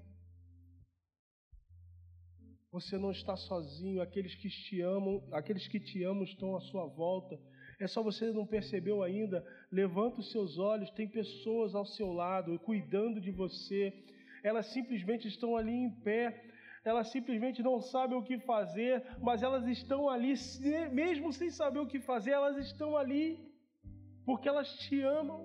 Você 2.71 2.97
não 2.97 3.11
está 3.11 3.35
sozinho, 3.35 4.01
aqueles 4.01 4.35
que 4.35 4.47
te 4.47 4.79
amam, 4.81 5.27
aqueles 5.31 5.67
que 5.67 5.79
te 5.79 6.03
amam 6.03 6.23
estão 6.23 6.55
à 6.55 6.61
sua 6.61 6.85
volta. 6.85 7.39
É 7.79 7.87
só 7.87 8.03
você 8.03 8.31
não 8.31 8.45
percebeu 8.45 9.01
ainda. 9.01 9.43
Levanta 9.71 10.19
os 10.19 10.31
seus 10.31 10.59
olhos, 10.59 10.91
tem 10.91 11.07
pessoas 11.07 11.73
ao 11.73 11.85
seu 11.85 12.11
lado, 12.11 12.59
cuidando 12.59 13.19
de 13.19 13.31
você 13.31 13.91
elas 14.43 14.67
simplesmente 14.67 15.27
estão 15.27 15.55
ali 15.55 15.71
em 15.71 15.89
pé, 15.89 16.41
elas 16.89 17.09
simplesmente 17.15 17.59
não 17.67 17.77
sabem 17.93 18.17
o 18.17 18.25
que 18.29 18.37
fazer, 18.51 18.95
mas 19.27 19.43
elas 19.47 19.65
estão 19.77 20.01
ali, 20.13 20.33
mesmo 21.01 21.31
sem 21.39 21.49
saber 21.59 21.79
o 21.79 21.89
que 21.91 21.99
fazer, 21.99 22.31
elas 22.31 22.57
estão 22.57 22.89
ali, 23.01 23.27
porque 24.25 24.49
elas 24.51 24.69
te 24.83 24.97
amam, 25.19 25.41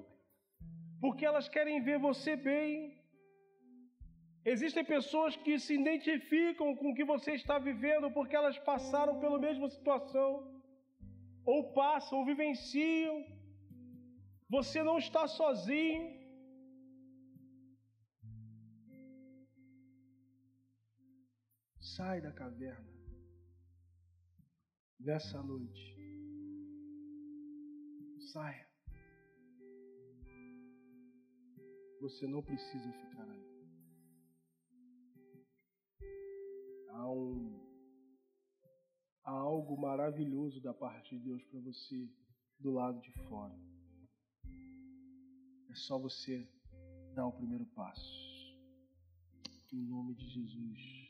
porque 1.01 1.25
elas 1.31 1.49
querem 1.49 1.83
ver 1.89 1.99
você 1.99 2.35
bem. 2.37 2.73
Existem 4.53 4.85
pessoas 4.85 5.35
que 5.45 5.59
se 5.59 5.75
identificam 5.75 6.75
com 6.77 6.91
o 6.91 6.95
que 6.95 7.05
você 7.13 7.33
está 7.33 7.59
vivendo 7.59 8.11
porque 8.17 8.37
elas 8.37 8.59
passaram 8.71 9.15
pela 9.23 9.39
mesma 9.47 9.69
situação, 9.77 10.31
ou 11.53 11.73
passam, 11.73 12.19
ou 12.19 12.27
vivenciam. 12.33 13.17
Você 14.49 14.83
não 14.83 14.99
está 14.99 15.27
sozinho. 15.27 16.24
Sai 21.97 22.21
da 22.21 22.33
caverna 22.33 22.93
nessa 24.99 25.41
noite. 25.41 25.97
Saia. 28.33 28.69
Você 32.01 32.27
não 32.27 32.43
precisa 32.43 32.91
ficar 32.91 33.31
aí. 33.31 33.47
Há, 36.89 37.13
um, 37.13 37.65
há 39.23 39.31
algo 39.31 39.81
maravilhoso 39.81 40.61
da 40.61 40.75
parte 40.75 41.17
de 41.17 41.23
Deus 41.23 41.45
para 41.45 41.61
você 41.61 42.11
do 42.59 42.73
lado 42.73 43.01
de 43.03 43.13
fora. 43.29 43.57
É 45.71 45.75
só 45.77 45.97
você 45.97 46.51
dar 47.15 47.29
o 47.29 47.33
primeiro 47.33 47.67
passo. 47.67 48.59
Em 49.73 49.87
nome 49.87 50.17
de 50.17 50.29
Jesus. 50.29 51.04